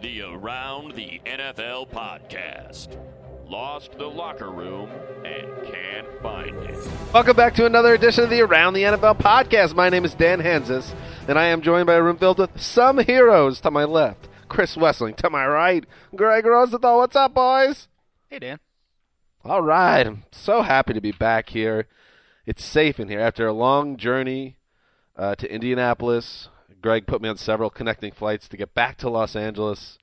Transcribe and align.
The 0.00 0.22
Around 0.22 0.94
the 0.94 1.20
NFL 1.26 1.90
podcast. 1.90 2.96
Lost 3.46 3.92
the 3.98 4.06
locker 4.06 4.48
room 4.48 4.88
and 5.22 5.46
can't 5.70 6.08
find 6.22 6.56
it. 6.64 6.78
Welcome 7.12 7.36
back 7.36 7.54
to 7.56 7.66
another 7.66 7.92
edition 7.92 8.24
of 8.24 8.30
the 8.30 8.40
Around 8.40 8.72
the 8.72 8.84
NFL 8.84 9.18
podcast. 9.18 9.74
My 9.74 9.90
name 9.90 10.06
is 10.06 10.14
Dan 10.14 10.40
Hanzus, 10.40 10.94
and 11.28 11.38
I 11.38 11.48
am 11.48 11.60
joined 11.60 11.88
by 11.88 11.92
a 11.96 12.02
room 12.02 12.16
filled 12.16 12.38
with 12.38 12.58
some 12.58 12.96
heroes 13.00 13.60
to 13.60 13.70
my 13.70 13.84
left. 13.84 14.30
Chris 14.48 14.76
Wesseling 14.76 15.16
to 15.16 15.28
my 15.28 15.46
right. 15.46 15.84
Gregg 16.16 16.46
Rosenthal, 16.46 17.00
what's 17.00 17.16
up, 17.16 17.34
boys? 17.34 17.88
Hey, 18.30 18.38
Dan. 18.38 18.60
All 19.44 19.60
right, 19.60 20.06
I'm 20.06 20.24
so 20.32 20.62
happy 20.62 20.94
to 20.94 21.02
be 21.02 21.12
back 21.12 21.50
here. 21.50 21.86
It's 22.46 22.64
safe 22.64 22.98
in 22.98 23.10
here 23.10 23.20
after 23.20 23.46
a 23.46 23.52
long 23.52 23.98
journey 23.98 24.56
uh, 25.16 25.34
to 25.34 25.54
Indianapolis. 25.54 26.48
Greg 26.80 27.06
put 27.06 27.20
me 27.22 27.28
on 27.28 27.36
several 27.36 27.70
connecting 27.70 28.12
flights 28.12 28.48
to 28.48 28.56
get 28.56 28.74
back 28.74 28.96
to 28.98 29.10
Los 29.10 29.36
Angeles. 29.36 29.98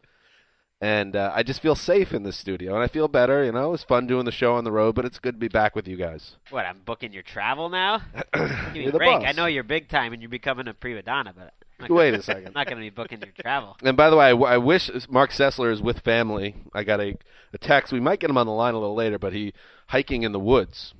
And 0.80 1.16
uh, 1.16 1.32
I 1.34 1.42
just 1.42 1.60
feel 1.60 1.74
safe 1.74 2.14
in 2.14 2.22
this 2.22 2.38
studio, 2.38 2.76
and 2.76 2.84
I 2.84 2.88
feel 2.88 3.08
better. 3.08 3.44
You 3.44 3.52
know, 3.52 3.70
it 3.70 3.72
was 3.72 3.84
fun 3.84 4.06
doing 4.06 4.26
the 4.26 4.32
show 4.32 4.54
on 4.54 4.64
the 4.64 4.72
road, 4.72 4.94
but 4.94 5.06
it's 5.06 5.18
good 5.18 5.34
to 5.34 5.40
be 5.40 5.48
back 5.48 5.76
with 5.76 5.88
you 5.88 5.98
guys. 5.98 6.36
What, 6.52 6.66
I'm 6.68 6.82
booking 6.86 7.14
your 7.14 7.24
travel 7.24 7.70
now? 7.70 8.04
Give 8.34 8.44
me 8.74 8.80
You're 8.82 8.90
a 8.90 8.92
the 8.92 8.98
break. 9.00 9.10
boss. 9.22 9.24
I 9.26 9.32
know 9.32 9.48
you're 9.48 9.64
big 9.64 9.90
time 9.90 10.14
and 10.14 10.22
you're 10.22 10.30
becoming 10.30 10.68
a 10.68 10.76
prima 10.76 11.02
donna, 11.02 11.34
but 11.36 11.54
not 11.80 11.90
Wait 11.90 12.12
gonna- 12.12 12.20
a 12.20 12.22
second. 12.24 12.48
I'm 12.50 12.54
not 12.54 12.68
going 12.68 12.78
to 12.78 12.84
be 12.84 12.92
booking 12.92 13.20
your 13.22 13.32
travel. 13.42 13.76
And 13.84 13.98
by 13.98 14.12
the 14.12 14.18
way, 14.18 14.28
I, 14.28 14.34
I 14.34 14.58
wish 14.60 14.92
Marc 15.10 15.32
Sessler 15.32 15.72
is 15.74 15.82
with 15.82 16.02
family. 16.02 16.54
I 16.76 16.84
got 16.84 17.00
a, 17.02 17.18
a 17.54 17.58
text. 17.58 17.92
We 17.92 18.00
might 18.00 18.20
get 18.20 18.30
him 18.30 18.38
on 18.38 18.46
the 18.46 18.52
line 18.52 18.76
a 18.76 18.80
little 18.80 18.96
later, 18.96 19.18
but 19.18 19.34
he 19.34 19.54
hiking 19.88 20.22
in 20.22 20.32
the 20.32 20.40
woods. 20.40 20.94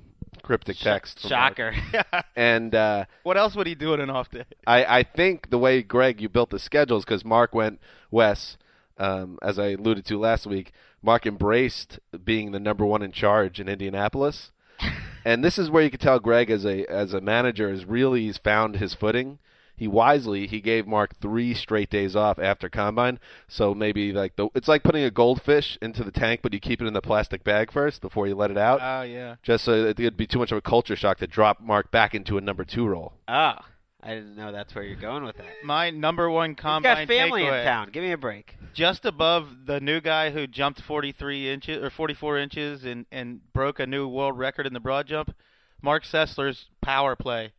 Cryptic 0.48 0.78
text. 0.78 1.20
Shocker. 1.28 1.74
And 2.34 2.74
uh, 2.74 3.04
What 3.22 3.36
else 3.36 3.54
would 3.54 3.66
he 3.66 3.74
do 3.74 3.92
in 3.92 4.00
an 4.00 4.08
off 4.08 4.30
day? 4.30 4.44
I, 4.66 5.00
I 5.00 5.02
think 5.02 5.50
the 5.50 5.58
way 5.58 5.82
Greg 5.82 6.22
you 6.22 6.30
built 6.30 6.48
the 6.48 6.58
schedules 6.58 7.04
because 7.04 7.22
Mark 7.22 7.54
went 7.54 7.80
Wes, 8.10 8.56
um, 8.96 9.38
as 9.42 9.58
I 9.58 9.72
alluded 9.72 10.06
to 10.06 10.18
last 10.18 10.46
week. 10.46 10.72
Mark 11.02 11.26
embraced 11.26 11.98
being 12.24 12.52
the 12.52 12.58
number 12.58 12.86
one 12.86 13.02
in 13.02 13.12
charge 13.12 13.60
in 13.60 13.68
Indianapolis, 13.68 14.50
and 15.24 15.44
this 15.44 15.58
is 15.58 15.68
where 15.68 15.82
you 15.82 15.90
can 15.90 16.00
tell 16.00 16.18
Greg 16.18 16.50
as 16.50 16.64
a 16.64 16.86
as 16.86 17.12
a 17.12 17.20
manager 17.20 17.70
is 17.70 17.84
really 17.84 18.22
he's 18.22 18.38
found 18.38 18.76
his 18.76 18.94
footing. 18.94 19.38
He 19.78 19.86
wisely 19.88 20.46
he 20.46 20.60
gave 20.60 20.86
Mark 20.86 21.14
three 21.20 21.54
straight 21.54 21.88
days 21.88 22.16
off 22.16 22.38
after 22.38 22.68
combine, 22.68 23.18
so 23.46 23.74
maybe 23.74 24.12
like 24.12 24.36
the 24.36 24.48
it's 24.54 24.68
like 24.68 24.82
putting 24.82 25.04
a 25.04 25.10
goldfish 25.10 25.78
into 25.80 26.02
the 26.04 26.10
tank, 26.10 26.40
but 26.42 26.52
you 26.52 26.60
keep 26.60 26.82
it 26.82 26.86
in 26.86 26.94
the 26.94 27.00
plastic 27.00 27.44
bag 27.44 27.70
first 27.70 28.00
before 28.00 28.26
you 28.26 28.34
let 28.34 28.50
it 28.50 28.58
out, 28.58 28.80
Oh, 28.82 29.02
yeah. 29.02 29.36
just 29.42 29.64
so 29.64 29.84
that 29.84 30.00
it'd 30.00 30.16
be 30.16 30.26
too 30.26 30.38
much 30.40 30.50
of 30.52 30.58
a 30.58 30.60
culture 30.62 30.96
shock 30.96 31.18
to 31.18 31.26
drop 31.26 31.60
Mark 31.60 31.90
back 31.90 32.14
into 32.14 32.36
a 32.36 32.40
number 32.40 32.64
two 32.64 32.86
role. 32.86 33.12
oh, 33.28 33.54
I 34.00 34.14
didn't 34.14 34.36
know 34.36 34.52
that's 34.52 34.74
where 34.76 34.84
you're 34.84 34.94
going 35.00 35.24
with 35.24 35.36
that. 35.38 35.46
My 35.64 35.90
number 35.90 36.30
one 36.30 36.50
He's 36.50 36.58
combine 36.60 36.82
got 37.06 37.06
family 37.08 37.42
takeaway, 37.42 37.58
in 37.60 37.64
town. 37.64 37.90
Give 37.92 38.02
me 38.04 38.12
a 38.12 38.16
break. 38.18 38.56
just 38.72 39.04
above 39.04 39.66
the 39.66 39.80
new 39.80 40.00
guy 40.00 40.30
who 40.30 40.46
jumped 40.46 40.80
43 40.82 41.50
inches 41.50 41.82
or 41.82 41.90
44 41.90 42.38
inches 42.38 42.84
and 42.84 43.06
and 43.10 43.40
broke 43.52 43.80
a 43.80 43.86
new 43.86 44.06
world 44.06 44.38
record 44.38 44.66
in 44.68 44.72
the 44.72 44.78
broad 44.80 45.06
jump. 45.08 45.34
Marc 45.82 46.04
Sessler's 46.04 46.66
power 46.80 47.16
play 47.16 47.52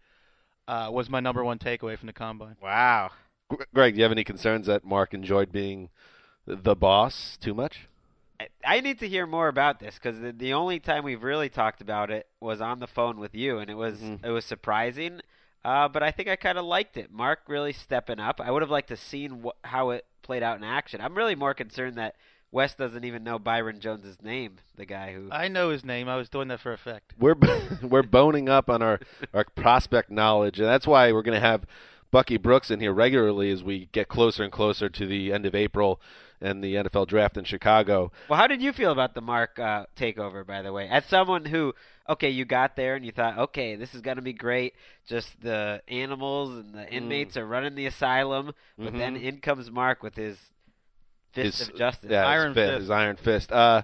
uh, 0.70 0.90
was 0.92 1.10
my 1.10 1.20
number 1.20 1.44
one 1.44 1.58
takeaway 1.60 1.98
from 1.98 2.08
the 2.08 2.14
combine. 2.14 2.56
Wow. 2.62 3.10
Greg, 3.74 3.94
do 3.96 3.98
you 3.98 4.04
have 4.04 4.12
any 4.12 4.24
concerns 4.24 4.68
that 4.68 4.86
Mark 4.86 5.14
enjoyed 5.14 5.52
being 5.52 5.90
the 6.46 6.76
boss 6.76 7.38
too 7.42 7.54
much? 7.54 7.88
I, 8.40 8.48
I 8.64 8.80
need 8.80 9.00
to 9.00 9.08
hear 9.08 9.26
more 9.26 9.48
about 9.48 9.80
this 9.80 9.96
because 9.96 10.20
the, 10.20 10.32
the 10.32 10.54
only 10.54 10.80
time 10.80 11.04
we've 11.04 11.24
really 11.24 11.50
talked 11.50 11.82
about 11.82 12.12
it 12.12 12.28
was 12.40 12.62
on 12.62 12.80
the 12.80 12.88
phone 12.88 13.20
with 13.20 13.34
you, 13.36 13.58
and 13.60 13.70
it 13.70 13.74
was 13.76 14.00
Mhm. 14.00 14.24
it 14.24 14.30
was 14.30 14.46
surprising. 14.46 15.22
Uh, 15.66 15.90
but 15.90 16.02
I 16.04 16.12
think 16.12 16.30
I 16.30 16.36
kind 16.38 16.58
of 16.58 16.64
liked 16.66 16.96
it. 16.96 17.12
Mark 17.12 17.40
really 17.48 17.74
stepping 17.74 18.20
up. 18.20 18.40
I 18.40 18.50
would 18.52 18.62
have 18.62 18.72
liked 18.72 18.88
to 18.90 18.96
seen 18.98 19.44
wh- 19.44 19.68
how 19.68 19.90
it 19.90 20.06
played 20.22 20.42
out 20.44 20.58
in 20.58 20.64
action. 20.64 21.02
I'm 21.02 21.16
really 21.16 21.36
more 21.36 21.54
concerned 21.54 21.96
that 21.98 22.16
Wes 22.52 22.74
doesn't 22.74 23.04
even 23.04 23.24
know 23.24 23.38
Byron 23.38 23.80
Jones's 23.80 24.22
name, 24.24 24.58
the 24.76 24.86
guy 24.86 25.14
who. 25.14 25.30
I 25.32 25.48
know 25.48 25.70
his 25.70 25.86
name. 25.86 26.10
I 26.10 26.16
was 26.16 26.30
doing 26.30 26.48
that 26.48 26.60
for 26.60 26.74
effect. 26.74 27.14
We're 27.20 27.36
we're 27.82 28.04
boning 28.04 28.50
up 28.50 28.70
on 28.70 28.82
our 28.82 29.00
our 29.34 29.46
prospect 29.56 30.10
knowledge, 30.10 30.60
and 30.60 30.68
that's 30.68 30.88
why 30.88 31.12
we're 31.12 31.22
going 31.22 31.40
to 31.40 31.48
have 31.48 31.66
Bucky 32.12 32.38
Brooks 32.38 32.72
in 32.72 32.80
here 32.80 32.94
regularly 32.94 33.52
as 33.52 33.64
we 33.64 33.88
get 33.92 34.08
closer 34.08 34.44
and 34.44 34.52
closer 34.52 34.90
to 34.90 35.06
the 35.06 35.32
end 35.32 35.46
of 35.46 35.54
April 35.54 36.02
and 36.42 36.64
the 36.64 36.76
NFL 36.76 37.06
draft 37.08 37.38
in 37.38 37.44
Chicago. 37.44 38.12
Well, 38.30 38.40
how 38.40 38.48
did 38.48 38.62
you 38.62 38.72
feel 38.72 38.92
about 38.94 39.14
the 39.14 39.22
Mark 39.22 39.60
uh, 39.60 39.86
takeover, 39.98 40.48
by 40.48 40.62
the 40.62 40.72
way? 40.72 40.88
As 40.88 41.06
someone 41.06 41.44
who, 41.46 41.76
okay, 42.08 42.30
you 42.30 42.46
got 42.46 42.78
there 42.78 42.96
and 42.96 43.06
you 43.06 43.12
thought, 43.12 43.38
okay, 43.38 43.76
this 43.76 43.94
is 43.94 44.00
going 44.00 44.16
to 44.16 44.24
be 44.24 44.32
great. 44.32 44.74
Just 45.06 45.42
the 45.42 45.82
animals 45.90 46.52
and 46.52 46.74
Mm. 46.74 46.74
the 46.74 46.94
inmates 46.94 47.36
are 47.38 47.46
running 47.46 47.76
the 47.76 47.86
asylum, 47.88 48.54
but 48.78 48.94
then 48.94 49.18
in 49.18 49.40
comes 49.42 49.70
Mark 49.70 50.02
with 50.02 50.16
his 50.16 50.38
fist. 51.32 51.60
His- 51.60 51.70
of 51.70 51.76
justice. 51.76 52.10
Yeah, 52.12 52.26
Iron 52.26 52.48
his 52.50 52.56
fist, 52.56 52.70
fist. 52.72 52.80
his 52.82 52.90
iron 52.90 53.16
fist. 53.18 53.52
Uh, 53.52 53.82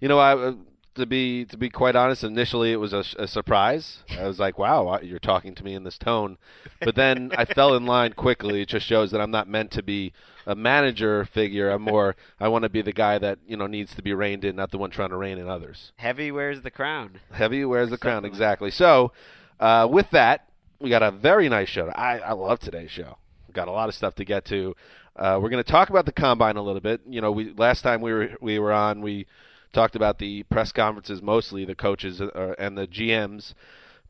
you 0.00 0.08
know, 0.08 0.18
I 0.18 0.34
uh, 0.36 0.52
to 0.94 1.06
be 1.06 1.44
to 1.46 1.56
be 1.56 1.70
quite 1.70 1.96
honest, 1.96 2.24
initially 2.24 2.72
it 2.72 2.76
was 2.76 2.92
a, 2.92 3.04
a 3.18 3.26
surprise. 3.26 3.98
I 4.18 4.26
was 4.26 4.38
like, 4.38 4.58
"Wow, 4.58 4.98
you're 5.00 5.18
talking 5.18 5.54
to 5.54 5.64
me 5.64 5.74
in 5.74 5.84
this 5.84 5.96
tone," 5.98 6.38
but 6.80 6.94
then 6.94 7.32
I 7.36 7.44
fell 7.44 7.74
in 7.74 7.86
line 7.86 8.12
quickly. 8.12 8.62
It 8.62 8.68
just 8.68 8.86
shows 8.86 9.10
that 9.12 9.20
I'm 9.20 9.30
not 9.30 9.48
meant 9.48 9.70
to 9.72 9.82
be 9.82 10.12
a 10.46 10.54
manager 10.54 11.24
figure. 11.24 11.70
I'm 11.70 11.82
more. 11.82 12.16
I 12.40 12.48
want 12.48 12.64
to 12.64 12.68
be 12.68 12.82
the 12.82 12.92
guy 12.92 13.18
that 13.18 13.38
you 13.46 13.56
know 13.56 13.66
needs 13.66 13.94
to 13.94 14.02
be 14.02 14.12
reined 14.12 14.44
in, 14.44 14.56
not 14.56 14.70
the 14.70 14.78
one 14.78 14.90
trying 14.90 15.10
to 15.10 15.16
rein 15.16 15.38
in 15.38 15.48
others. 15.48 15.92
Heavy 15.96 16.30
wears 16.32 16.62
the 16.62 16.70
crown. 16.70 17.20
Heavy 17.30 17.64
wears 17.64 17.90
the 17.90 17.98
crown, 17.98 18.24
exactly. 18.24 18.70
So, 18.70 19.12
uh, 19.60 19.86
with 19.90 20.10
that, 20.10 20.48
we 20.80 20.90
got 20.90 21.02
a 21.02 21.10
very 21.12 21.48
nice 21.48 21.68
show. 21.68 21.88
I, 21.88 22.18
I 22.18 22.32
love 22.32 22.58
today's 22.58 22.90
show. 22.90 23.18
Got 23.52 23.68
a 23.68 23.72
lot 23.72 23.88
of 23.88 23.94
stuff 23.94 24.14
to 24.16 24.24
get 24.24 24.44
to. 24.46 24.74
Uh, 25.18 25.38
we're 25.42 25.50
going 25.50 25.62
to 25.62 25.70
talk 25.70 25.90
about 25.90 26.06
the 26.06 26.12
combine 26.12 26.56
a 26.56 26.62
little 26.62 26.80
bit. 26.80 27.00
You 27.08 27.20
know, 27.20 27.32
we 27.32 27.52
last 27.54 27.82
time 27.82 28.00
we 28.00 28.12
were 28.12 28.30
we 28.40 28.58
were 28.58 28.72
on, 28.72 29.00
we 29.00 29.26
talked 29.72 29.96
about 29.96 30.18
the 30.18 30.44
press 30.44 30.70
conferences, 30.70 31.20
mostly 31.20 31.64
the 31.64 31.74
coaches 31.74 32.20
uh, 32.20 32.54
and 32.58 32.78
the 32.78 32.86
GMs. 32.86 33.54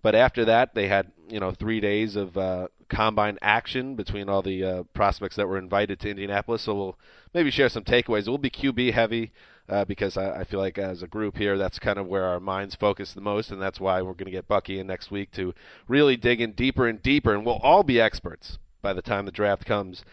But 0.03 0.15
after 0.15 0.45
that, 0.45 0.75
they 0.75 0.87
had 0.89 1.11
you 1.29 1.41
know 1.41 1.53
three 1.53 1.81
days 1.81 2.15
of 2.15 2.37
uh, 2.37 2.69
combine 2.91 3.39
action 3.41 3.95
between 3.95 4.29
all 4.29 4.43
the 4.43 4.63
uh, 4.63 4.83
prospects 4.93 5.37
that 5.37 5.49
were 5.49 5.59
invited 5.59 5.99
to 6.01 6.11
Indianapolis. 6.11 6.63
So 6.63 6.75
we'll 6.75 6.99
maybe 7.33 7.51
share 7.51 7.71
some 7.71 7.85
takeaways. 7.85 8.29
We'll 8.29 8.37
be 8.37 8.51
QB 8.51 8.93
heavy 8.93 9.33
uh, 9.67 9.87
because 9.87 10.19
I, 10.19 10.41
I 10.41 10.45
feel 10.45 10.61
like 10.61 10.77
as 10.77 11.03
a 11.03 11.09
group 11.09 11.39
here, 11.39 11.57
that's 11.57 11.79
kind 11.79 11.99
of 11.99 12.07
where 12.07 12.25
our 12.25 12.39
minds 12.39 12.75
focus 12.75 13.15
the 13.15 13.23
most, 13.23 13.51
and 13.51 13.63
that's 13.63 13.81
why 13.81 14.03
we're 14.03 14.13
going 14.13 14.27
to 14.27 14.31
get 14.31 14.47
Bucky 14.47 14.79
in 14.79 14.87
next 14.87 15.11
week 15.11 15.31
to 15.33 15.55
really 15.89 16.19
dig 16.19 16.43
in 16.43 16.53
deeper 16.53 16.87
and 16.87 17.03
deeper, 17.03 17.35
and 17.35 17.47
we'll 17.47 17.57
all 17.57 17.83
be 17.83 17.99
experts 17.99 18.59
by 18.83 18.93
the 18.93 19.03
time 19.03 19.25
the 19.25 19.33
draft 19.33 19.65
comes. 19.65 20.05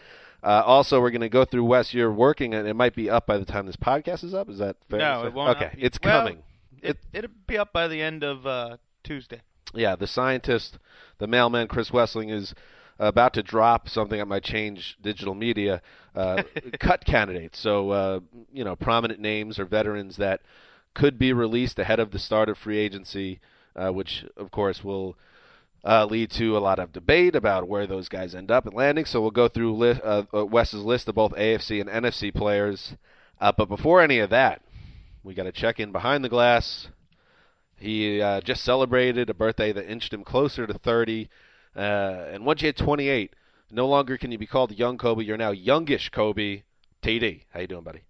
Uh, 0.46 0.62
also, 0.64 1.02
we're 1.02 1.10
going 1.10 1.22
to 1.22 1.30
go 1.30 1.44
through 1.44 1.66
Wes. 1.66 1.92
You're 1.92 2.12
working, 2.12 2.54
and 2.54 2.68
it 2.68 2.76
might 2.76 2.94
be 2.94 3.10
up 3.10 3.26
by 3.26 3.40
the 3.40 3.46
time 3.46 3.66
this 3.66 3.76
podcast 3.76 4.24
is 4.24 4.36
up. 4.36 4.48
Is 4.48 4.60
that 4.60 4.76
fair? 4.88 5.00
No, 5.00 5.26
it 5.26 5.34
won't. 5.34 5.58
Okay, 5.58 5.76
it's 5.76 5.98
well, 6.04 6.22
coming. 6.22 6.44
It, 6.84 6.98
it'll 7.14 7.32
be 7.48 7.58
up 7.58 7.74
by 7.74 7.88
the 7.88 8.00
end 8.00 8.24
of 8.24 8.46
uh, 8.46 8.78
Tuesday. 9.04 9.42
Yeah, 9.74 9.96
the 9.96 10.06
scientist, 10.06 10.78
the 11.18 11.26
mailman, 11.26 11.68
Chris 11.68 11.90
Wesseling, 11.90 12.32
is 12.32 12.54
about 13.00 13.34
to 13.34 13.42
drop 13.42 13.90
something 13.90 14.20
that 14.20 14.28
might 14.28 14.44
change 14.44 14.98
digital 15.02 15.34
media. 15.34 15.82
Uh, 16.14 16.44
cut 16.80 17.06
candidates. 17.06 17.60
So, 17.60 17.90
uh, 17.90 18.20
you 18.54 18.64
know, 18.64 18.76
prominent 18.76 19.20
names 19.20 19.58
or 19.58 19.66
veterans 19.66 20.18
that 20.18 20.42
could 20.94 21.18
be 21.18 21.34
released 21.34 21.80
ahead 21.80 22.00
of 22.00 22.12
the 22.12 22.20
start 22.20 22.50
of 22.50 22.58
free 22.60 22.78
agency, 22.78 23.40
uh, 23.76 23.90
which, 23.90 24.24
of 24.38 24.52
course, 24.52 24.84
will 24.84 25.18
uh, 25.86 26.06
lead 26.06 26.32
to 26.32 26.58
a 26.58 26.60
lot 26.60 26.80
of 26.80 26.92
debate 26.92 27.36
about 27.36 27.68
where 27.68 27.86
those 27.86 28.10
guys 28.10 28.34
end 28.34 28.50
up 28.50 28.66
and 28.66 28.74
landing. 28.74 29.06
So 29.06 29.22
we'll 29.22 29.32
go 29.32 29.48
through 29.48 29.76
li- 29.76 30.02
uh, 30.04 30.24
uh, 30.34 30.46
Wes's 30.46 30.84
list 30.84 31.08
of 31.08 31.16
both 31.16 31.34
AFC 31.34 31.80
and 31.80 31.90
NFC 31.90 32.34
players. 32.34 32.96
Uh, 33.40 33.52
but 33.56 33.70
before 33.70 34.02
any 34.02 34.20
of 34.20 34.30
that, 34.32 34.62
we 35.24 35.34
got 35.34 35.44
to 35.44 35.52
check 35.52 35.80
in 35.80 35.92
behind 35.92 36.24
the 36.24 36.30
glass. 36.30 36.88
He 37.78 38.22
uh, 38.22 38.42
just 38.42 38.64
celebrated 38.64 39.30
a 39.30 39.34
birthday 39.34 39.72
that 39.74 39.90
inched 39.90 40.14
him 40.14 40.24
closer 40.24 40.66
to 40.66 40.74
30. 40.74 41.30
Uh, 41.76 41.80
and 41.80 42.46
once 42.46 42.62
you 42.62 42.68
hit 42.68 42.78
28, 42.78 43.34
no 43.72 43.88
longer 43.88 44.18
can 44.18 44.32
you 44.32 44.38
be 44.38 44.48
called 44.48 44.72
young 44.72 44.98
Kobe. 44.98 45.24
You're 45.24 45.38
now 45.38 45.52
youngish 45.52 46.10
Kobe. 46.10 46.64
TD, 47.04 47.42
how 47.54 47.60
you 47.60 47.68
doing, 47.68 47.84
buddy? 47.84 48.02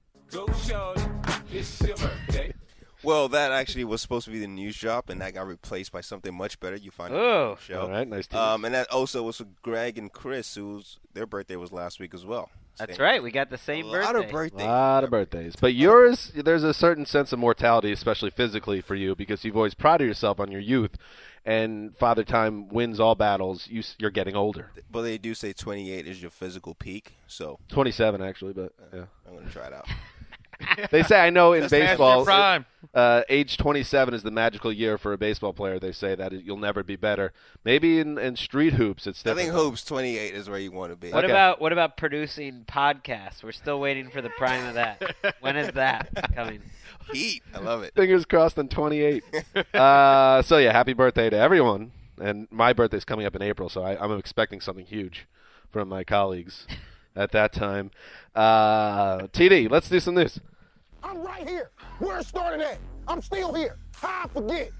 Well, 3.06 3.30
that 3.30 3.52
actually 3.52 3.84
was 3.86 4.02
supposed 4.02 4.26
to 4.26 4.32
be 4.32 4.40
the 4.40 4.48
news 4.48 4.78
drop, 4.80 5.10
and 5.10 5.22
that 5.22 5.34
got 5.34 5.48
replaced 5.48 5.92
by 5.92 6.02
something 6.02 6.34
much 6.36 6.60
better. 6.60 6.76
You 6.76 6.92
find 6.92 7.14
out 7.14 7.20
Oh. 7.20 7.50
on 7.52 7.56
the 7.56 7.62
show. 7.62 7.82
All 7.82 7.90
right, 7.90 8.08
nice 8.08 8.28
to 8.28 8.40
Um, 8.40 8.66
and 8.66 8.74
that 8.76 8.92
also 8.92 9.24
was 9.24 9.40
with 9.40 9.62
Greg 9.62 9.98
and 9.98 10.12
Chris, 10.12 10.56
whose 10.56 10.98
their 11.14 11.26
birthday 11.26 11.56
was 11.56 11.72
last 11.72 12.00
week 12.00 12.14
as 12.14 12.26
well. 12.26 12.50
That's 12.78 13.00
right. 13.00 13.24
We 13.24 13.32
got 13.32 13.50
the 13.50 13.58
same 13.58 13.88
a 13.88 13.92
birthday. 13.92 14.06
lot 14.06 14.16
of 14.18 14.30
A 14.30 14.32
birthdays. 14.34 14.66
lot 14.68 15.04
of 15.06 15.10
birthdays. 15.10 15.56
But 15.56 15.74
yours, 15.76 16.34
there's 16.36 16.64
a 16.64 16.74
certain 16.74 17.06
sense 17.06 17.32
of 17.32 17.40
mortality, 17.40 17.90
especially 17.94 18.32
physically 18.32 18.82
for 18.82 18.96
you, 18.96 19.16
because 19.16 19.46
you've 19.46 19.56
always 19.56 19.74
prided 19.74 20.06
yourself 20.08 20.42
on 20.42 20.52
your 20.52 20.60
youth. 20.60 20.98
And 21.46 21.96
Father 21.98 22.24
Time 22.26 22.68
wins 22.68 23.00
all 23.00 23.16
battles. 23.16 23.68
You, 23.70 23.82
you're 23.98 24.10
getting 24.12 24.36
older. 24.36 24.72
But 24.92 25.04
they 25.04 25.18
do 25.18 25.34
say 25.36 25.54
28 25.54 26.06
is 26.06 26.22
your 26.22 26.32
physical 26.32 26.74
peak, 26.76 27.14
so 27.28 27.60
27, 27.70 28.22
actually, 28.22 28.52
but 28.54 28.74
yeah. 28.94 29.06
I'm 29.26 29.36
going 29.36 29.46
to 29.46 29.52
try 29.54 29.68
it 29.68 29.74
out. 29.74 29.88
They 30.92 31.04
say, 31.04 31.20
I 31.20 31.30
know 31.30 31.54
in 31.54 31.62
That's 31.62 31.72
baseball, 31.72 32.26
prime. 32.26 32.66
uh, 32.94 33.22
age 33.30 33.58
27 33.58 34.14
is 34.14 34.24
the 34.24 34.32
magical 34.32 34.72
year 34.72 34.98
for 34.98 35.14
a 35.14 35.18
baseball 35.18 35.54
player. 35.54 35.80
They 35.80 35.92
say 35.92 36.16
that 36.16 36.32
you'll 36.32 36.58
never 36.58 36.84
be 36.84 36.96
better. 36.96 37.34
Maybe 37.64 38.00
in, 38.00 38.18
in 38.18 38.36
street 38.36 38.74
hoops, 38.74 39.08
it's 39.08 39.26
I 39.26 39.34
think 39.34 39.52
hoops 39.52 39.84
28 39.84 40.34
is 40.34 40.50
where 40.50 40.60
you 40.60 40.72
want 40.72 40.92
to 40.92 40.96
be. 40.96 41.12
What 41.12 41.24
Okay. 41.24 41.32
about 41.34 41.60
what 41.62 41.72
about 41.72 41.98
producing 41.98 42.66
podcasts? 42.68 43.44
We're 43.44 43.52
still 43.52 43.80
waiting 43.80 44.10
for 44.10 44.22
the 44.22 44.30
prime 44.30 44.66
of 44.66 44.76
that. 44.76 45.16
when 45.40 45.56
is 45.58 45.72
that 45.74 46.10
coming? 46.36 46.62
Heat. 47.12 47.44
I 47.54 47.60
love 47.60 47.84
it. 47.84 47.94
Fingers 47.96 48.26
crossed 48.26 48.58
on 48.58 48.68
28. 48.68 49.24
uh, 49.74 50.42
so 50.42 50.58
yeah, 50.58 50.72
happy 50.72 50.94
birthday 50.94 51.30
to 51.30 51.38
everyone. 51.38 51.92
And 52.20 52.48
my 52.50 52.74
birthday's 52.74 53.06
coming 53.06 53.26
up 53.26 53.36
in 53.36 53.42
April, 53.42 53.68
so 53.70 53.84
I, 53.84 54.02
I'm 54.02 54.18
expecting 54.18 54.62
something 54.62 54.86
huge 54.86 55.28
from 55.72 55.90
my 55.90 56.04
colleagues 56.06 56.66
at 57.16 57.32
that 57.32 57.54
time. 57.54 57.92
Uh, 58.34 59.20
TD, 59.28 59.70
let's 59.70 59.90
do 59.90 60.00
some 60.00 60.16
news. 60.16 60.40
I'm 61.04 61.22
right 61.22 61.48
here. 61.48 61.72
Where 62.00 62.20
it 62.20 62.26
started 62.26 62.62
at. 62.62 62.78
I'm 63.08 63.22
still 63.22 63.54
here. 63.54 63.78
How 63.96 64.24
I 64.26 64.28
forget. 64.28 64.72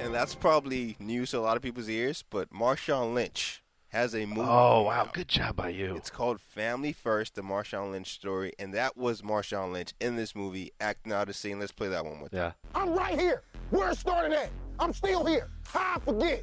And 0.00 0.14
that's 0.14 0.34
probably 0.34 0.96
news 0.98 1.30
to 1.32 1.38
a 1.38 1.40
lot 1.40 1.56
of 1.56 1.62
people's 1.62 1.88
ears, 1.88 2.24
but 2.30 2.50
Marshawn 2.50 3.14
Lynch 3.14 3.62
has 3.88 4.14
a 4.14 4.26
movie. 4.26 4.40
Oh 4.42 4.82
wow, 4.82 5.00
out. 5.00 5.14
good 5.14 5.28
job 5.28 5.56
by 5.56 5.70
you. 5.70 5.94
It's 5.96 6.10
called 6.10 6.40
Family 6.40 6.92
First, 6.92 7.34
the 7.34 7.42
Marshawn 7.42 7.92
Lynch 7.92 8.12
story, 8.12 8.52
and 8.58 8.74
that 8.74 8.96
was 8.96 9.22
Marshawn 9.22 9.72
Lynch 9.72 9.94
in 10.00 10.16
this 10.16 10.34
movie 10.34 10.72
acting 10.80 11.12
out 11.12 11.28
a 11.28 11.32
scene. 11.32 11.58
Let's 11.58 11.72
play 11.72 11.88
that 11.88 12.04
one 12.04 12.20
with. 12.20 12.32
Yeah, 12.32 12.52
I'm 12.74 12.94
right 12.94 13.18
here. 13.18 13.42
Where 13.70 13.90
it 13.90 13.98
started 13.98 14.32
at. 14.32 14.50
I'm 14.78 14.92
still 14.92 15.24
here. 15.24 15.48
How 15.66 15.96
I 15.96 15.98
forget. 16.00 16.42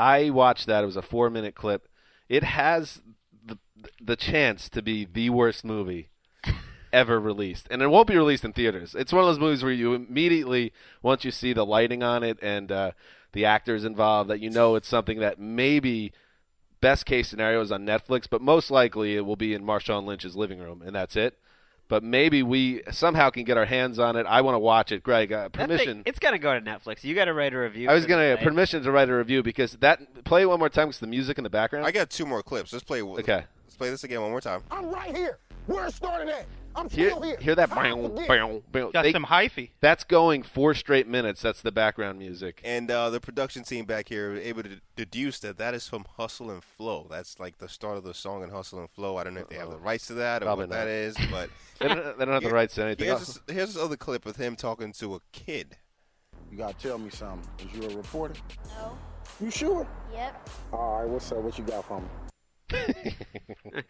I 0.00 0.30
watched 0.30 0.66
that. 0.66 0.82
It 0.82 0.86
was 0.86 0.96
a 0.96 1.02
four-minute 1.02 1.54
clip. 1.54 1.86
It 2.28 2.42
has 2.42 3.02
the 3.44 3.58
the 4.00 4.16
chance 4.16 4.70
to 4.70 4.80
be 4.80 5.04
the 5.04 5.28
worst 5.28 5.62
movie 5.62 6.08
ever 6.92 7.20
released, 7.20 7.68
and 7.70 7.82
it 7.82 7.88
won't 7.88 8.08
be 8.08 8.16
released 8.16 8.44
in 8.44 8.54
theaters. 8.54 8.94
It's 8.98 9.12
one 9.12 9.22
of 9.22 9.28
those 9.28 9.38
movies 9.38 9.62
where 9.62 9.72
you 9.72 9.92
immediately, 9.94 10.72
once 11.02 11.24
you 11.24 11.30
see 11.30 11.52
the 11.52 11.66
lighting 11.66 12.02
on 12.02 12.22
it 12.22 12.38
and 12.40 12.72
uh, 12.72 12.92
the 13.32 13.44
actors 13.44 13.84
involved, 13.84 14.30
that 14.30 14.40
you 14.40 14.48
know 14.48 14.74
it's 14.74 14.88
something 14.88 15.20
that 15.20 15.38
maybe 15.38 16.12
best 16.80 17.04
case 17.04 17.28
scenario 17.28 17.60
is 17.60 17.70
on 17.70 17.84
Netflix, 17.84 18.26
but 18.28 18.40
most 18.40 18.70
likely 18.70 19.16
it 19.16 19.26
will 19.26 19.36
be 19.36 19.52
in 19.52 19.62
Marshawn 19.62 20.06
Lynch's 20.06 20.34
living 20.34 20.60
room, 20.60 20.82
and 20.82 20.96
that's 20.96 21.14
it. 21.14 21.38
But 21.90 22.04
maybe 22.04 22.44
we 22.44 22.82
somehow 22.92 23.30
can 23.30 23.42
get 23.42 23.58
our 23.58 23.64
hands 23.64 23.98
on 23.98 24.14
it. 24.14 24.24
I 24.24 24.42
want 24.42 24.54
to 24.54 24.60
watch 24.60 24.92
it. 24.92 25.02
Greg, 25.02 25.32
uh, 25.32 25.48
That 25.48 25.52
thing- 25.56 25.66
permission. 25.66 26.02
it's 26.06 26.20
gonna 26.20 26.38
go 26.38 26.54
to 26.54 26.60
Netflix. 26.64 27.02
You 27.02 27.16
got 27.16 27.24
to 27.24 27.34
write 27.34 27.52
a 27.52 27.58
review. 27.58 27.90
I 27.90 27.94
was 27.94 28.06
gonna 28.06 28.36
get 28.36 28.44
permission 28.44 28.82
to 28.84 28.92
write 28.92 29.08
a 29.08 29.14
review 29.16 29.42
because 29.42 29.72
that 29.80 30.24
play 30.24 30.46
one 30.46 30.60
more 30.60 30.68
time 30.68 30.86
because 30.86 31.00
the 31.00 31.08
music 31.08 31.36
in 31.36 31.42
the 31.44 31.50
background. 31.50 31.84
I 31.84 31.90
got 31.90 32.08
two 32.08 32.24
more 32.24 32.44
clips. 32.44 32.72
Let's 32.72 32.84
play. 32.84 33.02
Okay. 33.02 33.44
Let's 33.66 33.76
play 33.76 33.90
this 33.90 34.04
again 34.04 34.22
one 34.22 34.30
more 34.30 34.40
time. 34.40 34.62
I'm 34.70 34.88
right 34.90 35.14
here. 35.14 35.38
Where 35.66 35.86
it 35.86 35.92
started 35.94 36.28
at. 36.28 36.46
I'm 36.74 36.88
Hear, 36.88 37.10
still 37.10 37.22
here. 37.22 37.36
hear 37.38 37.54
that? 37.56 37.68
How 37.70 37.80
I 37.80 37.90
Bow, 37.92 38.08
bow, 38.08 38.62
bow. 38.70 38.90
Got 38.92 39.02
They- 39.02 39.12
some 39.12 39.24
hyphy. 39.26 39.70
that's 39.80 40.04
going 40.04 40.42
four 40.42 40.72
straight 40.74 41.08
minutes. 41.08 41.42
That's 41.42 41.62
the 41.62 41.72
background 41.72 42.18
music. 42.18 42.60
And 42.64 42.90
uh, 42.90 43.10
the 43.10 43.20
production 43.20 43.64
team 43.64 43.84
back 43.86 44.08
here 44.08 44.30
were 44.30 44.36
able 44.38 44.62
to 44.62 44.80
deduce 44.94 45.40
that 45.40 45.58
that 45.58 45.74
is 45.74 45.88
from 45.88 46.04
Hustle 46.16 46.50
and 46.50 46.62
Flow. 46.62 47.06
That's 47.10 47.40
like 47.40 47.58
the 47.58 47.68
start 47.68 47.96
of 47.96 48.04
the 48.04 48.14
song 48.14 48.42
in 48.44 48.50
Hustle 48.50 48.78
and 48.78 48.88
Flow. 48.90 49.16
I 49.16 49.24
don't 49.24 49.34
know 49.34 49.40
if 49.40 49.48
they 49.48 49.56
have 49.56 49.70
the 49.70 49.78
rights 49.78 50.06
to 50.08 50.14
that 50.14 50.42
or 50.42 50.46
Probably 50.46 50.64
what 50.66 50.70
that 50.70 50.84
not. 50.84 50.88
is, 50.88 51.16
but 51.30 51.50
They 51.80 51.88
don't, 51.88 52.18
they 52.18 52.24
don't 52.24 52.34
have 52.34 52.42
the 52.44 52.50
rights 52.50 52.74
to 52.76 52.84
anything 52.84 53.06
here's 53.06 53.18
else. 53.20 53.40
this, 53.46 53.54
here's 53.56 53.74
this 53.74 53.82
other 53.82 53.96
clip 53.96 54.24
with 54.24 54.36
him 54.36 54.54
talking 54.54 54.92
to 54.94 55.16
a 55.16 55.20
kid. 55.32 55.76
You 56.52 56.58
gotta 56.58 56.74
tell 56.78 56.98
me 56.98 57.10
something. 57.10 57.48
Is 57.66 57.74
you 57.74 57.88
a 57.90 57.96
reporter? 57.96 58.34
No. 58.78 58.96
You 59.40 59.50
sure? 59.50 59.86
Yep. 60.12 60.48
All 60.72 61.00
right. 61.00 61.08
What's 61.08 61.30
up? 61.32 61.38
What 61.38 61.56
you 61.58 61.64
got 61.64 61.84
for 61.84 62.00
me? 62.00 62.06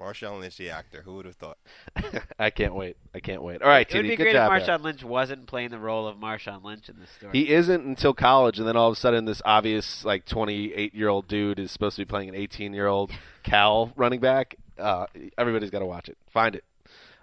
Marshawn 0.00 0.40
Lynch, 0.40 0.58
the 0.58 0.70
actor. 0.70 1.00
Who 1.02 1.14
would 1.16 1.24
have 1.26 1.36
thought? 1.36 1.56
I 2.38 2.50
can't 2.50 2.74
wait. 2.74 2.96
I 3.14 3.20
can't 3.20 3.42
wait. 3.42 3.62
All 3.62 3.68
right, 3.68 3.88
It 3.90 3.96
would 3.96 4.02
be 4.02 4.10
good 4.16 4.24
great 4.24 4.32
job. 4.34 4.52
if 4.52 4.66
there. 4.66 4.76
Marshawn 4.78 4.82
Lynch 4.82 5.02
wasn't 5.02 5.46
playing 5.46 5.70
the 5.70 5.78
role 5.78 6.06
of 6.06 6.18
Marshawn 6.18 6.62
Lynch 6.62 6.88
in 6.88 6.98
this 7.00 7.08
story. 7.16 7.32
He 7.32 7.50
isn't 7.50 7.84
until 7.84 8.12
college, 8.12 8.58
and 8.58 8.68
then 8.68 8.76
all 8.76 8.88
of 8.88 8.92
a 8.92 9.00
sudden, 9.00 9.24
this 9.24 9.40
obvious 9.44 10.04
like 10.04 10.26
28 10.26 10.94
year 10.94 11.08
old 11.08 11.28
dude 11.28 11.58
is 11.58 11.70
supposed 11.70 11.96
to 11.96 12.02
be 12.02 12.06
playing 12.06 12.28
an 12.28 12.34
18 12.34 12.74
year 12.74 12.86
old 12.86 13.10
Cal 13.42 13.92
running 13.96 14.20
back. 14.20 14.56
Uh, 14.78 15.06
everybody's 15.38 15.70
got 15.70 15.78
to 15.78 15.86
watch 15.86 16.08
it. 16.10 16.18
Find 16.30 16.54
it. 16.54 16.64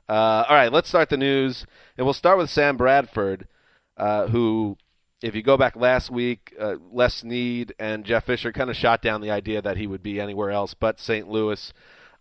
Uh, 0.10 0.44
all 0.50 0.56
right, 0.56 0.72
let's 0.74 0.90
start 0.90 1.10
the 1.10 1.18
news, 1.18 1.66
and 1.98 2.06
we'll 2.06 2.14
start 2.14 2.38
with 2.38 2.50
Sam 2.50 2.76
Bradford, 2.76 3.48
uh, 3.98 4.28
who, 4.28 4.76
if 5.22 5.34
you 5.36 5.42
go 5.44 5.56
back 5.58 5.76
last 5.76 6.10
week, 6.10 6.54
uh, 6.60 6.76
Les 6.92 7.14
Snead 7.14 7.74
and 7.80 8.04
Jeff 8.04 8.26
Fisher 8.26 8.52
kind 8.52 8.70
of 8.70 8.76
shot 8.76 9.02
down 9.02 9.22
the 9.22 9.32
idea 9.32 9.62
that 9.62 9.78
he 9.78 9.86
would 9.88 10.04
be 10.04 10.20
anywhere 10.20 10.50
else 10.50 10.74
but 10.74 11.00
St. 11.00 11.30
Louis. 11.30 11.72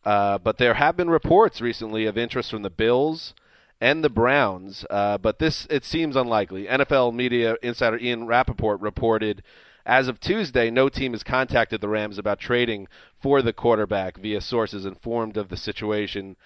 Uh, 0.05 0.39
but 0.39 0.59
there 0.59 0.75
have 0.75 0.97
been 0.97 1.11
reports 1.11 1.61
recently 1.61 2.07
of 2.07 2.19
interest 2.19 2.51
from 2.51 2.63
the 2.63 2.71
Bills 2.71 3.35
and 3.81 4.03
the 4.03 4.11
Browns, 4.11 4.85
uh, 4.91 5.19
but 5.19 5.39
this 5.39 5.67
it 5.71 5.85
seems 5.85 6.17
unlikely. 6.17 6.67
NFL 6.67 7.15
media 7.15 7.57
insider 7.63 7.99
Ian 7.99 8.27
Rapoport 8.27 8.81
reported 8.81 9.43
as 9.85 10.09
of 10.09 10.21
Tuesday, 10.21 10.71
no 10.71 10.89
team 10.89 11.13
has 11.13 11.23
contacted 11.23 11.81
the 11.81 11.89
Rams 11.89 12.19
about 12.19 12.39
trading 12.39 12.87
for 13.21 13.43
the 13.43 13.53
quarterback 13.53 14.17
via 14.17 14.41
sources 14.41 14.87
informed 14.87 15.37
of 15.37 15.49
the 15.49 15.57
situation. 15.57 16.37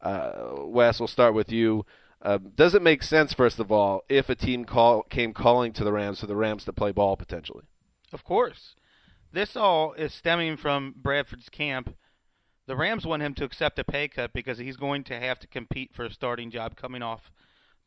Uh, 0.00 0.50
Wes, 0.64 0.98
we'll 0.98 1.06
start 1.06 1.34
with 1.34 1.52
you. 1.52 1.84
Uh, 2.22 2.38
does 2.54 2.74
it 2.74 2.82
make 2.82 3.02
sense, 3.02 3.34
first 3.34 3.58
of 3.58 3.70
all, 3.70 4.02
if 4.08 4.30
a 4.30 4.34
team 4.34 4.64
call, 4.64 5.02
came 5.02 5.34
calling 5.34 5.72
to 5.74 5.84
the 5.84 5.92
Rams 5.92 6.20
for 6.20 6.26
the 6.26 6.36
Rams 6.36 6.64
to 6.64 6.72
play 6.72 6.90
ball 6.90 7.16
potentially? 7.16 7.64
Of 8.12 8.24
course. 8.24 8.74
This 9.32 9.56
all 9.56 9.92
is 9.92 10.14
stemming 10.14 10.56
from 10.56 10.94
Bradford's 10.96 11.50
camp. 11.50 11.94
The 12.66 12.76
Rams 12.76 13.06
want 13.06 13.22
him 13.22 13.34
to 13.34 13.44
accept 13.44 13.78
a 13.78 13.84
pay 13.84 14.08
cut 14.08 14.32
because 14.32 14.58
he's 14.58 14.76
going 14.76 15.04
to 15.04 15.18
have 15.18 15.38
to 15.40 15.46
compete 15.46 15.94
for 15.94 16.04
a 16.04 16.10
starting 16.10 16.50
job 16.50 16.76
coming 16.76 17.02
off 17.02 17.30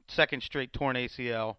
second 0.08 0.42
straight 0.42 0.74
torn 0.74 0.96
ACL. 0.96 1.58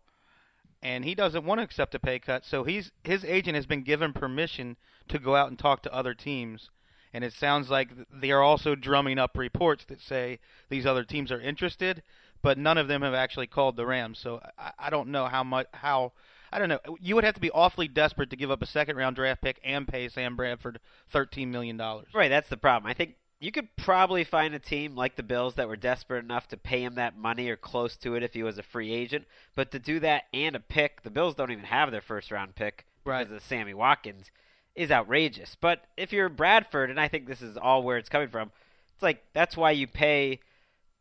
And 0.83 1.05
he 1.05 1.15
doesn't 1.15 1.45
want 1.45 1.59
to 1.59 1.65
accept 1.65 1.95
a 1.95 1.99
pay 1.99 2.19
cut, 2.19 2.47
so 2.47 2.65
he's 2.65 2.91
his 3.05 3.23
agent 3.25 3.55
has 3.55 3.67
been 3.67 3.83
given 3.83 4.15
permission 4.15 4.79
to 5.09 5.19
go 5.19 5.37
out 5.37 5.49
and 5.49 5.59
talk 5.59 5.83
to 5.83 5.95
other 5.95 6.15
teams. 6.15 6.71
And 7.13 7.23
it 7.23 7.35
sounds 7.35 7.69
like 7.69 7.91
they 8.11 8.31
are 8.31 8.41
also 8.41 8.75
drumming 8.75 9.19
up 9.19 9.37
reports 9.37 9.85
that 9.87 10.01
say 10.01 10.39
these 10.71 10.87
other 10.87 11.05
teams 11.05 11.31
are 11.31 11.41
interested, 11.41 12.03
but 12.41 12.57
none 12.57 12.79
of 12.79 12.89
them 12.89 13.03
have 13.03 13.13
actually 13.13 13.49
called 13.49 13.77
the 13.77 13.85
Rams. 13.85 14.19
So 14.19 14.41
I, 14.59 14.73
I 14.79 14.91
don't 14.91 15.09
know 15.09 15.27
how 15.27 15.45
much 15.45 15.67
how 15.73 16.13
I 16.53 16.59
don't 16.59 16.69
know. 16.69 16.81
You 17.01 17.15
would 17.15 17.25
have 17.25 17.35
to 17.35 17.41
be 17.41 17.51
awfully 17.51 17.89
desperate 17.89 18.31
to 18.31 18.37
give 18.37 18.51
up 18.51 18.63
a 18.63 18.67
second 18.67 18.97
round 18.97 19.17
draft 19.17 19.43
pick 19.43 19.61
and 19.65 19.87
pay 19.87 20.09
Sam 20.09 20.37
Bradford 20.37 20.81
thirteen 21.09 21.51
million 21.51 21.77
dollars. 21.77 22.09
Right, 22.15 22.29
that's 22.29 22.49
the 22.49 22.57
problem. 22.57 22.91
I 22.91 22.95
think 22.95 23.15
you 23.39 23.51
could 23.53 23.75
probably 23.77 24.25
find 24.25 24.55
a 24.55 24.59
team 24.59 24.95
like 24.95 25.17
the 25.17 25.23
Bills 25.23 25.55
that 25.55 25.69
were 25.69 25.77
desperate 25.77 26.25
enough 26.25 26.49
to 26.49 26.57
pay 26.57 26.83
him 26.85 26.95
that 26.97 27.17
money 27.17 27.49
or 27.49 27.57
close 27.57 27.97
to 27.99 28.15
it 28.15 28.23
if 28.23 28.35
he 28.35 28.43
was 28.43 28.59
a 28.59 28.63
free 28.63 28.93
agent. 28.93 29.27
But 29.55 29.71
to 29.73 29.79
do 29.79 29.99
that 30.01 30.25
and 30.35 30.55
a 30.57 30.61
pick, 30.61 31.03
the 31.03 31.11
Bills 31.11 31.35
don't 31.35 31.51
even 31.51 31.65
have 31.65 31.91
their 31.91 32.03
first 32.03 32.31
round 32.31 32.55
pick 32.55 32.85
Right. 33.05 33.21
because 33.27 33.37
of 33.37 33.43
Sammy 33.43 33.73
Watkins. 33.75 34.31
is 34.77 34.91
outrageous. 34.91 35.57
But 35.61 35.85
if 35.97 36.13
you're 36.13 36.29
Bradford, 36.29 36.91
and 36.91 37.01
I 37.01 37.09
think 37.09 37.27
this 37.27 37.43
is 37.43 37.57
all 37.57 37.83
where 37.83 37.97
it's 37.99 38.09
coming 38.09 38.29
from, 38.29 38.53
it's 38.95 39.03
like 39.03 39.23
that's 39.33 39.57
why 39.57 39.71
you 39.73 39.87
pay 39.87 40.39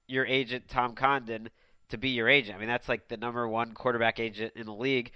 your 0.07 0.25
agent 0.25 0.67
Tom 0.69 0.95
Condon 0.95 1.49
to 1.89 1.97
be 1.97 2.09
your 2.09 2.27
agent. 2.29 2.55
I 2.55 2.59
mean, 2.59 2.67
that's 2.69 2.87
like 2.89 3.07
the 3.09 3.17
number 3.17 3.47
one 3.47 3.73
quarterback 3.73 4.19
agent 4.19 4.53
in 4.55 4.65
the 4.65 4.73
league. 4.73 5.11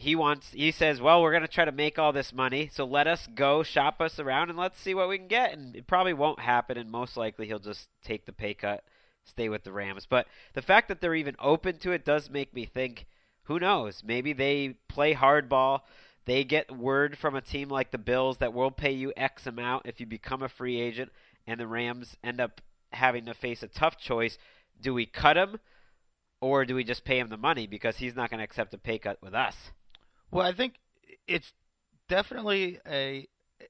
He 0.00 0.14
wants 0.14 0.52
he 0.52 0.70
says, 0.70 1.00
"Well, 1.00 1.20
we're 1.20 1.32
going 1.32 1.42
to 1.42 1.48
try 1.48 1.64
to 1.64 1.72
make 1.72 1.98
all 1.98 2.12
this 2.12 2.32
money, 2.32 2.70
so 2.72 2.84
let 2.84 3.08
us 3.08 3.26
go 3.34 3.64
shop 3.64 4.00
us 4.00 4.20
around 4.20 4.48
and 4.48 4.56
let's 4.56 4.78
see 4.78 4.94
what 4.94 5.08
we 5.08 5.18
can 5.18 5.26
get." 5.26 5.52
And 5.52 5.74
it 5.74 5.88
probably 5.88 6.12
won't 6.12 6.38
happen 6.38 6.78
and 6.78 6.88
most 6.88 7.16
likely 7.16 7.46
he'll 7.46 7.58
just 7.58 7.88
take 8.04 8.24
the 8.24 8.32
pay 8.32 8.54
cut, 8.54 8.84
stay 9.24 9.48
with 9.48 9.64
the 9.64 9.72
Rams. 9.72 10.06
But 10.08 10.28
the 10.54 10.62
fact 10.62 10.86
that 10.86 11.00
they're 11.00 11.16
even 11.16 11.34
open 11.40 11.78
to 11.78 11.90
it 11.90 12.04
does 12.04 12.30
make 12.30 12.54
me 12.54 12.64
think, 12.64 13.06
who 13.42 13.58
knows? 13.58 14.04
Maybe 14.04 14.32
they 14.32 14.76
play 14.86 15.14
hardball. 15.14 15.80
They 16.26 16.44
get 16.44 16.70
word 16.70 17.18
from 17.18 17.34
a 17.34 17.40
team 17.40 17.68
like 17.68 17.90
the 17.90 17.98
Bills 17.98 18.38
that 18.38 18.54
will 18.54 18.70
pay 18.70 18.92
you 18.92 19.12
X 19.16 19.48
amount 19.48 19.86
if 19.86 19.98
you 19.98 20.06
become 20.06 20.44
a 20.44 20.48
free 20.48 20.80
agent 20.80 21.10
and 21.44 21.58
the 21.58 21.66
Rams 21.66 22.16
end 22.22 22.40
up 22.40 22.60
having 22.92 23.24
to 23.24 23.34
face 23.34 23.64
a 23.64 23.68
tough 23.68 23.98
choice. 23.98 24.38
Do 24.80 24.94
we 24.94 25.06
cut 25.06 25.36
him 25.36 25.58
or 26.40 26.64
do 26.64 26.76
we 26.76 26.84
just 26.84 27.04
pay 27.04 27.18
him 27.18 27.30
the 27.30 27.36
money 27.36 27.66
because 27.66 27.96
he's 27.96 28.14
not 28.14 28.30
going 28.30 28.38
to 28.38 28.44
accept 28.44 28.74
a 28.74 28.78
pay 28.78 28.98
cut 28.98 29.20
with 29.20 29.34
us? 29.34 29.72
Well, 30.30 30.46
I 30.46 30.52
think 30.52 30.74
it's 31.26 31.52
definitely 32.08 32.78
a 32.86 33.26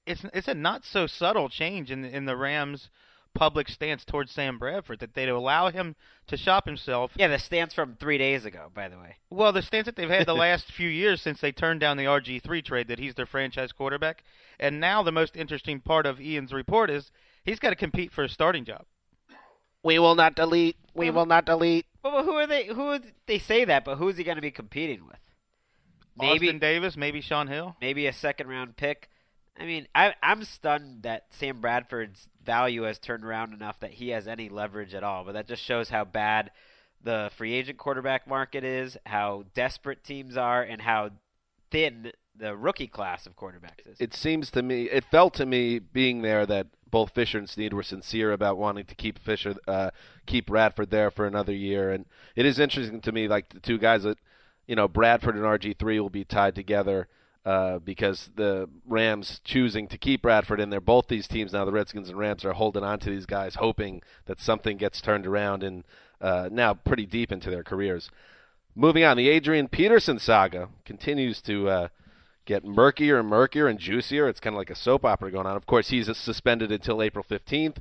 it's 0.06 0.24
it's 0.32 0.48
a 0.48 0.54
not 0.54 0.84
so 0.84 1.06
subtle 1.06 1.48
change 1.48 1.90
in 1.90 2.04
in 2.04 2.24
the 2.24 2.36
Rams' 2.36 2.90
public 3.34 3.68
stance 3.68 4.04
towards 4.04 4.32
Sam 4.32 4.58
Bradford 4.58 5.00
that 5.00 5.14
they'd 5.14 5.28
allow 5.28 5.70
him 5.70 5.94
to 6.26 6.36
shop 6.36 6.66
himself. 6.66 7.12
Yeah, 7.16 7.28
the 7.28 7.38
stance 7.38 7.72
from 7.72 7.96
three 7.96 8.18
days 8.18 8.44
ago, 8.44 8.70
by 8.74 8.88
the 8.88 8.98
way. 8.98 9.16
Well, 9.30 9.52
the 9.52 9.62
stance 9.62 9.86
that 9.86 9.96
they've 9.96 10.08
had 10.08 10.26
the 10.26 10.34
last 10.34 10.72
few 10.72 10.88
years 10.88 11.22
since 11.22 11.40
they 11.40 11.52
turned 11.52 11.80
down 11.80 11.96
the 11.96 12.04
RG 12.04 12.42
three 12.42 12.62
trade 12.62 12.88
that 12.88 12.98
he's 12.98 13.14
their 13.14 13.26
franchise 13.26 13.72
quarterback, 13.72 14.24
and 14.58 14.80
now 14.80 15.02
the 15.02 15.12
most 15.12 15.36
interesting 15.36 15.80
part 15.80 16.06
of 16.06 16.20
Ian's 16.20 16.52
report 16.52 16.90
is 16.90 17.10
he's 17.44 17.58
got 17.58 17.70
to 17.70 17.76
compete 17.76 18.12
for 18.12 18.24
a 18.24 18.28
starting 18.28 18.64
job. 18.64 18.84
We 19.84 19.98
will 19.98 20.16
not 20.16 20.34
delete. 20.34 20.76
We 20.94 21.10
will 21.10 21.26
not 21.26 21.44
delete. 21.44 21.86
But 22.02 22.24
who 22.24 22.32
are 22.32 22.46
they? 22.46 22.66
Who 22.66 22.88
are, 22.88 23.00
they 23.26 23.38
say 23.38 23.64
that? 23.64 23.84
But 23.84 23.96
who's 23.96 24.16
he 24.16 24.24
going 24.24 24.36
to 24.36 24.42
be 24.42 24.50
competing 24.50 25.06
with? 25.06 25.18
Maybe 26.18 26.46
Austin 26.46 26.58
Davis, 26.58 26.96
maybe 26.96 27.20
Shaun 27.20 27.48
Hill, 27.48 27.76
maybe 27.80 28.06
a 28.06 28.12
second 28.12 28.48
round 28.48 28.76
pick. 28.76 29.08
I 29.58 29.64
mean, 29.64 29.88
I, 29.94 30.14
I'm 30.22 30.44
stunned 30.44 31.02
that 31.02 31.26
Sam 31.30 31.60
Bradford's 31.60 32.28
value 32.44 32.82
has 32.82 32.98
turned 32.98 33.24
around 33.24 33.52
enough 33.52 33.80
that 33.80 33.90
he 33.90 34.10
has 34.10 34.28
any 34.28 34.48
leverage 34.48 34.94
at 34.94 35.02
all. 35.02 35.24
But 35.24 35.32
that 35.32 35.48
just 35.48 35.62
shows 35.62 35.88
how 35.88 36.04
bad 36.04 36.50
the 37.02 37.30
free 37.36 37.54
agent 37.54 37.78
quarterback 37.78 38.26
market 38.28 38.64
is, 38.64 38.96
how 39.04 39.44
desperate 39.54 40.04
teams 40.04 40.36
are, 40.36 40.62
and 40.62 40.80
how 40.80 41.10
thin 41.70 42.12
the 42.36 42.56
rookie 42.56 42.86
class 42.86 43.26
of 43.26 43.36
quarterbacks 43.36 43.86
is. 43.86 44.00
It 44.00 44.14
seems 44.14 44.50
to 44.52 44.62
me, 44.62 44.84
it 44.84 45.04
felt 45.04 45.34
to 45.34 45.46
me, 45.46 45.80
being 45.80 46.22
there, 46.22 46.46
that 46.46 46.68
both 46.88 47.10
Fisher 47.10 47.38
and 47.38 47.48
Snead 47.48 47.74
were 47.74 47.82
sincere 47.82 48.32
about 48.32 48.58
wanting 48.58 48.84
to 48.86 48.94
keep 48.94 49.18
Fisher, 49.18 49.56
uh, 49.66 49.90
keep 50.26 50.46
Bradford 50.46 50.90
there 50.90 51.10
for 51.10 51.26
another 51.26 51.52
year. 51.52 51.90
And 51.90 52.06
it 52.36 52.46
is 52.46 52.58
interesting 52.58 53.00
to 53.00 53.12
me, 53.12 53.26
like 53.26 53.48
the 53.50 53.60
two 53.60 53.78
guys 53.78 54.04
that, 54.04 54.18
you 54.68 54.76
know, 54.76 54.86
Bradford 54.86 55.34
and 55.34 55.44
RG3 55.44 56.00
will 56.00 56.10
be 56.10 56.24
tied 56.24 56.54
together. 56.54 57.08
Uh, 57.46 57.78
because 57.78 58.28
the 58.36 58.68
Rams 58.86 59.40
choosing 59.42 59.88
to 59.88 59.96
keep 59.96 60.20
Bradford 60.20 60.60
in 60.60 60.68
there. 60.68 60.82
Both 60.82 61.06
these 61.08 61.26
teams 61.26 61.54
now, 61.54 61.64
the 61.64 61.72
Redskins 61.72 62.10
and 62.10 62.18
Rams, 62.18 62.44
are 62.44 62.52
holding 62.52 62.84
on 62.84 62.98
to 62.98 63.08
these 63.08 63.24
guys, 63.24 63.54
hoping 63.54 64.02
that 64.26 64.38
something 64.38 64.76
gets 64.76 65.00
turned 65.00 65.26
around 65.26 65.62
and 65.62 65.84
uh, 66.20 66.50
now 66.52 66.74
pretty 66.74 67.06
deep 67.06 67.32
into 67.32 67.48
their 67.48 67.62
careers. 67.62 68.10
Moving 68.74 69.02
on, 69.02 69.16
the 69.16 69.30
Adrian 69.30 69.68
Peterson 69.68 70.18
saga 70.18 70.68
continues 70.84 71.40
to 71.42 71.68
uh, 71.70 71.88
get 72.44 72.66
murkier 72.66 73.18
and 73.18 73.28
murkier 73.28 73.66
and 73.66 73.78
juicier. 73.78 74.28
It's 74.28 74.40
kind 74.40 74.54
of 74.54 74.58
like 74.58 74.70
a 74.70 74.74
soap 74.74 75.06
opera 75.06 75.30
going 75.30 75.46
on. 75.46 75.56
Of 75.56 75.64
course, 75.64 75.88
he's 75.88 76.14
suspended 76.18 76.70
until 76.70 77.00
April 77.00 77.24
15th 77.24 77.78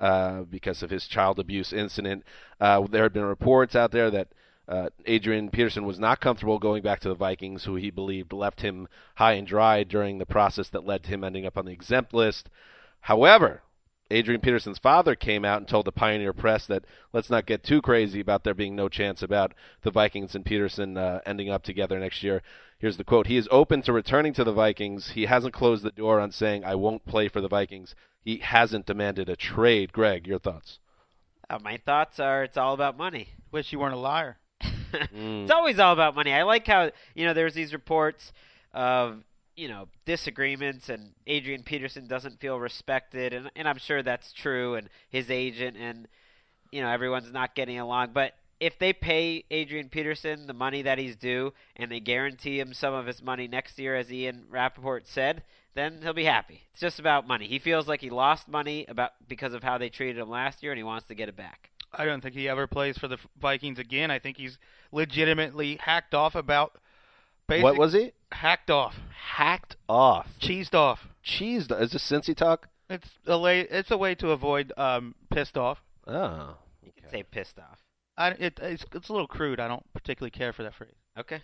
uh, 0.00 0.42
because 0.42 0.82
of 0.82 0.90
his 0.90 1.06
child 1.06 1.38
abuse 1.38 1.72
incident. 1.74 2.24
Uh, 2.58 2.86
there 2.90 3.02
had 3.02 3.12
been 3.12 3.24
reports 3.24 3.76
out 3.76 3.92
there 3.92 4.10
that 4.10 4.28
uh, 4.70 4.88
Adrian 5.04 5.50
Peterson 5.50 5.84
was 5.84 5.98
not 5.98 6.20
comfortable 6.20 6.60
going 6.60 6.80
back 6.82 7.00
to 7.00 7.08
the 7.08 7.14
Vikings, 7.14 7.64
who 7.64 7.74
he 7.74 7.90
believed 7.90 8.32
left 8.32 8.60
him 8.60 8.86
high 9.16 9.32
and 9.32 9.46
dry 9.46 9.82
during 9.82 10.18
the 10.18 10.26
process 10.26 10.68
that 10.68 10.86
led 10.86 11.02
to 11.02 11.10
him 11.10 11.24
ending 11.24 11.44
up 11.44 11.58
on 11.58 11.66
the 11.66 11.72
exempt 11.72 12.14
list. 12.14 12.48
However, 13.00 13.62
Adrian 14.12 14.40
Peterson's 14.40 14.78
father 14.78 15.16
came 15.16 15.44
out 15.44 15.58
and 15.58 15.66
told 15.66 15.86
the 15.86 15.92
Pioneer 15.92 16.32
Press 16.32 16.66
that 16.66 16.84
let's 17.12 17.30
not 17.30 17.46
get 17.46 17.64
too 17.64 17.82
crazy 17.82 18.20
about 18.20 18.44
there 18.44 18.54
being 18.54 18.76
no 18.76 18.88
chance 18.88 19.22
about 19.22 19.54
the 19.82 19.90
Vikings 19.90 20.34
and 20.34 20.44
Peterson 20.44 20.96
uh, 20.96 21.20
ending 21.26 21.50
up 21.50 21.62
together 21.62 21.98
next 21.98 22.22
year. 22.22 22.42
Here's 22.78 22.96
the 22.96 23.04
quote 23.04 23.26
He 23.26 23.36
is 23.36 23.48
open 23.50 23.82
to 23.82 23.92
returning 23.92 24.32
to 24.34 24.44
the 24.44 24.52
Vikings. 24.52 25.10
He 25.10 25.26
hasn't 25.26 25.54
closed 25.54 25.84
the 25.84 25.90
door 25.90 26.20
on 26.20 26.30
saying, 26.32 26.64
I 26.64 26.76
won't 26.76 27.04
play 27.04 27.28
for 27.28 27.40
the 27.40 27.48
Vikings. 27.48 27.94
He 28.22 28.38
hasn't 28.38 28.86
demanded 28.86 29.28
a 29.28 29.36
trade. 29.36 29.92
Greg, 29.92 30.26
your 30.26 30.38
thoughts? 30.38 30.78
Uh, 31.48 31.58
my 31.60 31.76
thoughts 31.76 32.20
are 32.20 32.44
it's 32.44 32.56
all 32.56 32.74
about 32.74 32.96
money. 32.96 33.30
Wish 33.50 33.72
you 33.72 33.78
weren't 33.78 33.94
a 33.94 33.98
liar. 33.98 34.38
Mm. 35.14 35.42
It's 35.42 35.50
always 35.50 35.78
all 35.78 35.92
about 35.92 36.14
money. 36.14 36.32
I 36.32 36.42
like 36.44 36.66
how 36.66 36.90
you 37.14 37.26
know 37.26 37.34
there's 37.34 37.54
these 37.54 37.72
reports 37.72 38.32
of 38.72 39.22
you 39.56 39.68
know 39.68 39.88
disagreements 40.06 40.88
and 40.88 41.10
Adrian 41.26 41.62
Peterson 41.62 42.06
doesn't 42.06 42.40
feel 42.40 42.58
respected 42.58 43.32
and 43.32 43.50
and 43.56 43.68
I'm 43.68 43.78
sure 43.78 44.02
that's 44.02 44.32
true 44.32 44.74
and 44.74 44.88
his 45.08 45.30
agent 45.30 45.76
and 45.76 46.08
you 46.70 46.80
know 46.80 46.88
everyone's 46.88 47.32
not 47.32 47.54
getting 47.54 47.78
along 47.78 48.10
but 48.14 48.34
if 48.58 48.78
they 48.78 48.92
pay 48.92 49.44
Adrian 49.50 49.88
Peterson 49.88 50.46
the 50.46 50.54
money 50.54 50.82
that 50.82 50.98
he's 50.98 51.16
due 51.16 51.52
and 51.76 51.90
they 51.90 52.00
guarantee 52.00 52.58
him 52.60 52.72
some 52.72 52.94
of 52.94 53.06
his 53.06 53.22
money 53.22 53.48
next 53.48 53.78
year 53.78 53.96
as 53.96 54.12
Ian 54.12 54.44
Rapoport 54.48 55.06
said 55.06 55.42
then 55.74 56.00
he'll 56.02 56.12
be 56.12 56.24
happy. 56.24 56.62
It's 56.72 56.80
just 56.80 56.98
about 56.98 57.28
money. 57.28 57.46
He 57.46 57.58
feels 57.58 57.86
like 57.86 58.00
he 58.00 58.10
lost 58.10 58.48
money 58.48 58.84
about 58.88 59.12
because 59.28 59.54
of 59.54 59.62
how 59.62 59.78
they 59.78 59.88
treated 59.88 60.18
him 60.18 60.28
last 60.28 60.62
year 60.62 60.72
and 60.72 60.78
he 60.78 60.82
wants 60.82 61.06
to 61.08 61.14
get 61.14 61.28
it 61.28 61.36
back. 61.36 61.69
I 61.92 62.04
don't 62.04 62.22
think 62.22 62.34
he 62.34 62.48
ever 62.48 62.66
plays 62.66 62.98
for 62.98 63.08
the 63.08 63.18
Vikings 63.40 63.78
again. 63.78 64.10
I 64.10 64.18
think 64.18 64.36
he's 64.36 64.58
legitimately 64.92 65.76
hacked 65.80 66.14
off 66.14 66.34
about. 66.34 66.78
Basic, 67.48 67.64
what 67.64 67.76
was 67.76 67.92
he? 67.92 68.12
Hacked 68.32 68.70
off. 68.70 68.96
Hacked 69.12 69.76
off. 69.88 70.28
Cheesed 70.40 70.74
off. 70.74 71.08
Cheesed. 71.24 71.80
Is 71.80 71.92
this 71.92 72.08
Cincy 72.08 72.36
talk? 72.36 72.68
It's 72.88 73.08
a 73.26 73.38
way. 73.38 73.60
It's 73.62 73.90
a 73.90 73.96
way 73.96 74.14
to 74.16 74.30
avoid 74.30 74.72
um, 74.76 75.14
pissed 75.30 75.56
off. 75.56 75.82
Oh. 76.06 76.56
You 76.82 76.92
can 76.96 77.10
say 77.10 77.22
pissed 77.24 77.58
off. 77.58 77.80
I, 78.16 78.30
it, 78.30 78.60
it's, 78.62 78.84
it's 78.92 79.08
a 79.08 79.12
little 79.12 79.26
crude. 79.26 79.60
I 79.60 79.68
don't 79.68 79.84
particularly 79.92 80.30
care 80.30 80.52
for 80.52 80.62
that 80.62 80.74
phrase. 80.74 80.94
Okay. 81.18 81.40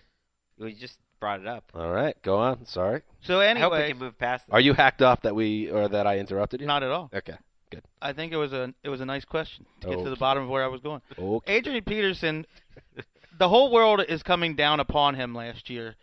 We 0.59 0.75
just 0.75 0.99
brought 1.21 1.41
it 1.41 1.47
up. 1.47 1.71
All 1.75 1.91
right, 1.91 2.21
go 2.23 2.37
on. 2.37 2.67
Sorry. 2.67 3.03
So 3.21 3.41
anyway, 3.41 3.67
I 3.67 3.69
hope 3.69 3.79
we 3.79 3.89
can 3.89 3.99
move 3.99 4.19
past. 4.19 4.47
This. 4.47 4.55
Are 4.55 4.61
you 4.61 4.75
hacked 4.75 5.03
off 5.03 5.23
that 5.23 5.35
we 5.35 5.71
or 5.71 5.89
that 5.89 6.07
I 6.07 6.19
interrupted 6.19 6.61
you? 6.61 6.67
Not 6.67 6.83
at 6.83 6.91
all. 6.91 7.11
Okay. 7.15 7.35
Good. 7.71 7.83
I 8.01 8.13
think 8.13 8.33
it 8.33 8.37
was 8.37 8.53
a 8.53 8.73
it 8.85 8.89
was 8.89 9.01
a 9.01 9.07
nice 9.07 9.25
question 9.25 9.67
to 9.81 9.89
okay. 9.89 9.97
get 9.97 10.05
to 10.05 10.11
the 10.11 10.17
bottom 10.17 10.45
of 10.45 10.49
where 10.49 10.65
I 10.65 10.69
was 10.69 10.81
going. 10.81 11.03
Okay. 11.19 11.53
Adrian 11.53 11.85
Peterson, 11.85 12.47
the 13.39 13.49
whole 13.49 13.73
world 13.73 14.03
is 14.09 14.23
coming 14.23 14.55
down 14.55 14.81
upon 14.81 15.15
him 15.15 15.35
last 15.35 15.69
year. 15.69 15.97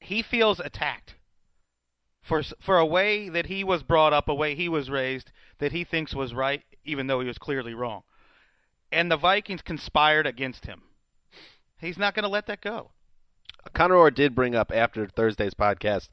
He 0.00 0.22
feels 0.22 0.58
attacked 0.58 1.14
for 2.22 2.42
for 2.60 2.78
a 2.78 2.86
way 2.86 3.28
that 3.28 3.46
he 3.46 3.62
was 3.62 3.82
brought 3.82 4.12
up, 4.12 4.28
a 4.28 4.34
way 4.34 4.54
he 4.54 4.68
was 4.68 4.90
raised, 4.90 5.30
that 5.58 5.72
he 5.72 5.84
thinks 5.84 6.14
was 6.14 6.34
right, 6.34 6.62
even 6.84 7.06
though 7.06 7.20
he 7.20 7.28
was 7.28 7.38
clearly 7.38 7.74
wrong. 7.74 8.02
And 8.90 9.10
the 9.10 9.16
Vikings 9.16 9.62
conspired 9.62 10.26
against 10.26 10.66
him. 10.66 10.82
He's 11.78 11.98
not 11.98 12.14
going 12.14 12.24
to 12.24 12.28
let 12.28 12.46
that 12.46 12.60
go. 12.60 12.90
Conor 13.72 13.96
Orr 13.96 14.10
did 14.10 14.34
bring 14.34 14.54
up 14.54 14.72
after 14.74 15.06
Thursday's 15.06 15.54
podcast 15.54 16.08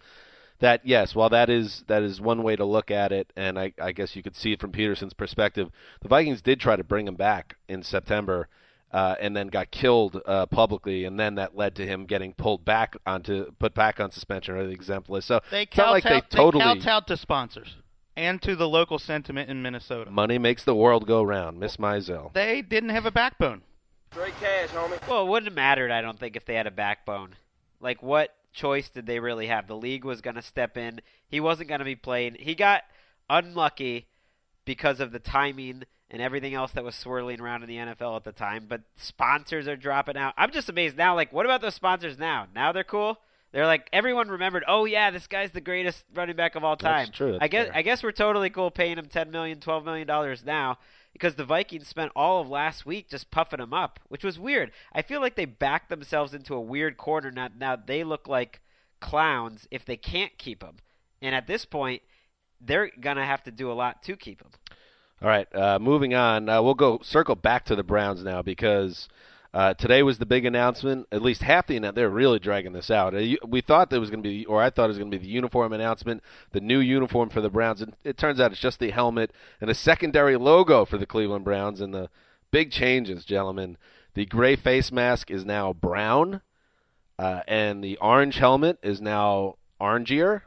that 0.59 0.85
yes, 0.85 1.15
while 1.15 1.29
that 1.29 1.49
is 1.49 1.83
that 1.87 2.03
is 2.03 2.19
one 2.19 2.43
way 2.43 2.55
to 2.55 2.65
look 2.65 2.91
at 2.91 3.11
it, 3.11 3.31
and 3.35 3.59
I, 3.59 3.73
I 3.81 3.91
guess 3.91 4.15
you 4.15 4.23
could 4.23 4.35
see 4.35 4.53
it 4.53 4.61
from 4.61 4.71
Peterson's 4.71 5.13
perspective, 5.13 5.69
the 6.01 6.07
Vikings 6.07 6.41
did 6.41 6.59
try 6.59 6.75
to 6.75 6.83
bring 6.83 7.07
him 7.07 7.15
back 7.15 7.57
in 7.67 7.83
September, 7.83 8.47
uh, 8.91 9.15
and 9.19 9.35
then 9.35 9.47
got 9.47 9.71
killed 9.71 10.21
uh, 10.25 10.45
publicly, 10.45 11.05
and 11.05 11.19
then 11.19 11.35
that 11.35 11.55
led 11.55 11.75
to 11.75 11.85
him 11.85 12.05
getting 12.05 12.33
pulled 12.33 12.65
back 12.65 12.95
onto 13.05 13.51
put 13.59 13.73
back 13.73 13.99
on 13.99 14.11
suspension 14.11 14.55
or 14.55 14.65
the 14.65 14.71
exempt 14.71 15.09
list. 15.09 15.27
So 15.27 15.41
they 15.51 15.63
it's 15.63 15.77
not 15.77 15.91
like 15.91 16.03
they 16.03 16.21
totally 16.21 16.63
they 16.63 16.79
kowtowed 16.79 17.07
to 17.07 17.17
sponsors 17.17 17.75
and 18.17 18.41
to 18.41 18.55
the 18.55 18.67
local 18.67 18.97
sentiment 18.97 19.49
in 19.49 19.61
Minnesota. 19.61 20.09
Money 20.09 20.39
makes 20.39 20.63
the 20.63 20.75
world 20.75 21.07
go 21.07 21.21
round, 21.21 21.59
Miss 21.59 21.77
Mizell. 21.77 22.33
They 22.33 22.61
didn't 22.61 22.89
have 22.89 23.05
a 23.05 23.11
backbone. 23.11 23.61
Straight 24.11 24.33
cash, 24.39 24.69
homie. 24.69 25.07
Well, 25.07 25.23
it 25.23 25.29
wouldn't 25.29 25.51
have 25.51 25.55
mattered, 25.55 25.91
I 25.91 26.01
don't 26.01 26.19
think, 26.19 26.35
if 26.35 26.45
they 26.45 26.55
had 26.55 26.65
a 26.65 26.71
backbone. 26.71 27.35
Like, 27.79 28.01
what 28.01 28.33
choice 28.57 28.89
did 28.89 29.05
they 29.05 29.19
really 29.19 29.47
have? 29.47 29.67
The 29.67 29.75
league 29.75 30.03
was 30.03 30.19
going 30.19 30.35
to 30.35 30.41
step 30.41 30.75
in. 30.75 30.99
He 31.29 31.39
wasn't 31.39 31.69
going 31.69 31.79
to 31.79 31.85
be 31.85 31.95
playing. 31.95 32.35
He 32.39 32.55
got 32.55 32.83
unlucky 33.29 34.07
because 34.65 34.99
of 34.99 35.11
the 35.11 35.19
timing 35.19 35.83
and 36.09 36.21
everything 36.21 36.53
else 36.53 36.71
that 36.71 36.83
was 36.83 36.95
swirling 36.95 37.39
around 37.39 37.63
in 37.63 37.69
the 37.69 37.77
NFL 37.77 38.17
at 38.17 38.23
the 38.23 38.31
time. 38.31 38.65
But 38.67 38.81
sponsors 38.95 39.67
are 39.67 39.75
dropping 39.75 40.17
out. 40.17 40.33
I'm 40.37 40.51
just 40.51 40.69
amazed 40.69 40.97
now. 40.97 41.15
Like, 41.15 41.31
what 41.31 41.45
about 41.45 41.61
those 41.61 41.75
sponsors 41.75 42.17
now? 42.17 42.47
Now 42.53 42.71
they're 42.71 42.83
cool. 42.83 43.19
They're 43.53 43.65
like 43.65 43.87
everyone 43.93 44.27
remembered. 44.27 44.63
Oh 44.67 44.85
yeah, 44.85 45.09
this 45.09 45.27
guy's 45.27 45.51
the 45.51 45.61
greatest 45.61 46.03
running 46.13 46.35
back 46.35 46.55
of 46.55 46.63
all 46.63 46.75
time. 46.75 47.05
That's 47.05 47.17
true. 47.17 47.31
That's 47.33 47.43
I 47.43 47.47
guess 47.47 47.67
fair. 47.67 47.77
I 47.77 47.81
guess 47.81 48.03
we're 48.03 48.11
totally 48.11 48.49
cool 48.49 48.71
paying 48.71 48.97
him 48.97 49.05
ten 49.05 49.31
million, 49.31 49.61
twelve 49.61 49.85
million 49.85 50.05
dollars 50.05 50.43
now 50.45 50.79
because 51.17 51.35
the 51.35 51.43
Vikings 51.43 51.87
spent 51.87 52.11
all 52.15 52.41
of 52.41 52.47
last 52.47 52.85
week 52.85 53.09
just 53.09 53.31
puffing 53.31 53.59
him 53.59 53.73
up, 53.73 53.99
which 54.07 54.23
was 54.23 54.37
weird. 54.37 54.71
I 54.93 55.01
feel 55.01 55.19
like 55.19 55.35
they 55.35 55.45
backed 55.45 55.89
themselves 55.89 56.33
into 56.33 56.53
a 56.53 56.61
weird 56.61 56.95
corner. 56.95 57.31
Now, 57.31 57.49
now 57.57 57.75
they 57.75 58.03
look 58.03 58.27
like 58.27 58.61
clowns 58.99 59.67
if 59.71 59.83
they 59.83 59.97
can't 59.97 60.37
keep 60.37 60.63
him. 60.63 60.77
and 61.19 61.33
at 61.33 61.47
this 61.47 61.65
point, 61.65 62.03
they're 62.61 62.91
gonna 62.99 63.25
have 63.25 63.43
to 63.43 63.51
do 63.51 63.71
a 63.71 63.73
lot 63.73 64.03
to 64.03 64.15
keep 64.15 64.41
him. 64.41 64.51
All 65.21 65.27
right, 65.27 65.47
uh, 65.55 65.79
moving 65.79 66.13
on. 66.13 66.47
Uh, 66.47 66.61
we'll 66.61 66.75
go 66.75 66.99
circle 67.01 67.35
back 67.35 67.65
to 67.65 67.75
the 67.75 67.83
Browns 67.83 68.23
now 68.23 68.43
because 68.43 69.07
uh, 69.57 69.73
today 69.73 70.03
was 70.03 70.19
the 70.19 70.25
big 70.25 70.45
announcement. 70.45 71.07
At 71.11 71.21
least 71.21 71.41
half 71.41 71.65
the 71.65 71.77
announcement. 71.77 71.95
They're 71.95 72.09
really 72.09 72.37
dragging 72.37 72.73
this 72.73 72.91
out. 72.91 73.15
Uh, 73.15 73.37
We 73.47 73.61
thought 73.61 73.89
there 73.89 73.99
was 73.99 74.11
going 74.11 74.21
to 74.21 74.29
be, 74.29 74.45
or 74.45 74.61
I 74.61 74.69
thought 74.69 74.85
it 74.85 74.89
was 74.89 74.99
going 74.99 75.09
to 75.09 75.17
be 75.17 75.25
the 75.25 75.31
uniform 75.31 75.73
announcement, 75.73 76.21
the 76.51 76.61
new 76.61 76.79
uniform 76.79 77.29
for 77.29 77.41
the 77.41 77.49
Browns. 77.49 77.81
And 77.81 77.95
it 78.03 78.17
turns 78.17 78.39
out 78.39 78.51
it's 78.51 78.61
just 78.61 78.79
the 78.79 78.91
helmet 78.91 79.31
and 79.59 79.69
a 79.69 79.75
secondary 79.75 80.37
logo 80.37 80.85
for 80.85 80.97
the 80.97 81.07
Cleveland 81.07 81.43
Browns. 81.43 81.81
And 81.81 81.93
the 81.93 82.09
big 82.51 82.71
changes, 82.71 83.25
gentlemen. 83.25 83.77
The 84.13 84.25
gray 84.25 84.55
face 84.55 84.91
mask 84.91 85.31
is 85.31 85.43
now 85.43 85.73
brown, 85.73 86.41
uh, 87.17 87.41
and 87.47 87.83
the 87.83 87.97
orange 87.97 88.37
helmet 88.37 88.77
is 88.83 89.01
now 89.01 89.55
orangier 89.81 90.43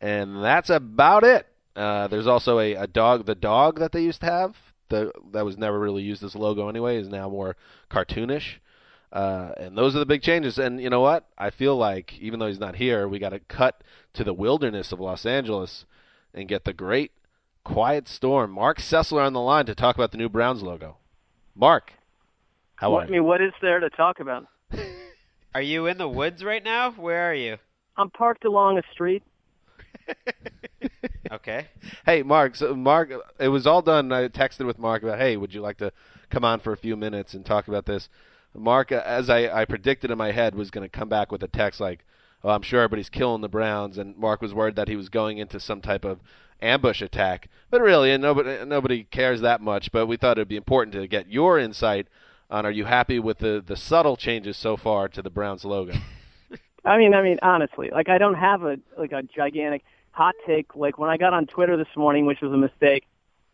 and 0.00 0.42
that's 0.42 0.70
about 0.70 1.24
it. 1.24 1.46
Uh, 1.74 2.06
there's 2.08 2.26
also 2.26 2.58
a, 2.58 2.74
a 2.74 2.86
dog. 2.86 3.26
The 3.26 3.34
dog 3.34 3.78
that 3.78 3.92
they 3.92 4.02
used 4.02 4.20
to 4.20 4.26
have, 4.26 4.65
the, 4.88 5.12
that 5.32 5.44
was 5.44 5.56
never 5.58 5.78
really 5.78 6.02
used 6.02 6.22
as 6.22 6.34
a 6.34 6.38
logo 6.38 6.68
anyway, 6.68 6.96
is 6.98 7.08
now 7.08 7.28
more 7.28 7.56
cartoonish. 7.90 8.54
Uh, 9.12 9.52
and 9.58 9.78
those 9.78 9.94
are 9.96 9.98
the 10.00 10.06
big 10.06 10.22
changes. 10.22 10.58
And 10.58 10.80
you 10.80 10.90
know 10.90 11.00
what? 11.00 11.26
I 11.38 11.50
feel 11.50 11.76
like 11.76 12.18
even 12.18 12.38
though 12.40 12.48
he's 12.48 12.58
not 12.60 12.76
here, 12.76 13.06
we 13.08 13.18
got 13.18 13.30
to 13.30 13.38
cut 13.40 13.82
to 14.14 14.24
the 14.24 14.34
wilderness 14.34 14.92
of 14.92 15.00
Los 15.00 15.24
Angeles 15.24 15.86
and 16.34 16.48
get 16.48 16.64
the 16.64 16.72
great 16.72 17.12
quiet 17.64 18.08
storm. 18.08 18.50
Marc 18.50 18.78
Sessler 18.78 19.24
on 19.26 19.32
the 19.32 19.40
line 19.40 19.66
to 19.66 19.74
talk 19.74 19.94
about 19.96 20.10
the 20.10 20.18
new 20.18 20.28
Browns 20.28 20.62
logo. 20.62 20.96
Mark, 21.54 21.92
how 22.76 22.90
What- 22.90 22.98
are 22.98 23.02
I 23.02 23.06
you? 23.06 23.12
mean, 23.12 23.24
what 23.24 23.40
is 23.40 23.52
there 23.62 23.80
to 23.80 23.88
talk 23.90 24.20
about? 24.20 24.46
Are 25.54 25.62
you 25.62 25.86
in 25.86 25.96
the 25.96 26.08
woods 26.08 26.44
right 26.44 26.62
now? 26.62 26.90
Where 26.90 27.30
are 27.30 27.34
you? 27.34 27.56
I'm 27.96 28.10
parked 28.10 28.44
along 28.44 28.76
a 28.76 28.82
street. 28.92 29.22
Okay. 31.46 31.68
Hey, 32.04 32.24
Mark. 32.24 32.56
So 32.56 32.74
Mark, 32.74 33.12
it 33.38 33.48
was 33.48 33.68
all 33.68 33.80
done. 33.80 34.10
I 34.10 34.26
texted 34.26 34.66
with 34.66 34.80
Mark 34.80 35.04
about, 35.04 35.20
hey, 35.20 35.36
would 35.36 35.54
you 35.54 35.60
like 35.60 35.76
to 35.78 35.92
come 36.28 36.44
on 36.44 36.58
for 36.58 36.72
a 36.72 36.76
few 36.76 36.96
minutes 36.96 37.34
and 37.34 37.46
talk 37.46 37.68
about 37.68 37.86
this? 37.86 38.08
Mark, 38.52 38.90
uh, 38.90 39.00
as 39.04 39.30
I, 39.30 39.48
I 39.60 39.64
predicted 39.64 40.10
in 40.10 40.18
my 40.18 40.32
head, 40.32 40.56
was 40.56 40.72
going 40.72 40.82
to 40.82 40.88
come 40.88 41.08
back 41.08 41.30
with 41.30 41.44
a 41.44 41.48
text 41.48 41.78
like, 41.78 42.04
"Oh, 42.42 42.48
I'm 42.48 42.62
sure 42.62 42.80
everybody's 42.80 43.10
killing 43.10 43.42
the 43.42 43.48
Browns," 43.48 43.96
and 43.96 44.16
Mark 44.16 44.42
was 44.42 44.54
worried 44.54 44.74
that 44.74 44.88
he 44.88 44.96
was 44.96 45.08
going 45.08 45.38
into 45.38 45.60
some 45.60 45.80
type 45.80 46.04
of 46.04 46.18
ambush 46.60 47.00
attack. 47.00 47.48
But 47.70 47.80
really, 47.80 48.10
and 48.10 48.22
nobody 48.22 48.64
nobody 48.64 49.04
cares 49.04 49.40
that 49.42 49.60
much. 49.60 49.92
But 49.92 50.06
we 50.06 50.16
thought 50.16 50.38
it'd 50.38 50.48
be 50.48 50.56
important 50.56 50.94
to 50.94 51.06
get 51.06 51.30
your 51.30 51.60
insight 51.60 52.08
on: 52.50 52.66
Are 52.66 52.72
you 52.72 52.86
happy 52.86 53.20
with 53.20 53.38
the 53.38 53.62
the 53.64 53.76
subtle 53.76 54.16
changes 54.16 54.56
so 54.56 54.76
far 54.76 55.06
to 55.08 55.22
the 55.22 55.30
Browns 55.30 55.64
logo? 55.64 55.92
I 56.84 56.98
mean, 56.98 57.14
I 57.14 57.22
mean, 57.22 57.38
honestly, 57.42 57.90
like 57.92 58.08
I 58.08 58.18
don't 58.18 58.34
have 58.34 58.64
a 58.64 58.78
like 58.98 59.12
a 59.12 59.22
gigantic 59.22 59.84
hot 60.16 60.34
take. 60.46 60.74
Like 60.74 60.98
when 60.98 61.10
I 61.10 61.16
got 61.16 61.32
on 61.34 61.46
Twitter 61.46 61.76
this 61.76 61.94
morning, 61.96 62.26
which 62.26 62.40
was 62.40 62.52
a 62.52 62.56
mistake. 62.56 63.04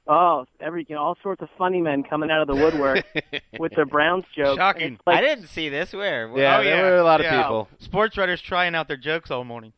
Oh, 0.04 0.47
every 0.59 0.85
you 0.88 0.97
know, 0.97 1.00
all 1.02 1.16
sorts 1.23 1.42
of 1.42 1.49
funny 1.57 1.81
men 1.81 2.02
coming 2.02 2.28
out 2.28 2.40
of 2.40 2.49
the 2.49 2.57
woodwork 2.57 3.04
with 3.61 3.73
their 3.76 3.87
Browns 3.87 4.25
jokes. 4.37 4.57
Shocking. 4.59 4.99
Like- 5.07 5.19
I 5.19 5.21
didn't 5.21 5.47
see 5.47 5.69
this. 5.69 5.92
Where? 5.92 6.26
Yeah, 6.37 6.59
oh, 6.59 6.64
there 6.64 6.76
yeah. 6.76 6.83
were 6.83 6.97
a 6.97 7.04
lot 7.04 7.21
of 7.21 7.26
Yeah. 7.26 7.40
people. 7.42 7.69
Sports 7.78 8.16
writers 8.16 8.40
trying 8.42 8.75
out 8.75 8.88
their 8.88 8.97
jokes 8.97 9.31
all 9.31 9.45
morning. 9.45 9.73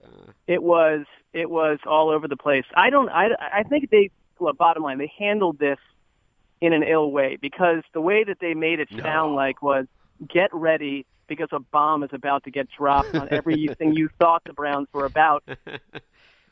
it 0.46 0.62
was 0.62 1.04
it 1.34 1.50
was 1.50 1.78
all 1.86 2.08
over 2.08 2.26
the 2.26 2.38
place. 2.38 2.64
I 2.74 2.88
don't 2.88 3.10
I 3.10 3.28
I 3.38 3.62
think 3.64 3.90
they 3.90 4.10
well, 4.38 4.54
bottom 4.54 4.82
line 4.82 4.96
they 4.96 5.12
handled 5.18 5.58
this 5.58 5.78
in 6.62 6.72
an 6.72 6.82
ill 6.84 7.10
way 7.12 7.36
because 7.38 7.82
the 7.92 8.00
way 8.00 8.24
that 8.24 8.38
they 8.40 8.54
made 8.54 8.80
it 8.80 8.88
sound 9.02 9.34
like 9.34 9.60
was 9.60 9.84
get 10.26 10.48
ready 10.54 11.04
because 11.26 11.48
a 11.52 11.60
bomb 11.60 12.02
is 12.02 12.10
about 12.14 12.44
to 12.44 12.50
get 12.50 12.68
dropped 12.78 13.14
on 13.14 13.28
everything 13.30 13.94
you 13.94 14.08
thought 14.18 14.42
the 14.46 14.54
Browns 14.54 14.88
were 14.94 15.04
about. 15.04 15.44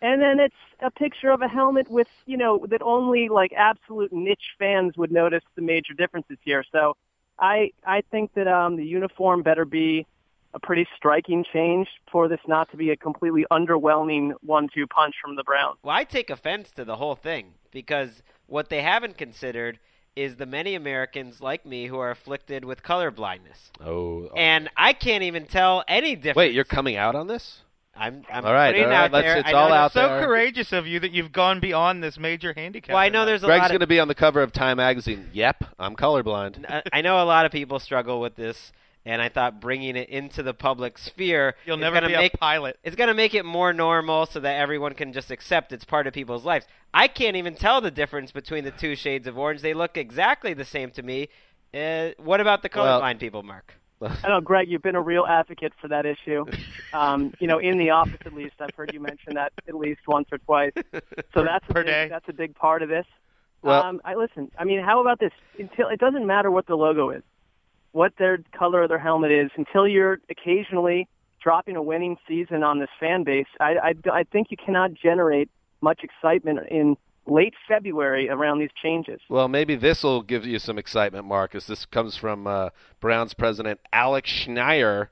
And 0.02 0.20
then 0.20 0.40
it's 0.40 0.54
a 0.80 0.90
picture 0.90 1.30
of 1.30 1.40
a 1.40 1.48
helmet 1.48 1.88
with, 1.88 2.08
you 2.26 2.36
know, 2.36 2.66
that 2.68 2.82
only 2.82 3.28
like 3.28 3.52
absolute 3.52 4.12
niche 4.12 4.56
fans 4.58 4.96
would 4.96 5.12
notice 5.12 5.44
the 5.54 5.62
major 5.62 5.94
differences 5.94 6.38
here. 6.44 6.64
So 6.72 6.96
I 7.38 7.70
I 7.86 8.02
think 8.10 8.34
that 8.34 8.48
um 8.48 8.76
the 8.76 8.84
uniform 8.84 9.42
better 9.42 9.64
be 9.64 10.06
a 10.54 10.58
pretty 10.58 10.86
striking 10.96 11.44
change 11.50 11.88
for 12.10 12.28
this 12.28 12.40
not 12.46 12.70
to 12.72 12.76
be 12.76 12.90
a 12.90 12.96
completely 12.96 13.46
underwhelming 13.50 14.32
one-two 14.42 14.86
punch 14.86 15.14
from 15.22 15.36
the 15.36 15.44
Browns. 15.44 15.78
Well, 15.82 15.96
I 15.96 16.04
take 16.04 16.28
offense 16.28 16.70
to 16.72 16.84
the 16.84 16.96
whole 16.96 17.14
thing 17.14 17.54
because 17.70 18.22
what 18.48 18.68
they 18.68 18.82
haven't 18.82 19.16
considered 19.16 19.78
is 20.14 20.36
the 20.36 20.44
many 20.44 20.74
Americans 20.74 21.40
like 21.40 21.64
me 21.64 21.86
who 21.86 21.96
are 21.98 22.10
afflicted 22.10 22.66
with 22.66 22.82
color 22.82 23.10
blindness. 23.10 23.70
Oh, 23.80 24.28
And 24.36 24.68
I 24.76 24.92
can't 24.92 25.22
even 25.22 25.46
tell 25.46 25.84
any 25.88 26.16
difference. 26.16 26.36
wait, 26.36 26.52
you're 26.52 26.64
coming 26.64 26.96
out 26.96 27.14
on 27.14 27.28
this? 27.28 27.62
I'm, 27.94 28.22
I'm 28.32 28.44
All 28.46 28.54
right, 28.54 28.72
putting 28.74 28.86
all 28.86 28.92
out 28.92 29.12
let's- 29.12 29.26
there. 29.26 29.36
it's 29.38 29.48
I 29.48 29.52
know 29.52 29.58
all 29.58 29.68
that- 29.68 29.74
out 29.76 29.92
So 29.92 30.08
there. 30.08 30.26
courageous 30.26 30.72
of 30.72 30.86
you 30.86 30.98
that 31.00 31.12
you've 31.12 31.30
gone 31.32 31.60
beyond 31.60 32.02
this 32.02 32.18
major 32.18 32.52
handicap. 32.56 32.94
Well, 32.94 32.98
I 33.02 33.10
know 33.10 33.26
there's 33.26 33.42
a 33.42 33.46
Greg's 33.46 33.62
lot 33.62 33.68
going 33.70 33.80
to 33.80 33.86
be 33.86 34.00
on 34.00 34.08
the 34.08 34.14
cover 34.14 34.42
of 34.42 34.50
Time 34.52 34.78
magazine. 34.78 35.28
Yep, 35.32 35.64
I'm 35.78 35.94
colorblind. 35.94 36.64
I- 36.70 36.82
I 36.92 37.00
know 37.02 37.22
a 37.22 37.24
lot 37.26 37.44
of 37.46 37.52
people 37.52 37.78
struggle 37.78 38.18
with 38.20 38.34
this, 38.34 38.72
and 39.04 39.20
I 39.20 39.28
thought 39.28 39.60
bringing 39.60 39.94
it 39.96 40.08
into 40.08 40.42
the 40.42 40.54
public 40.54 40.96
sphere 40.96 41.54
You'll 41.66 41.76
is 41.76 41.80
never 41.82 41.96
gonna 41.96 42.06
be 42.08 42.16
make 42.16 42.34
a 42.34 42.38
pilot. 42.38 42.78
it's 42.82 42.96
going 42.96 43.08
to 43.08 43.14
make 43.14 43.34
it 43.34 43.44
more 43.44 43.72
normal 43.74 44.24
so 44.26 44.40
that 44.40 44.56
everyone 44.56 44.94
can 44.94 45.12
just 45.12 45.30
accept 45.30 45.72
it's 45.72 45.84
part 45.84 46.06
of 46.06 46.14
people's 46.14 46.44
lives. 46.46 46.66
I 46.94 47.08
can't 47.08 47.36
even 47.36 47.54
tell 47.56 47.80
the 47.82 47.90
difference 47.90 48.32
between 48.32 48.64
the 48.64 48.70
two 48.70 48.96
shades 48.96 49.26
of 49.26 49.36
orange. 49.38 49.60
They 49.60 49.74
look 49.74 49.96
exactly 49.98 50.54
the 50.54 50.64
same 50.64 50.90
to 50.92 51.02
me. 51.02 51.28
Uh, 51.74 52.10
what 52.18 52.40
about 52.40 52.62
the 52.62 52.70
Well- 52.74 53.00
colorblind 53.02 53.18
people, 53.18 53.42
Mark? 53.42 53.74
I 54.24 54.28
know, 54.28 54.40
Greg, 54.40 54.68
you've 54.70 54.82
been 54.82 54.96
a 54.96 55.00
real 55.02 55.24
advocate 55.26 55.72
for 55.80 55.88
that 55.88 56.06
issue. 56.06 56.44
Um, 56.92 57.32
you 57.40 57.46
know, 57.46 57.58
in 57.58 57.78
the 57.78 57.90
office 57.90 58.20
at 58.26 58.34
least, 58.34 58.54
I've 58.60 58.74
heard 58.74 58.92
you 58.92 59.00
mention 59.00 59.34
that 59.34 59.52
at 59.68 59.74
least 59.74 60.00
once 60.06 60.28
or 60.32 60.38
twice. 60.38 60.72
So 61.34 61.42
that's 61.44 61.64
a 61.68 61.72
Per 61.72 61.80
big, 61.80 61.86
day. 61.86 62.08
that's 62.08 62.28
a 62.28 62.32
big 62.32 62.54
part 62.54 62.82
of 62.82 62.88
this. 62.88 63.06
Well- 63.62 63.82
um, 63.82 64.00
I 64.04 64.14
listen. 64.14 64.50
I 64.58 64.64
mean, 64.64 64.82
how 64.82 65.00
about 65.00 65.18
this? 65.20 65.32
Until 65.58 65.88
it 65.88 66.00
doesn't 66.00 66.26
matter 66.26 66.50
what 66.50 66.66
the 66.66 66.74
logo 66.76 67.10
is, 67.10 67.22
what 67.92 68.12
their 68.18 68.38
color 68.56 68.82
of 68.82 68.88
their 68.88 68.98
helmet 68.98 69.30
is, 69.30 69.50
until 69.56 69.86
you're 69.86 70.18
occasionally 70.28 71.08
dropping 71.40 71.76
a 71.76 71.82
winning 71.82 72.16
season 72.28 72.62
on 72.62 72.78
this 72.78 72.90
fan 73.00 73.24
base. 73.24 73.46
I, 73.58 73.94
I, 74.06 74.10
I 74.12 74.22
think 74.24 74.48
you 74.50 74.56
cannot 74.56 74.94
generate 74.94 75.50
much 75.80 76.00
excitement 76.04 76.60
in 76.70 76.96
late 77.26 77.54
February 77.68 78.28
around 78.28 78.58
these 78.58 78.70
changes. 78.82 79.20
Well, 79.28 79.48
maybe 79.48 79.76
this 79.76 80.02
will 80.02 80.22
give 80.22 80.44
you 80.46 80.58
some 80.58 80.78
excitement, 80.78 81.24
Marcus. 81.26 81.66
This 81.66 81.86
comes 81.86 82.16
from 82.16 82.46
uh, 82.46 82.70
Browns 83.00 83.34
president 83.34 83.80
Alec 83.92 84.24
Scheiner. 84.26 85.08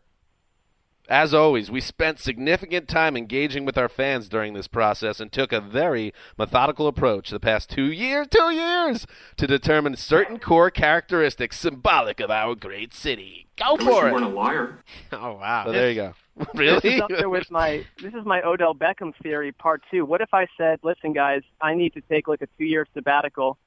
As 1.10 1.34
always, 1.34 1.72
we 1.72 1.80
spent 1.80 2.20
significant 2.20 2.86
time 2.86 3.16
engaging 3.16 3.64
with 3.64 3.76
our 3.76 3.88
fans 3.88 4.28
during 4.28 4.54
this 4.54 4.68
process 4.68 5.18
and 5.18 5.32
took 5.32 5.52
a 5.52 5.60
very 5.60 6.14
methodical 6.38 6.86
approach 6.86 7.30
the 7.30 7.40
past 7.40 7.68
two 7.68 7.90
years, 7.90 8.28
two 8.30 8.52
years, 8.52 9.08
to 9.36 9.48
determine 9.48 9.96
certain 9.96 10.38
core 10.38 10.70
characteristics 10.70 11.58
symbolic 11.58 12.20
of 12.20 12.30
our 12.30 12.54
great 12.54 12.94
city. 12.94 13.48
Go 13.56 13.76
for 13.76 14.06
it! 14.06 14.12
weren't 14.12 14.24
a 14.24 14.28
liar. 14.28 14.78
Oh 15.12 15.32
wow. 15.32 15.64
So 15.66 15.72
there 15.72 15.90
you 15.90 15.96
go. 15.96 16.14
really? 16.54 16.74
This 16.80 16.84
is 16.84 16.84
really? 16.84 17.02
up 17.02 17.08
there 17.08 17.28
with 17.28 17.50
my 17.50 17.84
this 18.00 18.14
is 18.14 18.24
my 18.24 18.40
Odell 18.42 18.76
Beckham 18.76 19.12
theory 19.20 19.50
part 19.50 19.82
two. 19.90 20.04
What 20.04 20.20
if 20.20 20.32
I 20.32 20.46
said, 20.56 20.78
listen 20.84 21.12
guys, 21.12 21.42
I 21.60 21.74
need 21.74 21.94
to 21.94 22.00
take 22.02 22.28
like 22.28 22.40
a 22.40 22.46
two 22.56 22.64
year 22.64 22.86
sabbatical 22.94 23.58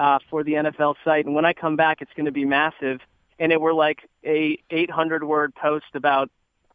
uh, 0.00 0.18
for 0.28 0.42
the 0.42 0.54
NFL 0.54 0.96
site, 1.04 1.26
and 1.26 1.34
when 1.36 1.44
I 1.44 1.52
come 1.52 1.76
back, 1.76 2.02
it's 2.02 2.12
going 2.16 2.26
to 2.26 2.32
be 2.32 2.44
massive, 2.44 2.98
and 3.38 3.52
it 3.52 3.60
were 3.60 3.72
like 3.72 4.00
a 4.24 4.58
800 4.68 5.22
word 5.22 5.54
post 5.54 5.86
about 5.94 6.28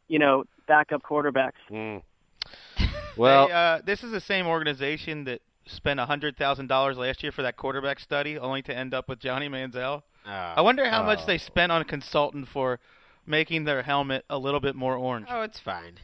you 0.08 0.18
know 0.18 0.44
backup 0.66 1.02
quarterbacks. 1.02 1.52
Mm. 1.70 2.02
Well, 3.16 3.48
Hey, 3.48 3.52
uh, 3.52 3.80
this 3.84 4.04
is 4.04 4.12
the 4.12 4.20
same 4.20 4.46
organization 4.46 5.24
that 5.24 5.40
spent 5.66 5.98
hundred 5.98 6.36
thousand 6.36 6.68
dollars 6.68 6.96
last 6.96 7.22
year 7.22 7.32
for 7.32 7.42
that 7.42 7.56
quarterback 7.56 7.98
study, 7.98 8.38
only 8.38 8.62
to 8.62 8.76
end 8.76 8.94
up 8.94 9.08
with 9.08 9.18
Johnny 9.18 9.48
Manziel. 9.48 10.02
I 10.24 10.60
wonder 10.60 10.88
how 10.88 11.02
much 11.02 11.20
Oh. 11.22 11.26
they 11.26 11.38
spent 11.38 11.72
on 11.72 11.80
a 11.80 11.84
consultant 11.84 12.46
for 12.48 12.78
making 13.26 13.64
their 13.64 13.82
helmet 13.82 14.24
a 14.30 14.38
little 14.38 14.60
bit 14.60 14.76
more 14.76 14.94
orange. 14.94 15.26
Oh, 15.30 15.42
it's 15.42 15.58
fine. 15.58 15.94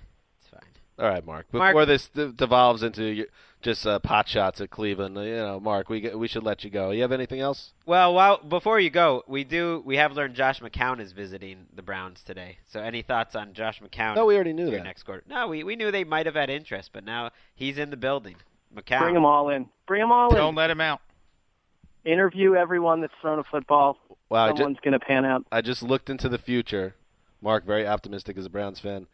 It's 0.41 0.49
fine. 0.51 0.61
all 0.99 1.09
right, 1.09 1.25
Mark. 1.25 1.47
Mark- 1.53 1.73
Before 1.73 1.87
this 1.87 2.09
devolves 2.09 2.83
into 2.83 3.03
y- 3.19 3.27
just 3.65 3.87
uh, 3.87 3.99
pot 3.99 4.29
shots 4.29 4.61
at 4.61 4.71
Cleveland, 4.71 5.17
uh, 5.17 5.23
you 5.23 5.37
know, 5.37 5.59
Mark, 5.59 5.89
we 5.89 6.09
we 6.15 6.29
should 6.29 6.45
let 6.45 6.63
you 6.63 6.71
go. 6.71 6.91
You 6.91 7.03
have 7.03 7.13
anything 7.13 7.41
else? 7.41 7.73
Well, 7.87 8.15
while 8.15 8.39
before 8.39 8.79
you 8.79 8.91
go, 8.91 9.25
we 9.27 9.43
do 9.43 9.83
we 9.85 9.97
have 9.97 10.13
learned 10.13 10.35
Josh 10.35 10.61
McCown 10.61 11.01
is 11.01 11.13
visiting 11.13 11.67
the 11.75 11.83
Browns 11.83 12.23
today. 12.23 12.59
So 12.69 12.81
any 12.81 13.03
thoughts 13.03 13.35
on 13.35 13.55
Josh 13.55 13.81
McCown? 13.81 14.15
No, 14.15 14.27
we 14.27 14.35
already 14.35 14.53
knew 14.53 14.71
that. 14.71 14.85
next 14.85 15.03
quarter. 15.05 15.25
No, 15.29 15.49
we 15.49 15.65
we 15.65 15.75
knew 15.75 15.91
they 15.91 16.05
might 16.05 16.27
have 16.27 16.35
had 16.35 16.51
interest, 16.51 16.91
but 16.93 17.05
now 17.05 17.31
he's 17.55 17.79
in 17.79 17.91
the 17.91 17.97
building. 17.97 18.37
McCown. 18.77 19.01
Bring 19.01 19.15
them 19.15 19.25
all 19.25 19.49
in. 19.49 19.67
Bring 19.87 20.03
them 20.03 20.13
all 20.13 20.31
in. 20.31 20.37
Don't 20.37 20.55
let 20.55 20.71
him 20.71 20.81
out. 20.81 21.01
Interview 22.05 22.55
everyone 22.55 23.01
that's 23.01 23.15
thrown 23.23 23.39
a 23.39 23.45
football. 23.45 23.99
Wow, 24.29 24.49
Someone's 24.49 24.79
going 24.83 24.93
to 24.93 25.01
pan 25.01 25.25
out. 25.25 25.47
I 25.51 25.63
just 25.63 25.83
looked 25.83 26.11
into 26.11 26.29
the 26.29 26.39
future. 26.39 26.95
Mark, 27.41 27.65
very 27.65 27.87
optimistic 27.87 28.37
as 28.37 28.45
a 28.45 28.51
Browns 28.51 28.79
fan. 28.79 29.07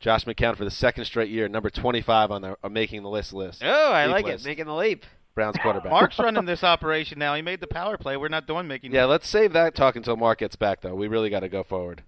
Josh 0.00 0.24
McCown 0.24 0.56
for 0.56 0.64
the 0.64 0.70
second 0.70 1.04
straight 1.04 1.30
year, 1.30 1.48
number 1.48 1.70
25 1.70 2.30
on 2.30 2.42
the 2.42 2.56
uh, 2.62 2.68
making 2.68 3.02
the 3.02 3.08
list 3.08 3.32
list. 3.32 3.62
Oh, 3.64 3.92
I 3.92 4.04
Deep 4.06 4.12
like 4.12 4.24
list. 4.26 4.44
it. 4.44 4.48
Making 4.48 4.66
the 4.66 4.74
leap. 4.74 5.04
Browns 5.34 5.56
quarterback. 5.62 5.90
Mark's 5.90 6.18
running 6.18 6.44
this 6.44 6.62
operation 6.64 7.18
now. 7.18 7.34
He 7.34 7.42
made 7.42 7.60
the 7.60 7.66
power 7.66 7.96
play. 7.96 8.16
We're 8.16 8.28
not 8.28 8.46
doing 8.46 8.66
making. 8.68 8.92
Yeah, 8.92 9.06
let's 9.06 9.28
save 9.28 9.52
that 9.54 9.74
talk 9.74 9.96
until 9.96 10.16
Mark 10.16 10.38
gets 10.38 10.56
back, 10.56 10.80
though. 10.82 10.94
We 10.94 11.08
really 11.08 11.30
got 11.30 11.40
to 11.40 11.48
go 11.48 11.62
forward. 11.62 12.02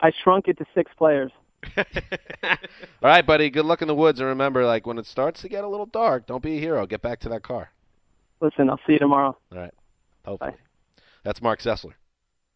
I 0.00 0.12
shrunk 0.22 0.48
it 0.48 0.58
to 0.58 0.66
six 0.74 0.90
players. 0.96 1.32
All 1.76 1.84
right, 3.02 3.24
buddy. 3.26 3.48
Good 3.48 3.64
luck 3.64 3.80
in 3.80 3.88
the 3.88 3.94
woods, 3.94 4.20
and 4.20 4.28
remember, 4.28 4.66
like 4.66 4.86
when 4.86 4.98
it 4.98 5.06
starts 5.06 5.40
to 5.42 5.48
get 5.48 5.64
a 5.64 5.68
little 5.68 5.86
dark, 5.86 6.26
don't 6.26 6.42
be 6.42 6.58
a 6.58 6.60
hero. 6.60 6.86
Get 6.86 7.00
back 7.00 7.20
to 7.20 7.28
that 7.30 7.42
car. 7.42 7.70
Listen, 8.40 8.68
I'll 8.68 8.80
see 8.86 8.94
you 8.94 8.98
tomorrow. 8.98 9.36
All 9.52 9.58
right. 9.58 9.72
Hopefully. 10.26 10.52
That's 11.22 11.40
Marc 11.40 11.60
Sessler. 11.60 11.94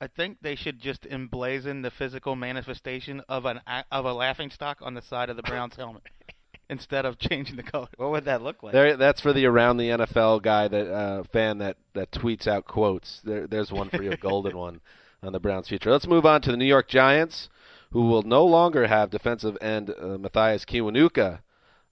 I 0.01 0.07
think 0.07 0.39
they 0.41 0.55
should 0.55 0.81
just 0.81 1.03
emblazon 1.03 1.83
the 1.83 1.91
physical 1.91 2.37
manifestation 2.37 3.23
of 3.29 3.45
an 3.45 3.61
a- 3.67 3.85
of 3.91 4.05
a 4.05 4.13
laughing 4.13 4.51
stock 4.51 4.79
on 4.81 4.95
the 4.95 5.03
side 5.03 5.29
of 5.31 5.37
the 5.37 5.43
Browns 5.43 5.77
helmet 5.77 6.03
instead 6.71 7.05
of 7.05 7.19
changing 7.19 7.57
the 7.57 7.63
color. 7.63 7.89
What 7.97 8.11
would 8.11 8.25
that 8.27 8.43
look 8.43 8.63
like? 8.63 8.73
There, 8.73 8.97
that's 8.97 9.21
for 9.21 9.33
the 9.33 9.47
around 9.47 9.79
the 9.79 9.89
NFL 9.91 10.43
guy 10.43 10.69
that 10.69 10.93
uh, 10.93 11.23
fan 11.25 11.59
that 11.59 11.77
that 11.95 12.13
tweets 12.13 12.47
out 12.47 12.65
quotes. 12.67 13.21
There, 13.25 13.47
there's 13.47 13.73
one 13.73 13.89
for 13.91 14.03
you, 14.03 14.13
a 14.13 14.17
golden 14.29 14.57
one 14.57 14.81
on 15.23 15.33
the 15.33 15.41
Browns' 15.41 15.69
future. 15.69 15.91
Let's 15.91 16.07
move 16.07 16.25
on 16.25 16.43
to 16.43 16.51
the 16.53 16.57
New 16.57 16.65
York 16.65 16.89
Giants, 16.89 17.49
who 17.91 18.03
will 18.03 18.23
no 18.23 18.45
longer 18.45 18.87
have 18.87 19.11
defensive 19.11 19.57
end 19.61 19.91
uh, 19.91 20.17
Mathias 20.19 20.65
Kiwanuka 20.65 21.41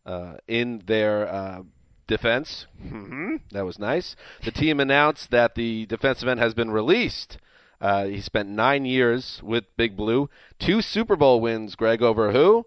uh, 0.04 0.34
in 0.46 0.82
their 0.86 1.26
uh, 1.28 1.62
defense. 2.06 2.66
hmm 2.80 3.36
That 3.50 3.64
was 3.64 3.80
nice. 3.80 4.14
The 4.44 4.52
team 4.52 4.78
announced 4.78 5.32
that 5.32 5.56
the 5.56 5.86
defensive 5.86 6.28
end 6.28 6.38
has 6.38 6.54
been 6.54 6.70
released. 6.70 7.38
Uh, 7.80 8.06
he 8.06 8.20
spent 8.20 8.48
nine 8.48 8.84
years 8.84 9.40
with 9.42 9.64
Big 9.76 9.96
Blue, 9.96 10.30
two 10.58 10.80
Super 10.80 11.16
Bowl 11.16 11.40
wins. 11.40 11.74
Greg 11.74 12.02
over 12.02 12.32
who? 12.32 12.66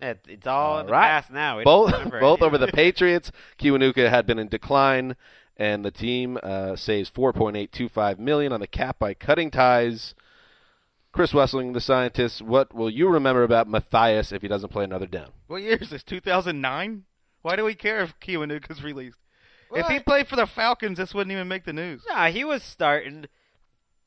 It's 0.00 0.46
all 0.46 0.80
in 0.80 0.86
the 0.86 0.92
right. 0.92 1.08
past 1.08 1.30
now. 1.30 1.58
We 1.58 1.64
both 1.64 1.92
both 2.20 2.42
over 2.42 2.58
the. 2.58 2.68
Patriots. 2.68 3.30
Kiwanuka 3.58 4.08
had 4.08 4.26
been 4.26 4.38
in 4.38 4.48
decline, 4.48 5.16
and 5.56 5.84
the 5.84 5.90
team 5.90 6.38
uh, 6.42 6.76
saves 6.76 7.10
4.825 7.10 8.18
million 8.18 8.52
on 8.52 8.60
the 8.60 8.66
cap 8.66 8.98
by 8.98 9.14
cutting 9.14 9.50
ties. 9.50 10.14
Chris 11.12 11.32
Wesseling, 11.32 11.74
the 11.74 11.80
scientist, 11.80 12.40
what 12.40 12.72
will 12.72 12.88
you 12.88 13.08
remember 13.08 13.42
about 13.42 13.68
Mathias 13.68 14.30
if 14.30 14.42
he 14.42 14.48
doesn't 14.48 14.68
play 14.68 14.84
another 14.84 15.06
down? 15.06 15.30
What 15.48 15.62
year 15.62 15.76
is 15.80 15.90
this? 15.90 16.04
2009? 16.04 17.04
Why 17.42 17.56
do 17.56 17.64
we 17.64 17.74
care 17.74 18.00
if 18.00 18.18
Kiwanuka's 18.20 18.82
released? 18.84 19.16
If 19.72 19.86
he 19.86 20.00
played 20.00 20.28
for 20.28 20.36
the 20.36 20.46
Falcons, 20.46 20.98
this 20.98 21.14
wouldn't 21.14 21.32
even 21.32 21.48
make 21.48 21.64
the 21.64 21.72
news. 21.72 22.02
Nah, 22.08 22.28
he 22.28 22.44
was 22.44 22.62
starting 22.62 23.26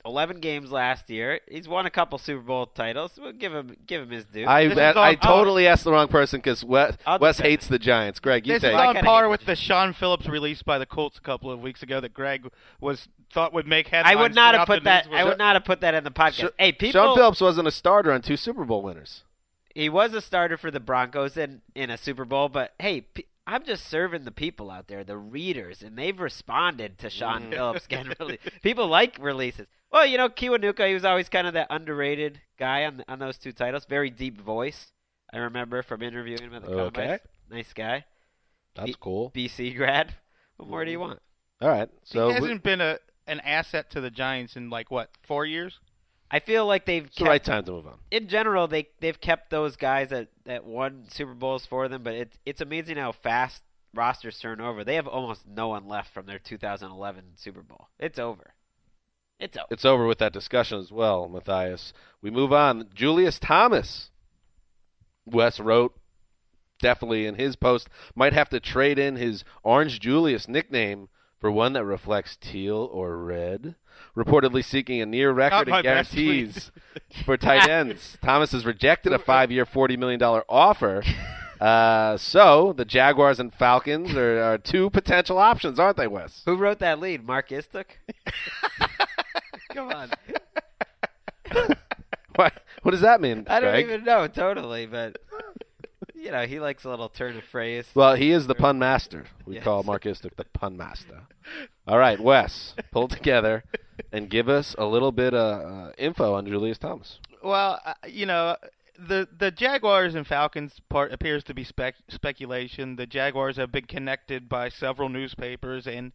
11 0.06 0.40
games 0.40 0.72
last 0.72 1.10
year. 1.10 1.40
He's 1.50 1.68
won 1.68 1.86
a 1.86 1.90
couple 1.90 2.18
Super 2.18 2.42
Bowl 2.42 2.66
titles. 2.66 3.18
We'll 3.22 3.32
give 3.32 3.54
him 3.54 3.76
give 3.88 4.02
him 4.04 4.10
his 4.10 4.26
due. 4.26 4.46
I 4.46 4.62
I, 4.62 4.92
on- 4.92 4.98
I 4.98 5.16
totally 5.16 5.68
asked 5.68 5.84
the 5.84 5.92
wrong 5.92 6.08
person 6.08 6.40
because 6.40 6.64
Wes, 6.64 6.98
Wes 7.20 7.40
hates 7.40 7.68
the 7.68 7.80
Giants. 7.80 8.20
Greg, 8.20 8.46
you 8.46 8.54
This 8.54 8.64
take 8.64 8.74
is 8.74 8.80
on 8.80 8.96
par 8.98 9.30
with 9.30 9.42
this. 9.42 9.48
the 9.48 9.56
Shaun 9.56 9.94
Phillips 9.94 10.28
release 10.28 10.62
by 10.62 10.78
the 10.78 10.86
Colts 10.86 11.18
a 11.18 11.22
couple 11.22 11.52
of 11.52 11.62
weeks 11.62 11.84
ago 11.84 12.02
that 12.02 12.14
Greg 12.14 12.48
was 12.82 13.08
thought 13.32 13.54
would 13.54 13.68
make 13.68 13.88
headlines. 13.88 14.18
I 14.18 14.22
would 14.22 14.36
not 14.36 14.56
have 14.56 14.68
put 14.68 14.84
that. 14.84 15.08
I 15.12 15.24
would 15.24 15.38
not 15.38 15.56
have 15.56 15.66
put 15.66 15.82
that 15.82 15.94
in 15.94 16.04
the 16.04 16.12
podcast. 16.12 16.50
Sh- 16.50 16.54
hey, 16.60 16.72
people. 16.72 17.02
Shaun 17.02 17.16
Phillips 17.16 17.42
wasn't 17.42 17.68
a 17.68 17.72
starter 17.72 18.12
on 18.12 18.22
two 18.22 18.38
Super 18.38 18.66
Bowl 18.66 18.82
winners. 18.82 19.24
he 19.74 19.90
was 19.90 20.14
a 20.14 20.22
starter 20.22 20.58
for 20.58 20.70
the 20.70 20.80
Broncos 20.80 21.38
in 21.38 21.62
in 21.76 21.90
a 21.90 21.98
Super 21.98 22.26
Bowl, 22.26 22.50
but 22.50 22.74
hey, 22.80 23.02
p- 23.02 23.26
I'm 23.46 23.64
just 23.64 23.88
serving 23.90 24.24
the 24.24 24.32
people 24.32 24.72
out 24.72 24.88
there, 24.88 25.04
the 25.04 25.18
readers, 25.18 25.82
and 25.82 25.98
they've 25.98 26.20
responded 26.20 26.98
to 27.00 27.10
Sean 27.10 27.44
mm. 27.44 27.52
Phillips 27.52 27.88
getting 27.90 28.14
released. 28.20 28.42
People 28.62 28.88
like 28.88 29.18
releases. 29.20 29.68
Well, 29.94 30.06
you 30.08 30.18
know, 30.18 30.28
Kiwanuka, 30.28 30.88
he 30.88 30.94
was 30.96 31.06
always 31.06 31.30
kind 31.30 31.46
of 31.48 31.54
that 31.54 31.68
underrated 31.70 32.42
guy 32.58 32.84
on 32.86 33.04
on 33.08 33.20
those 33.20 33.38
two 33.38 33.52
titles. 33.54 33.86
Very 33.86 34.10
deep 34.10 34.42
voice. 34.42 34.92
I 35.32 35.38
remember 35.38 35.84
from 35.84 36.02
interviewing 36.02 36.42
him 36.42 36.54
at 36.56 36.64
the 36.64 36.72
Okay. 36.72 36.84
combine. 37.02 37.20
Nice 37.52 37.74
guy. 37.74 38.06
That's 38.76 38.88
B- 38.88 38.96
cool. 39.00 39.32
BC 39.32 39.76
grad. 39.78 40.16
What 40.58 40.70
more 40.70 40.86
do 40.86 40.92
you 40.92 41.00
want? 41.00 41.20
All 41.62 41.70
right. 41.70 41.90
So 42.04 42.28
he 42.30 42.34
hasn't 42.36 42.64
been 42.64 42.80
a 42.82 42.98
an 43.28 43.40
asset 43.40 43.90
to 43.92 44.02
the 44.02 44.12
Giants 44.12 44.56
in 44.56 44.70
like 44.70 44.92
what 44.92 45.10
four 45.24 45.46
years? 45.46 45.80
I 46.30 46.40
feel 46.40 46.66
like 46.66 46.86
they've 46.86 47.06
it's 47.06 47.16
the 47.16 47.20
kept, 47.26 47.30
right 47.30 47.44
time 47.44 47.64
to 47.66 47.72
move 47.72 47.88
on. 47.88 47.98
in 48.12 48.28
general 48.28 48.68
they 48.68 48.88
they've 49.00 49.20
kept 49.20 49.50
those 49.50 49.76
guys 49.76 50.10
that 50.10 50.30
that 50.46 50.64
won 50.66 51.06
Super 51.10 51.34
Bowls 51.34 51.66
for 51.66 51.88
them, 51.88 52.02
but 52.04 52.14
it's 52.14 52.38
it's 52.46 52.62
amazing 52.62 52.98
how 52.98 53.12
fast 53.12 53.62
rosters 53.96 54.40
turn 54.40 54.62
over. 54.62 54.84
They 54.84 54.96
have 54.96 55.08
almost 55.08 55.46
no 55.48 55.68
one 55.70 55.88
left 55.88 56.14
from 56.14 56.26
their 56.28 56.40
2011 56.40 57.24
Super 57.36 57.62
Bowl. 57.64 57.88
It's 58.00 58.20
over. 58.20 58.54
It's 59.44 59.58
over. 59.58 59.68
It's 59.72 59.86
over 59.86 60.08
with 60.08 60.20
that 60.20 60.32
discussion 60.34 60.80
as 60.80 60.92
well, 60.92 61.28
Mathias. 61.28 61.92
We 62.22 62.32
move 62.32 62.54
on. 62.54 62.88
Julius 62.96 63.40
Thomas. 63.40 64.10
Wes 65.26 65.60
wrote 65.60 65.94
definitely 66.80 67.26
in 67.26 67.36
his 67.36 67.56
post 67.56 67.88
might 68.16 68.34
have 68.34 68.50
to 68.50 68.60
trade 68.60 69.00
in 69.00 69.16
his 69.16 69.44
Orange 69.64 70.00
Julius 70.00 70.48
nickname 70.50 71.08
for 71.40 71.50
one 71.52 71.74
that 71.74 71.86
reflects 71.86 72.38
teal 72.38 72.90
or 72.92 73.18
red. 73.18 73.76
Reportedly 74.18 74.64
seeking 74.64 75.02
a 75.02 75.06
near 75.06 75.32
record 75.32 75.68
my 75.68 75.80
in 75.80 75.84
best 75.84 76.12
tweet. 76.12 76.26
guarantees 76.26 76.72
for 77.26 77.38
tight 77.38 77.70
ends. 77.70 78.18
Thomas 78.24 78.52
has 78.54 78.66
rejected 78.66 79.12
a 79.14 79.20
five-year, 79.32 79.66
forty 79.66 79.98
million 79.98 80.20
dollar 80.20 80.44
offer. 80.50 81.04
Uh, 81.62 82.18
so 82.18 82.74
the 82.76 82.84
Jaguars 82.86 83.40
and 83.40 83.54
Falcons 83.54 84.14
are, 84.16 84.42
are 84.42 84.58
two 84.58 84.90
potential 84.90 85.38
options, 85.38 85.80
aren't 85.80 85.96
they, 85.98 86.08
Wes? 86.08 86.42
Who 86.46 86.58
wrote 86.58 86.80
that 86.80 87.00
lead? 87.00 87.26
Mark 87.26 87.50
Istuk? 87.50 87.86
Come 89.74 89.90
on. 89.90 90.10
What, 92.36 92.54
what 92.82 92.92
does 92.92 93.02
that 93.02 93.22
mean, 93.22 93.46
I 93.48 93.60
don't 93.60 93.70
Greg? 93.70 93.86
even 93.86 94.04
know 94.06 94.26
totally, 94.28 94.88
but 94.88 95.18
you 96.16 96.32
know, 96.32 96.48
he 96.48 96.60
likes 96.60 96.84
a 96.84 96.90
little 96.90 97.08
turn 97.10 97.38
of 97.38 97.44
phrase. 97.44 97.86
Well, 97.94 98.16
he 98.16 98.32
is 98.32 98.48
the 98.48 98.56
pun 98.56 98.80
master. 98.80 99.26
We 99.46 99.56
Yes. 99.56 99.64
call 99.64 99.84
Mark 99.84 100.04
Istick 100.06 100.36
the 100.36 100.46
pun 100.46 100.76
master. 100.76 101.22
All 101.88 102.00
right, 102.00 102.20
Wes, 102.20 102.74
pull 102.92 103.08
together 103.08 103.64
and 104.12 104.32
give 104.32 104.50
us 104.50 104.74
a 104.80 104.86
little 104.86 105.12
bit 105.12 105.36
of 105.36 105.62
uh, 105.90 105.92
info 106.00 106.34
on 106.34 106.48
Julius 106.48 106.80
Thomas. 106.80 107.20
Well, 107.44 107.80
uh, 107.86 107.94
you 108.08 108.26
know, 108.26 108.56
the 108.98 109.28
the 109.38 109.52
Jaguars 109.52 110.16
and 110.16 110.26
Falcons 110.26 110.82
part 110.90 111.14
appears 111.14 111.44
to 111.44 111.54
be 111.54 111.64
spec- 111.64 111.96
speculation. 112.10 112.96
The 112.96 113.06
Jaguars 113.06 113.58
have 113.58 113.72
been 113.72 113.86
connected 113.86 114.50
by 114.50 114.70
several 114.70 115.10
newspapers 115.10 115.86
and 115.86 116.14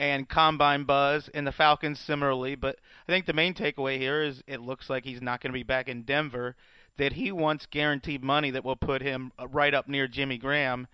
and 0.00 0.30
combine 0.30 0.84
buzz, 0.84 1.28
and 1.34 1.46
the 1.46 1.52
Falcons 1.52 2.00
similarly. 2.00 2.54
But 2.54 2.78
I 3.06 3.12
think 3.12 3.26
the 3.26 3.34
main 3.34 3.52
takeaway 3.52 3.98
here 3.98 4.22
is 4.22 4.42
it 4.46 4.62
looks 4.62 4.88
like 4.88 5.04
he's 5.04 5.20
not 5.20 5.42
going 5.42 5.52
to 5.52 5.58
be 5.58 5.62
back 5.62 5.88
in 5.88 6.02
Denver. 6.02 6.56
That 6.96 7.12
he 7.12 7.30
wants 7.30 7.66
guaranteed 7.66 8.24
money 8.24 8.50
that 8.50 8.64
will 8.64 8.76
put 8.76 9.02
him 9.02 9.30
uh, 9.38 9.46
right 9.46 9.72
up 9.72 9.88
near 9.88 10.08
Jimmy 10.08 10.38
Graham, 10.38 10.88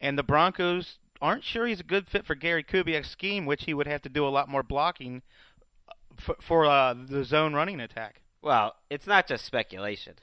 and 0.00 0.16
the 0.16 0.22
Broncos 0.22 0.98
aren't 1.20 1.44
sure 1.44 1.66
he's 1.66 1.80
a 1.80 1.84
good 1.84 2.08
fit 2.08 2.24
for 2.24 2.34
Gary 2.34 2.64
Kubiak's 2.64 3.10
scheme, 3.10 3.46
which 3.46 3.64
he 3.64 3.74
would 3.74 3.86
have 3.86 4.02
to 4.02 4.08
do 4.08 4.26
a 4.26 4.30
lot 4.30 4.48
more 4.48 4.62
blocking 4.62 5.22
uh, 5.88 5.92
for, 6.16 6.36
for 6.40 6.66
uh, 6.66 6.94
the 6.94 7.24
zone 7.24 7.54
running 7.54 7.80
attack. 7.80 8.22
Well, 8.42 8.76
it's 8.90 9.06
not 9.06 9.26
just 9.26 9.44
speculation. 9.44 10.14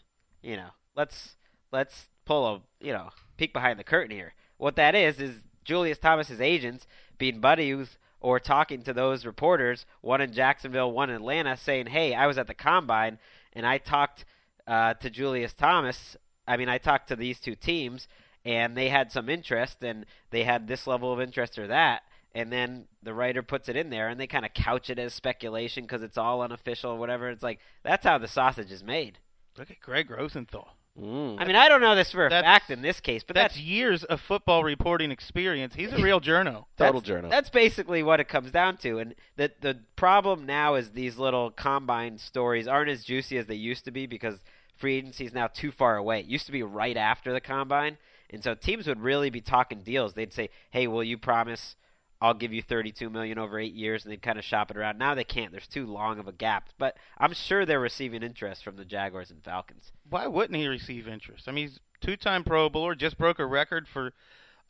You 0.42 0.58
know, 0.58 0.70
let's 0.96 1.36
let's 1.74 2.08
pull 2.26 2.48
a 2.48 2.62
you 2.80 2.94
know 2.94 3.10
peek 3.36 3.52
behind 3.52 3.80
the 3.80 3.84
curtain 3.84 4.16
here. 4.16 4.34
What 4.58 4.78
that 4.78 4.96
is 4.96 5.20
is 5.20 5.44
Julius 5.66 6.00
Thomas's 6.00 6.40
agents 6.42 6.88
being 7.18 7.42
buddies 7.42 7.98
or 8.22 8.40
talking 8.40 8.82
to 8.84 8.94
those 8.94 9.26
reporters, 9.26 9.86
one 10.02 10.22
in 10.22 10.34
Jacksonville, 10.34 10.92
one 10.92 11.10
in 11.10 11.18
Atlanta, 11.18 11.58
saying, 11.58 11.88
"Hey, 11.88 12.14
I 12.14 12.28
was 12.28 12.38
at 12.38 12.48
the 12.48 12.54
combine 12.54 13.20
and 13.54 13.66
I 13.66 13.78
talked 13.78 14.26
uh, 14.68 14.94
to 14.96 15.10
Julius 15.10 15.54
Thomas. 15.54 16.18
I 16.48 16.58
mean, 16.58 16.70
I 16.70 16.78
talked 16.78 17.08
to 17.10 17.16
these 17.16 17.40
two 17.40 17.56
teams, 17.56 18.08
and 18.46 18.76
they 18.76 18.90
had 18.90 19.12
some 19.12 19.30
interest, 19.30 19.84
and 19.84 20.06
they 20.32 20.44
had 20.44 20.68
this 20.68 20.88
level 20.88 21.12
of 21.14 21.22
interest 21.22 21.58
or 21.58 21.68
that." 21.68 22.04
And 22.36 22.52
then 22.52 22.86
the 23.02 23.14
writer 23.14 23.42
puts 23.42 23.70
it 23.70 23.76
in 23.76 23.90
there, 23.90 24.08
and 24.08 24.20
they 24.20 24.28
kind 24.28 24.46
of 24.46 24.54
couch 24.54 24.90
it 24.90 25.00
as 25.00 25.14
speculation 25.14 25.84
because 25.84 26.04
it's 26.04 26.18
all 26.18 26.42
unofficial 26.42 26.92
or 26.92 27.00
whatever. 27.00 27.30
It's 27.30 27.44
like 27.44 27.60
that's 27.84 28.06
how 28.06 28.18
the 28.18 28.28
sausage 28.28 28.72
is 28.72 28.84
made. 28.84 29.18
Look 29.58 29.72
at 29.72 29.80
Gregg 29.80 30.12
Rosenthal. 30.12 30.79
Mm. 30.98 31.38
I 31.40 31.46
mean, 31.46 31.56
I 31.56 31.70
don't 31.70 31.82
know 31.82 31.96
this 31.96 32.12
for 32.12 32.26
a 32.26 32.30
That's- 32.30 32.44
fact 32.44 32.72
in 32.72 32.82
this 32.82 33.00
case, 33.00 33.24
but 33.24 33.36
That's, 33.36 33.56
that's 33.56 33.64
years 33.64 34.04
of 34.04 34.20
football 34.20 34.64
reporting 34.64 35.12
experience. 35.12 35.76
He's 35.76 35.94
a 35.94 35.98
real 36.02 36.20
journo. 36.20 36.66
Total 36.78 36.94
that's, 36.94 37.06
journal. 37.06 37.30
That's 37.30 37.50
basically 37.50 38.04
what 38.04 38.20
it 38.20 38.28
comes 38.28 38.52
down 38.52 38.78
to. 38.78 39.00
And 39.00 39.16
the 39.38 39.52
the 39.62 39.80
problem 39.96 40.46
now 40.46 40.76
is 40.76 40.92
these 40.92 41.18
little 41.18 41.52
combine 41.52 42.18
stories 42.18 42.68
aren't 42.68 42.90
as 42.90 43.04
juicy 43.04 43.38
as 43.38 43.46
they 43.48 43.56
used 43.56 43.86
to 43.86 43.92
be 43.92 44.08
because 44.08 44.40
free 44.76 44.96
agency 44.96 45.26
is 45.26 45.34
now 45.34 45.48
too 45.48 45.72
far 45.72 45.96
away. 45.98 46.20
It 46.22 46.26
used 46.26 46.46
to 46.48 46.52
be 46.52 46.64
right 46.64 46.98
after 46.98 47.32
the 47.32 47.42
combine, 47.42 47.98
and 48.30 48.44
so 48.44 48.54
teams 48.56 48.88
would 48.88 49.00
really 49.02 49.30
be 49.30 49.42
talking 49.42 49.82
deals. 49.82 50.14
They'd 50.16 50.34
say, 50.34 50.50
"Hey, 50.72 50.88
will 50.88 51.04
you 51.04 51.18
promise?" 51.18 51.76
I'll 52.22 52.34
give 52.34 52.52
you 52.52 52.62
32 52.62 53.10
million 53.10 53.38
over 53.38 53.58
8 53.58 53.74
years 53.74 54.04
and 54.04 54.12
they'd 54.12 54.22
kind 54.22 54.38
of 54.38 54.44
shop 54.44 54.72
it 54.72 54.78
around. 54.78 54.98
Now 54.98 55.16
they 55.16 55.24
can't. 55.24 55.52
There's 55.52 55.68
too 55.68 55.86
long 55.86 56.20
of 56.20 56.28
a 56.28 56.34
gap. 56.34 56.70
But 56.78 56.98
I'm 57.18 57.34
sure 57.34 57.66
they're 57.66 57.80
receiving 57.80 58.24
interest 58.24 58.64
from 58.64 58.76
the 58.76 58.86
Jaguars 58.86 59.32
and 59.32 59.44
Falcons. 59.44 59.92
Why 60.10 60.28
wouldn't 60.28 60.58
he 60.58 60.68
receive 60.68 61.08
interest? 61.08 61.48
I 61.48 61.52
mean, 61.52 61.68
he's 61.68 61.80
two-time 62.02 62.44
Pro 62.44 62.70
Bowler, 62.70 62.96
just 62.96 63.18
broke 63.18 63.40
a 63.40 63.46
record 63.46 63.88
for 63.88 64.14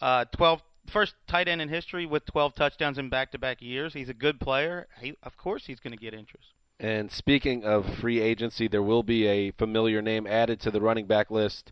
uh, 0.02 0.26
12 0.26 0.62
first 0.88 1.16
tight 1.28 1.48
end 1.48 1.62
in 1.62 1.70
history 1.70 2.06
with 2.06 2.26
12 2.26 2.56
touchdowns 2.56 2.98
in 2.98 3.10
back-to-back 3.10 3.62
years. 3.62 3.94
He's 3.94 4.10
a 4.10 4.14
good 4.14 4.40
player. 4.40 4.88
He, 5.00 5.16
of 5.24 5.38
course, 5.38 5.66
he's 5.66 5.80
going 5.80 5.92
to 5.92 6.00
get 6.00 6.14
interest. 6.14 6.54
And 6.80 7.12
speaking 7.12 7.66
of 7.66 7.94
free 7.96 8.22
agency, 8.22 8.68
there 8.68 8.82
will 8.82 9.04
be 9.04 9.28
a 9.28 9.52
familiar 9.52 10.02
name 10.02 10.26
added 10.26 10.60
to 10.62 10.72
the 10.72 10.82
running 10.82 11.08
back 11.08 11.30
list. 11.30 11.72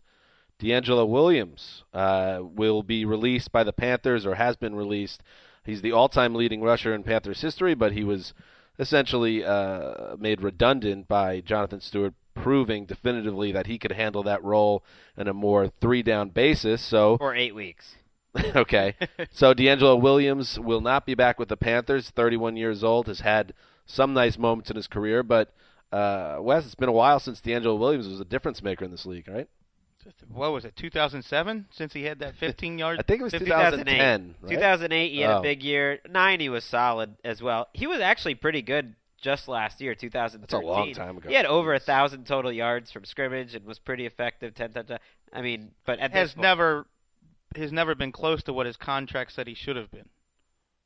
DeAngelo 0.60 1.08
Williams 1.08 1.84
uh, 1.94 2.40
will 2.42 2.82
be 2.82 3.04
released 3.04 3.52
by 3.52 3.64
the 3.64 3.72
Panthers 3.72 4.26
or 4.26 4.34
has 4.34 4.56
been 4.56 4.74
released. 4.74 5.22
He's 5.64 5.82
the 5.82 5.92
all-time 5.92 6.34
leading 6.34 6.62
rusher 6.62 6.94
in 6.94 7.02
Panthers 7.02 7.40
history, 7.40 7.74
but 7.74 7.92
he 7.92 8.04
was 8.04 8.32
essentially 8.78 9.44
uh, 9.44 10.16
made 10.18 10.40
redundant 10.40 11.08
by 11.08 11.40
Jonathan 11.40 11.80
Stewart 11.80 12.14
proving 12.34 12.86
definitively 12.86 13.50
that 13.52 13.66
he 13.66 13.78
could 13.78 13.92
handle 13.92 14.22
that 14.22 14.42
role 14.44 14.84
in 15.16 15.26
a 15.28 15.34
more 15.34 15.68
three 15.80 16.02
down 16.02 16.28
basis. 16.28 16.80
So 16.80 17.16
For 17.18 17.34
eight 17.34 17.54
weeks. 17.54 17.96
okay. 18.54 18.94
so 19.30 19.54
DeAngelo 19.54 20.00
Williams 20.00 20.58
will 20.58 20.80
not 20.80 21.06
be 21.06 21.14
back 21.14 21.38
with 21.38 21.48
the 21.48 21.56
Panthers. 21.56 22.10
31 22.10 22.56
years 22.56 22.84
old, 22.84 23.06
has 23.06 23.20
had 23.20 23.52
some 23.86 24.12
nice 24.12 24.38
moments 24.38 24.70
in 24.70 24.76
his 24.76 24.86
career, 24.86 25.22
but 25.22 25.52
uh, 25.90 26.36
Wes, 26.40 26.66
it's 26.66 26.74
been 26.74 26.90
a 26.90 26.92
while 26.92 27.18
since 27.18 27.40
DeAngelo 27.40 27.78
Williams 27.78 28.06
was 28.06 28.20
a 28.20 28.24
difference 28.24 28.62
maker 28.62 28.84
in 28.84 28.90
this 28.90 29.06
league, 29.06 29.26
right? 29.28 29.48
What 30.32 30.52
was 30.52 30.64
it, 30.64 30.76
2007? 30.76 31.66
Since 31.70 31.92
he 31.92 32.04
had 32.04 32.18
that 32.20 32.36
15 32.36 32.78
yard. 32.78 32.98
I 32.98 33.02
think 33.02 33.20
it 33.20 33.24
was 33.24 33.32
2008. 33.32 33.84
2010. 33.84 34.34
right? 34.42 34.50
2008, 34.50 35.08
he 35.12 35.20
had 35.20 35.30
Oh. 35.30 35.38
a 35.38 35.42
big 35.42 35.62
year. 35.62 35.98
Nine, 36.08 36.40
he 36.40 36.48
was 36.48 36.64
solid 36.64 37.16
as 37.24 37.42
well. 37.42 37.68
He 37.72 37.86
was 37.86 38.00
actually 38.00 38.34
pretty 38.34 38.62
good 38.62 38.94
just 39.20 39.48
last 39.48 39.80
year, 39.80 39.94
2013. 39.94 40.40
That's 40.40 40.52
a 40.54 40.66
long 40.66 40.92
time 40.92 41.16
ago. 41.16 41.28
He 41.28 41.34
had 41.34 41.46
over 41.46 41.74
a 41.74 41.80
thousand 41.80 42.24
total 42.26 42.52
yards 42.52 42.90
from 42.92 43.04
scrimmage 43.04 43.54
and 43.54 43.64
was 43.64 43.78
pretty 43.78 44.06
effective. 44.06 44.54
Ten 44.54 44.72
touchdowns. 44.72 45.00
I 45.32 45.42
mean, 45.42 45.72
but 45.84 45.98
at 45.98 46.12
has 46.12 46.28
this 46.30 46.34
point, 46.34 46.42
never 46.42 46.86
has 47.56 47.72
never 47.72 47.94
been 47.94 48.12
close 48.12 48.42
to 48.44 48.52
what 48.52 48.66
his 48.66 48.76
contract 48.76 49.32
said 49.32 49.46
he 49.48 49.54
should 49.54 49.76
have 49.76 49.90
been. 49.90 50.08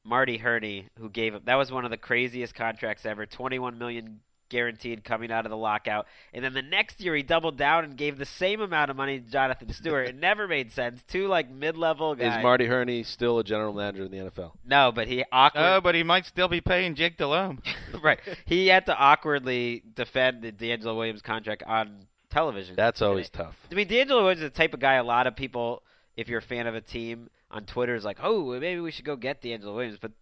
Marty 0.04 0.38
Hurney, 0.38 0.88
who 0.98 1.08
gave 1.10 1.34
him 1.34 1.42
that 1.44 1.54
was 1.56 1.70
one 1.70 1.84
of 1.84 1.90
the 1.90 1.96
craziest 1.96 2.54
contracts 2.54 3.04
ever. 3.06 3.26
21 3.26 3.78
million 3.78 4.20
guaranteed 4.52 5.02
coming 5.02 5.32
out 5.32 5.46
of 5.46 5.50
the 5.50 5.56
lockout, 5.56 6.06
and 6.34 6.44
then 6.44 6.52
the 6.52 6.62
next 6.62 7.00
year 7.00 7.16
he 7.16 7.22
doubled 7.22 7.56
down 7.56 7.84
and 7.84 7.96
gave 7.96 8.18
the 8.18 8.26
same 8.26 8.60
amount 8.60 8.90
of 8.90 8.96
money 8.96 9.18
to 9.18 9.28
Jonathan 9.28 9.72
Stewart. 9.72 10.08
it 10.08 10.14
never 10.14 10.46
made 10.46 10.70
sense. 10.70 11.02
Two 11.08 11.26
like 11.26 11.50
mid-level 11.50 12.14
guys. 12.14 12.36
Is 12.36 12.42
Marty 12.42 12.66
Hurney 12.66 13.02
still 13.02 13.38
a 13.38 13.44
general 13.44 13.72
manager 13.72 14.04
in 14.04 14.10
the 14.10 14.18
NFL? 14.18 14.52
No, 14.64 14.92
but 14.92 15.08
he 15.08 15.24
awkward. 15.32 15.62
Oh, 15.62 15.80
but 15.80 15.94
he 15.94 16.02
might 16.02 16.26
still 16.26 16.48
be 16.48 16.60
paying 16.60 16.94
Jake 16.94 17.16
Delhomme. 17.16 17.62
right. 18.02 18.20
He 18.44 18.68
had 18.68 18.86
to 18.86 18.96
awkwardly 18.96 19.82
defend 19.94 20.42
the 20.42 20.52
DeAngelo 20.52 20.94
Williams 20.94 21.22
contract 21.22 21.62
on 21.64 22.06
television. 22.30 22.76
That's 22.76 23.00
always 23.00 23.30
tough. 23.30 23.58
I 23.70 23.74
mean, 23.74 23.88
DeAngelo 23.88 24.20
Williams 24.22 24.42
is 24.42 24.50
the 24.50 24.56
type 24.56 24.74
of 24.74 24.80
guy 24.80 24.94
a 24.94 25.04
lot 25.04 25.26
of 25.26 25.34
people, 25.34 25.82
if 26.16 26.28
you're 26.28 26.40
a 26.40 26.42
fan 26.42 26.66
of 26.66 26.74
a 26.74 26.80
team 26.80 27.30
on 27.50 27.64
Twitter, 27.64 27.94
is 27.94 28.04
like, 28.04 28.18
oh, 28.22 28.58
maybe 28.60 28.80
we 28.80 28.90
should 28.90 29.06
go 29.06 29.16
get 29.16 29.40
DeAngelo 29.40 29.74
Williams. 29.74 29.98
But 30.00 30.12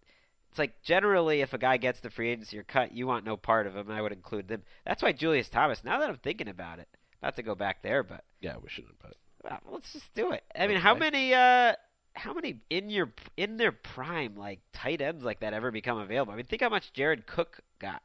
it's 0.51 0.59
like 0.59 0.81
generally, 0.83 1.39
if 1.39 1.53
a 1.53 1.57
guy 1.57 1.77
gets 1.77 2.01
the 2.01 2.09
free 2.09 2.29
agency 2.29 2.59
or 2.59 2.63
cut, 2.63 2.91
you 2.93 3.07
want 3.07 3.25
no 3.25 3.37
part 3.37 3.67
of 3.67 3.75
him. 3.75 3.89
And 3.89 3.97
I 3.97 4.01
would 4.01 4.11
include 4.11 4.49
them. 4.49 4.63
That's 4.85 5.01
why 5.01 5.13
Julius 5.13 5.47
Thomas. 5.47 5.81
Now 5.83 5.99
that 5.99 6.09
I'm 6.09 6.17
thinking 6.17 6.49
about 6.49 6.79
it, 6.79 6.89
not 7.23 7.37
to 7.37 7.41
go 7.41 7.55
back 7.55 7.81
there, 7.83 8.03
but 8.03 8.25
Yeah, 8.41 8.55
we 8.61 8.67
shouldn't. 8.69 8.99
But 9.01 9.15
well, 9.43 9.59
let's 9.71 9.93
just 9.93 10.13
do 10.13 10.33
it. 10.33 10.43
I 10.53 10.67
mean, 10.67 10.77
how 10.77 10.93
many? 10.93 11.33
uh 11.33 11.73
how 12.13 12.33
many 12.33 12.59
in 12.69 12.89
your 12.89 13.13
in 13.37 13.55
their 13.55 13.71
prime 13.71 14.35
like 14.35 14.59
tight 14.73 14.99
ends 14.99 15.23
like 15.23 15.39
that 15.39 15.53
ever 15.53 15.71
become 15.71 15.97
available? 15.97 16.33
I 16.33 16.35
mean, 16.35 16.45
think 16.45 16.61
how 16.61 16.69
much 16.69 16.91
Jared 16.91 17.25
Cook 17.25 17.61
got 17.79 18.01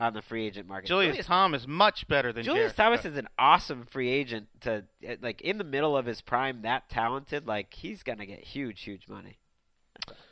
on 0.00 0.14
the 0.14 0.22
free 0.22 0.46
agent 0.46 0.66
market. 0.66 0.86
Julius 0.88 1.26
Tom 1.26 1.54
is 1.54 1.68
much 1.68 2.08
better 2.08 2.32
than 2.32 2.42
Julius 2.42 2.72
Jared 2.72 2.76
Thomas 2.76 3.02
Cook. 3.02 3.12
is 3.12 3.18
an 3.18 3.28
awesome 3.38 3.84
free 3.84 4.08
agent 4.08 4.48
to 4.62 4.84
uh, 5.06 5.16
like 5.20 5.42
in 5.42 5.58
the 5.58 5.64
middle 5.64 5.96
of 5.96 6.06
his 6.06 6.22
prime, 6.22 6.62
that 6.62 6.88
talented. 6.88 7.46
Like 7.46 7.74
he's 7.74 8.02
gonna 8.02 8.24
get 8.26 8.40
huge, 8.40 8.80
huge 8.80 9.06
money. 9.08 9.38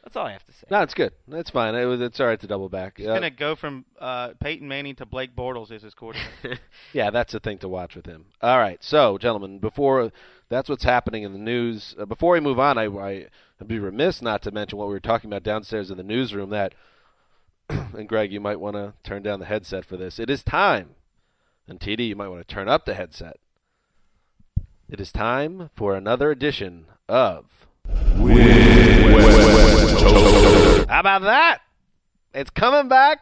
That's 0.04 0.16
all 0.16 0.26
I 0.26 0.32
have 0.32 0.44
to 0.46 0.52
say. 0.52 0.66
no, 0.70 0.80
it's 0.80 0.94
good. 0.94 1.12
That's 1.28 1.50
fine. 1.50 1.74
It 1.74 1.84
was, 1.84 2.00
it's 2.00 2.18
all 2.18 2.26
right 2.26 2.40
to 2.40 2.46
double 2.46 2.68
back. 2.70 2.96
He's 2.96 3.06
Uh, 3.06 3.14
gonna 3.14 3.30
go 3.30 3.54
from 3.54 3.84
uh, 4.00 4.30
Peyton 4.40 4.66
Manning 4.66 4.94
to 4.96 5.06
Blake 5.06 5.36
Bortles 5.36 5.70
as 5.70 5.82
his 5.82 5.92
quarterback. 5.94 6.28
Yeah, 6.94 7.10
that's 7.10 7.34
a 7.34 7.40
thing 7.40 7.58
to 7.58 7.68
watch 7.68 7.94
with 7.94 8.06
him. 8.06 8.26
All 8.40 8.58
right, 8.58 8.82
so 8.82 9.18
gentlemen, 9.18 9.58
before 9.58 10.10
that's 10.48 10.68
what's 10.70 10.84
happening 10.84 11.24
in 11.24 11.32
the 11.34 11.38
news. 11.38 11.94
Uh, 12.00 12.06
before 12.06 12.32
we 12.32 12.40
move 12.40 12.58
on, 12.58 12.78
I, 12.78 12.84
I 12.86 13.26
would 13.58 13.68
be 13.68 13.78
remiss 13.78 14.22
not 14.22 14.40
to 14.42 14.50
mention 14.50 14.78
what 14.78 14.88
we 14.88 14.94
were 14.94 15.00
talking 15.00 15.28
about 15.28 15.42
downstairs 15.42 15.90
in 15.90 15.98
the 15.98 16.02
newsroom. 16.02 16.48
That, 16.50 16.74
and 17.68 18.08
Greg, 18.08 18.32
you 18.32 18.40
might 18.40 18.60
want 18.60 18.76
to 18.76 18.94
turn 19.02 19.22
down 19.22 19.40
the 19.40 19.46
headset 19.46 19.84
for 19.84 19.98
this. 19.98 20.18
It 20.18 20.30
is 20.30 20.42
time, 20.42 20.94
and 21.66 21.78
TD, 21.78 22.08
you 22.08 22.16
might 22.16 22.28
want 22.28 22.46
to 22.48 22.54
turn 22.54 22.66
up 22.68 22.86
the 22.86 22.94
headset. 22.94 23.36
It 24.88 25.00
is 25.00 25.12
time 25.12 25.68
for 25.76 25.94
another 25.94 26.30
edition 26.30 26.86
of. 27.10 27.44
How 30.88 31.00
about 31.00 31.22
that? 31.22 31.60
It's 32.34 32.50
coming 32.50 32.88
back, 32.88 33.20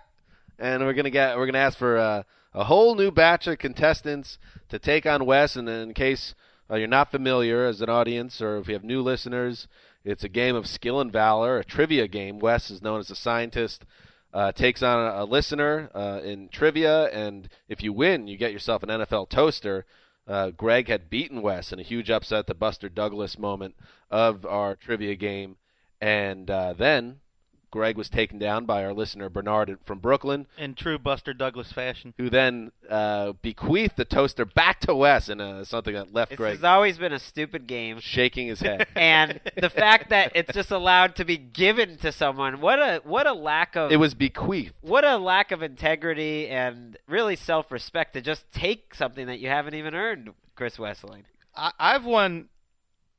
and 0.58 0.84
we're 0.84 0.94
gonna 0.94 1.10
get 1.10 1.36
we're 1.36 1.46
gonna 1.46 1.58
ask 1.58 1.76
for 1.76 1.98
uh, 1.98 2.22
a 2.54 2.64
whole 2.64 2.94
new 2.94 3.10
batch 3.10 3.46
of 3.46 3.58
contestants 3.58 4.38
to 4.68 4.78
take 4.78 5.06
on 5.06 5.26
Wes. 5.26 5.56
And 5.56 5.68
in 5.68 5.94
case 5.94 6.34
uh, 6.70 6.76
you're 6.76 6.88
not 6.88 7.10
familiar 7.10 7.66
as 7.66 7.80
an 7.80 7.90
audience, 7.90 8.40
or 8.40 8.58
if 8.58 8.68
you 8.68 8.74
have 8.74 8.84
new 8.84 9.02
listeners, 9.02 9.68
it's 10.04 10.24
a 10.24 10.28
game 10.28 10.56
of 10.56 10.66
skill 10.66 11.00
and 11.00 11.12
valor, 11.12 11.58
a 11.58 11.64
trivia 11.64 12.08
game. 12.08 12.38
Wes 12.38 12.70
is 12.70 12.82
known 12.82 13.00
as 13.00 13.10
a 13.10 13.16
scientist. 13.16 13.84
Uh, 14.32 14.52
takes 14.52 14.82
on 14.82 14.98
a, 14.98 15.24
listener 15.24 15.88
uh, 15.94 16.20
in 16.22 16.48
trivia, 16.50 17.04
and 17.06 17.48
if 17.68 17.82
you 17.82 17.90
win, 17.90 18.28
you 18.28 18.36
get 18.36 18.52
yourself 18.52 18.82
an 18.82 18.90
NFL 18.90 19.30
toaster. 19.30 19.86
Uh, 20.28 20.50
Greg 20.50 20.88
had 20.88 21.08
beaten 21.08 21.40
Wes 21.40 21.72
in 21.72 21.78
a 21.78 21.82
huge 21.84 22.10
upset, 22.10 22.46
the 22.46 22.54
Buster 22.54 22.88
Douglas 22.90 23.38
moment 23.38 23.76
of 24.10 24.44
our 24.44 24.74
trivia 24.74 25.14
game, 25.14 25.56
and 26.00 26.50
uh, 26.50 26.74
then 26.74 27.20
Greg 27.70 27.98
was 27.98 28.08
taken 28.08 28.38
down 28.38 28.64
by 28.64 28.84
our 28.84 28.94
listener 28.94 29.28
Bernard 29.28 29.78
from 29.84 29.98
Brooklyn, 29.98 30.46
in 30.56 30.74
true 30.74 30.98
Buster 30.98 31.34
Douglas 31.34 31.72
fashion. 31.72 32.14
who 32.16 32.30
then 32.30 32.72
uh, 32.88 33.32
bequeathed 33.42 33.96
the 33.96 34.04
toaster 34.04 34.44
back 34.44 34.80
to 34.80 34.94
Wes 34.94 35.28
in 35.28 35.40
uh, 35.40 35.64
something 35.64 35.92
that 35.94 36.12
left 36.12 36.30
This 36.30 36.36
Greg 36.38 36.54
has 36.56 36.64
always 36.64 36.96
been 36.96 37.12
a 37.12 37.18
stupid 37.18 37.66
game. 37.66 37.98
shaking 38.00 38.46
his 38.46 38.60
head. 38.60 38.86
and 38.96 39.40
the 39.60 39.68
fact 39.68 40.10
that 40.10 40.32
it's 40.34 40.52
just 40.54 40.70
allowed 40.70 41.16
to 41.16 41.24
be 41.24 41.36
given 41.36 41.98
to 41.98 42.12
someone 42.12 42.60
what 42.60 42.78
a 42.78 43.00
what 43.04 43.26
a 43.26 43.32
lack 43.34 43.76
of 43.76 43.92
it 43.92 43.96
was 43.96 44.14
bequeathed. 44.14 44.72
what 44.80 45.04
a 45.04 45.18
lack 45.18 45.50
of 45.52 45.62
integrity 45.62 46.48
and 46.48 46.96
really 47.08 47.36
self-respect 47.36 48.14
to 48.14 48.20
just 48.20 48.50
take 48.52 48.94
something 48.94 49.26
that 49.26 49.38
you 49.40 49.48
haven't 49.48 49.74
even 49.74 49.94
earned 49.94 50.30
Chris 50.54 50.76
Wesseling 50.78 51.24
I, 51.54 51.72
I've 51.78 52.04
won, 52.04 52.48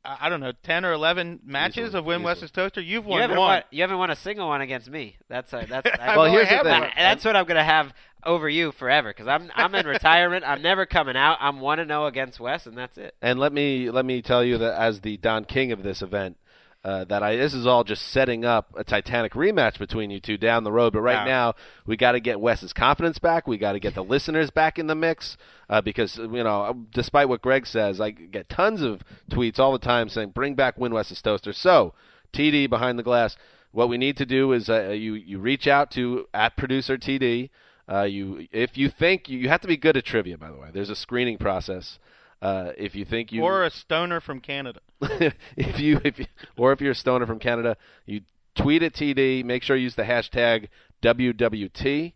I 0.08 0.18
I 0.28 0.30
don't 0.30 0.40
know, 0.40 0.54
ten 0.64 0.86
or 0.86 0.94
eleven 0.94 1.40
matches 1.46 1.88
Easily, 1.90 2.00
of 2.00 2.06
Win 2.06 2.16
easily. 2.22 2.26
Wes's 2.26 2.52
toaster. 2.52 2.82
You've 2.82 3.04
you 3.06 3.10
won 3.12 3.22
haven't 3.22 3.38
one. 3.38 3.48
won 3.48 3.64
you 3.72 3.82
haven't 3.82 3.98
won 3.98 4.10
a 4.12 4.16
single 4.16 4.48
one 4.48 4.62
against 4.62 4.90
me 4.90 5.18
that's 5.28 5.52
a, 5.54 5.66
that's 5.70 5.88
I- 6.00 6.16
Well, 6.16 6.32
here's 6.32 6.50
the 6.50 6.64
thing. 6.64 6.82
one. 6.82 6.90
that's 6.96 7.26
what 7.26 7.36
I'm 7.36 7.46
gonna 7.46 7.64
have 7.64 7.94
over 8.26 8.50
you 8.50 8.72
forever 8.72 9.10
because 9.10 9.28
I'm 9.28 9.52
I'm 9.56 9.74
in 9.76 9.86
retirement 9.86 10.44
I'm 10.46 10.62
never 10.62 10.86
coming 10.86 11.16
out 11.16 11.38
I'm 11.40 11.60
one 11.60 11.78
to 11.78 11.84
oh 11.84 11.88
zero 11.88 12.06
against 12.08 12.40
Wes 12.40 12.66
and 12.66 12.78
that's 12.78 12.98
it 12.98 13.16
And 13.22 13.38
let 13.40 13.54
me 13.54 13.90
let 13.92 14.06
me 14.06 14.22
tell 14.22 14.44
you 14.44 14.58
that 14.58 14.74
as 14.80 15.02
the 15.02 15.18
Don 15.18 15.46
King 15.46 15.72
of 15.72 15.84
this 15.84 16.02
event, 16.02 16.38
uh, 16.88 17.04
that 17.04 17.22
I 17.22 17.36
this 17.36 17.54
is 17.54 17.68
all 17.68 17.84
just 17.84 18.08
setting 18.08 18.46
up 18.46 18.74
a 18.78 18.84
Titanic 18.86 19.34
rematch 19.34 19.78
between 19.78 20.10
you 20.10 20.22
two 20.22 20.38
down 20.38 20.64
the 20.64 20.72
road. 20.72 20.94
But 20.94 21.02
right 21.02 21.26
Wow. 21.26 21.26
now, 21.26 21.54
we 21.86 21.98
got 21.98 22.14
to 22.14 22.22
get 22.22 22.40
Wes's 22.40 22.72
confidence 22.72 23.20
back. 23.20 23.46
We 23.46 23.58
got 23.58 23.74
to 23.74 23.80
get 23.80 23.94
the 23.94 24.04
listeners 24.16 24.52
back 24.52 24.80
in 24.80 24.88
the 24.88 24.96
mix 24.96 25.36
uh, 25.70 25.82
because 25.82 26.16
you 26.18 26.28
know, 26.28 26.86
despite 26.94 27.28
what 27.28 27.42
Greg 27.42 27.68
says, 27.68 28.00
I 28.00 28.12
get 28.12 28.48
tons 28.48 28.82
of 28.82 29.04
tweets 29.30 29.60
all 29.60 29.74
the 29.74 29.80
time 29.80 30.08
saying, 30.08 30.30
"Bring 30.30 30.56
back 30.56 30.78
Win 30.78 30.94
Wes's 30.94 31.22
toaster." 31.22 31.52
So, 31.52 31.94
TD 32.32 32.70
behind 32.70 32.98
the 32.98 33.04
glass. 33.04 33.36
What 33.72 33.90
we 33.90 33.98
need 33.98 34.16
to 34.18 34.26
do 34.26 34.54
is 34.54 34.70
uh, 34.70 34.92
you 34.92 35.16
you 35.16 35.40
reach 35.40 35.68
out 35.68 35.92
to 35.92 36.28
at 36.34 36.56
producer 36.56 36.98
TD. 36.98 37.50
Uh, 37.92 38.04
you 38.04 38.48
if 38.54 38.78
you 38.78 38.90
think 38.90 39.28
you, 39.28 39.40
you 39.40 39.50
have 39.50 39.62
to 39.62 39.68
be 39.68 39.76
good 39.78 39.98
at 39.98 40.06
trivia. 40.06 40.38
By 40.38 40.52
the 40.52 40.58
way, 40.58 40.70
there's 40.74 40.90
a 40.90 40.96
screening 40.96 41.38
process. 41.38 42.00
Uh, 42.42 42.72
if 42.78 42.96
you 42.96 43.04
think 43.04 43.32
you 43.32 43.44
Or 43.44 43.64
a 43.64 43.70
stoner 43.72 44.20
from 44.20 44.40
Canada. 44.40 44.80
if 45.58 45.80
you 45.80 46.00
if 46.04 46.20
you, 46.20 46.26
or 46.56 46.72
if 46.72 46.82
you're 46.82 46.92
a 46.92 46.96
stoner 46.96 47.26
from 47.26 47.40
Canada, 47.40 47.78
you 48.06 48.22
tweet 48.56 48.84
at 48.84 48.94
TD. 48.94 49.44
Make 49.44 49.64
sure 49.64 49.76
you 49.76 49.84
use 49.84 49.96
the 49.96 50.04
hashtag 50.04 50.68
WWT, 51.02 52.14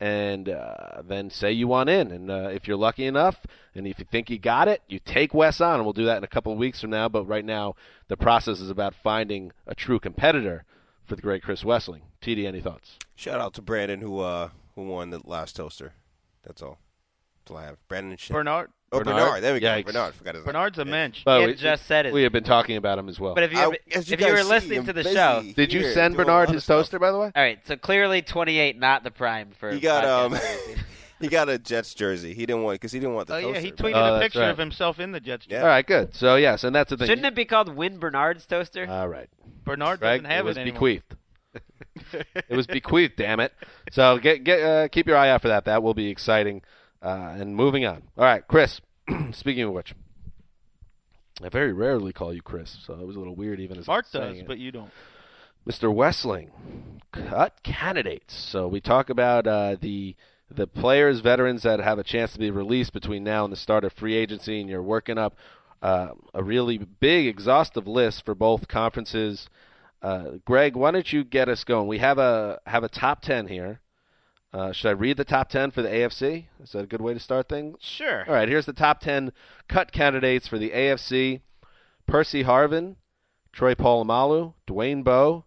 and 0.00 0.48
uh, 0.48 1.02
then 1.02 1.30
say 1.30 1.52
you 1.52 1.66
want 1.66 1.88
in. 1.88 2.10
And 2.10 2.30
uh, 2.30 2.50
if 2.52 2.68
you're 2.68 2.76
lucky 2.76 3.06
enough, 3.06 3.46
and 3.74 3.86
if 3.86 3.98
you 3.98 4.04
think 4.10 4.28
you 4.28 4.38
got 4.38 4.68
it, 4.68 4.82
you 4.86 4.98
take 4.98 5.32
Wes 5.32 5.60
on, 5.60 5.76
and 5.76 5.84
we'll 5.84 5.92
do 5.92 6.04
that 6.04 6.18
in 6.18 6.24
a 6.24 6.28
couple 6.28 6.52
of 6.52 6.58
weeks 6.58 6.80
from 6.80 6.90
now. 6.90 7.08
But 7.08 7.24
right 7.24 7.44
now, 7.44 7.74
the 8.08 8.16
process 8.16 8.60
is 8.60 8.70
about 8.70 8.94
finding 8.94 9.52
a 9.66 9.74
true 9.74 9.98
competitor 9.98 10.64
for 11.04 11.16
the 11.16 11.22
great 11.22 11.42
Chris 11.42 11.62
Wesseling. 11.62 12.02
TD, 12.20 12.46
any 12.46 12.60
thoughts? 12.60 12.98
Shout 13.14 13.40
out 13.40 13.54
to 13.54 13.62
Brandon 13.62 14.00
who 14.00 14.20
uh 14.20 14.50
who 14.74 14.82
won 14.82 15.10
the 15.10 15.20
last 15.24 15.56
toaster. 15.56 15.94
That's 16.44 16.62
all. 16.62 16.78
That's 17.40 17.50
all 17.52 17.56
I 17.56 17.64
have. 17.64 17.78
Brandon 17.88 18.12
and 18.12 18.20
shit. 18.20 18.34
Bernard. 18.34 18.70
Oh, 18.90 18.98
Bernard? 19.00 19.16
Bernard. 19.16 19.42
There 19.42 19.52
we 19.54 19.60
go. 19.60 19.68
Yikes. 19.68 19.84
Bernard. 19.86 20.14
Forgot 20.14 20.34
his 20.34 20.44
name. 20.44 20.52
Bernard's 20.52 20.78
a 20.78 20.84
mensch. 20.84 21.22
Well, 21.26 21.40
He 21.42 21.46
we, 21.48 21.54
just 21.54 21.84
said 21.86 22.06
it. 22.06 22.12
we 22.14 22.22
have 22.22 22.32
been 22.32 22.42
talking 22.44 22.76
about 22.78 22.98
him 22.98 23.08
as 23.08 23.20
well. 23.20 23.34
but 23.34 23.44
if 23.44 23.52
you 23.52 23.58
I- 23.58 23.78
as 23.94 24.10
if 24.10 24.18
you 24.20 24.26
were 24.28 24.38
see, 24.38 24.42
listening 24.44 24.78
I'm 24.78 24.86
to 24.86 24.92
the 24.94 25.02
busy 25.02 25.14
show 25.14 25.44
Did 25.54 25.72
you 25.72 25.82
send 25.92 26.14
doing 26.14 26.26
Bernard 26.26 26.48
other 26.48 26.54
his 26.54 26.64
stuff. 26.64 26.78
toaster, 26.78 26.98
by 26.98 27.10
the 27.10 27.18
way? 27.18 27.30
all 27.36 27.42
right 27.42 27.58
so 27.66 27.76
clearly 27.76 28.22
28 28.22 28.78
not 28.78 29.04
the 29.04 29.10
prime 29.10 29.50
for 29.58 29.70
He 29.72 29.80
got 29.80 30.04
podcast 30.04 30.24
um 30.26 30.32
racing. 30.32 30.76
he 31.20 31.28
got 31.28 31.48
a 31.50 31.58
Jets 31.58 31.92
jersey. 31.92 32.32
He 32.32 32.46
didn't 32.46 32.62
want 32.62 32.76
because 32.76 32.92
he 32.92 32.98
didn't 32.98 33.14
want 33.14 33.28
the 33.28 33.34
Oh 33.36 33.40
toaster. 33.42 33.54
yeah, 33.56 33.60
he 33.60 33.70
but- 33.72 33.78
tweeted 33.84 33.94
Oh, 33.94 33.98
a 33.98 34.10
that's 34.12 34.22
picture 34.22 34.40
right. 34.40 34.48
of 34.50 34.58
himself 34.58 34.98
in 35.00 35.12
the 35.12 35.20
Jets. 35.20 35.46
Yeah. 35.50 35.60
All 35.60 35.66
right, 35.66 35.86
good. 35.86 36.14
So 36.14 36.36
yes, 36.36 36.64
and 36.64 36.74
that's 36.74 36.88
the 36.88 36.96
thing. 36.96 37.08
Shouldn't 37.08 37.26
it 37.26 37.34
be 37.34 37.44
called 37.44 37.74
Win 37.76 37.98
Bernard's 37.98 38.46
toaster? 38.46 38.86
All 38.88 39.08
right. 39.08 39.28
Bernard 39.64 40.00
Greg, 40.00 40.22
doesn't 40.22 40.30
have 40.30 40.46
it 40.46 40.48
was 40.48 40.56
it 40.56 40.60
anymore. 40.60 40.74
bequeathed. 40.80 41.16
it 42.48 42.56
was 42.56 42.66
bequeathed. 42.66 43.16
Damn 43.16 43.40
it! 43.40 43.52
So 43.92 44.18
get 44.18 44.44
get 44.44 44.62
uh, 44.62 44.88
keep 44.88 45.06
your 45.06 45.16
eye 45.16 45.28
out 45.30 45.42
for 45.42 45.48
that. 45.48 45.64
That 45.66 45.82
will 45.82 45.94
be 45.94 46.08
exciting. 46.08 46.62
Uh, 47.02 47.36
and 47.38 47.54
moving 47.54 47.84
on. 47.84 48.02
All 48.16 48.24
right, 48.24 48.46
Chris. 48.46 48.80
speaking 49.32 49.62
of 49.62 49.72
which, 49.72 49.94
I 51.42 51.48
very 51.48 51.72
rarely 51.72 52.12
call 52.12 52.34
you 52.34 52.42
Chris, 52.42 52.76
so 52.84 52.94
it 52.94 53.06
was 53.06 53.16
a 53.16 53.18
little 53.18 53.36
weird 53.36 53.60
even 53.60 53.78
as 53.78 53.86
Mark 53.86 54.06
does, 54.12 54.38
it. 54.38 54.46
but 54.46 54.58
you 54.58 54.72
don't. 54.72 54.90
Mr. 55.68 55.94
Wesseling, 55.94 56.50
cut 57.12 57.62
candidates. 57.62 58.34
So 58.34 58.66
we 58.68 58.80
talk 58.80 59.10
about 59.10 59.46
uh, 59.46 59.76
the 59.80 60.16
the 60.50 60.66
players, 60.66 61.20
veterans 61.20 61.62
that 61.62 61.78
have 61.78 61.98
a 61.98 62.04
chance 62.04 62.32
to 62.32 62.38
be 62.38 62.50
released 62.50 62.92
between 62.92 63.22
now 63.22 63.44
and 63.44 63.52
the 63.52 63.56
start 63.56 63.84
of 63.84 63.92
free 63.92 64.14
agency, 64.16 64.60
and 64.60 64.68
you're 64.68 64.82
working 64.82 65.18
up 65.18 65.36
uh, 65.82 66.08
a 66.32 66.42
really 66.42 66.78
big, 66.78 67.26
exhaustive 67.26 67.86
list 67.86 68.24
for 68.24 68.34
both 68.34 68.66
conferences. 68.66 69.48
Uh, 70.00 70.32
Greg, 70.44 70.74
why 70.74 70.90
don't 70.90 71.12
you 71.12 71.22
get 71.22 71.48
us 71.48 71.64
going? 71.64 71.86
We 71.86 71.98
have 71.98 72.18
a 72.18 72.60
have 72.66 72.82
a 72.82 72.88
top 72.88 73.20
ten 73.20 73.46
here. 73.46 73.80
Uh, 74.52 74.72
should 74.72 74.88
I 74.88 74.92
read 74.92 75.16
the 75.18 75.24
top 75.24 75.50
ten 75.50 75.70
for 75.70 75.82
the 75.82 75.88
AFC? 75.88 76.46
Is 76.62 76.72
that 76.72 76.84
a 76.84 76.86
good 76.86 77.02
way 77.02 77.12
to 77.12 77.20
start 77.20 77.48
things? 77.48 77.76
Sure. 77.80 78.24
All 78.26 78.34
right. 78.34 78.48
Here's 78.48 78.66
the 78.66 78.72
top 78.72 79.00
ten 79.00 79.32
cut 79.68 79.92
candidates 79.92 80.48
for 80.48 80.58
the 80.58 80.70
AFC: 80.70 81.42
Percy 82.06 82.44
Harvin, 82.44 82.96
Troy 83.52 83.74
Polamalu, 83.74 84.54
Dwayne 84.66 85.04
Bowe, 85.04 85.44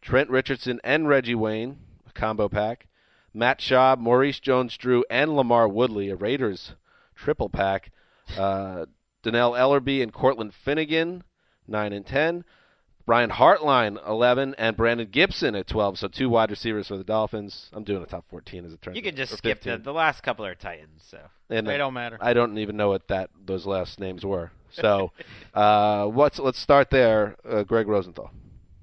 Trent 0.00 0.30
Richardson, 0.30 0.80
and 0.82 1.08
Reggie 1.08 1.34
Wayne, 1.34 1.78
a 2.08 2.12
combo 2.12 2.48
pack. 2.48 2.88
Matt 3.34 3.60
Schaub, 3.60 3.98
Maurice 3.98 4.40
Jones-Drew, 4.40 5.04
and 5.08 5.30
LaMarr 5.30 5.70
Woodley, 5.72 6.10
a 6.10 6.16
Raiders 6.16 6.74
triple 7.16 7.48
pack. 7.48 7.90
Uh, 8.36 8.86
Dannell 9.22 9.58
Ellerbe 9.58 10.02
and 10.02 10.12
Cortland 10.12 10.52
Finnegan, 10.52 11.24
nine 11.66 11.92
and 11.92 12.06
ten. 12.06 12.44
Brian 13.04 13.30
Hartline, 13.30 13.98
11, 14.06 14.54
and 14.58 14.76
Brandon 14.76 15.08
Gibson 15.10 15.54
at 15.54 15.66
12. 15.66 15.98
So 15.98 16.08
two 16.08 16.28
wide 16.28 16.50
receivers 16.50 16.88
for 16.88 16.96
the 16.96 17.04
Dolphins. 17.04 17.68
I'm 17.72 17.84
doing 17.84 18.02
a 18.02 18.06
top 18.06 18.24
14 18.30 18.64
as 18.64 18.72
a 18.72 18.76
trend. 18.76 18.96
You 18.96 19.02
can 19.02 19.16
just 19.16 19.36
skip 19.36 19.60
the, 19.62 19.78
the 19.78 19.92
last 19.92 20.22
couple 20.22 20.44
are 20.46 20.54
Titans. 20.54 21.02
So 21.08 21.18
And 21.50 21.66
They 21.66 21.76
don't 21.78 21.94
matter. 21.94 22.18
I 22.20 22.32
don't 22.32 22.56
even 22.58 22.76
know 22.76 22.88
what 22.88 23.08
that 23.08 23.30
those 23.44 23.66
last 23.66 23.98
names 24.00 24.24
were. 24.24 24.52
So, 24.70 25.12
uh, 25.54 26.06
what's 26.06 26.38
let's 26.38 26.58
start 26.58 26.90
there. 26.90 27.36
Uh, 27.48 27.62
Gregg 27.62 27.88
Rosenthal. 27.88 28.30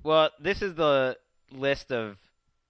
Well, 0.04 0.30
this 0.40 0.62
is 0.62 0.76
the 0.76 1.18
list 1.52 1.92
of 1.92 2.18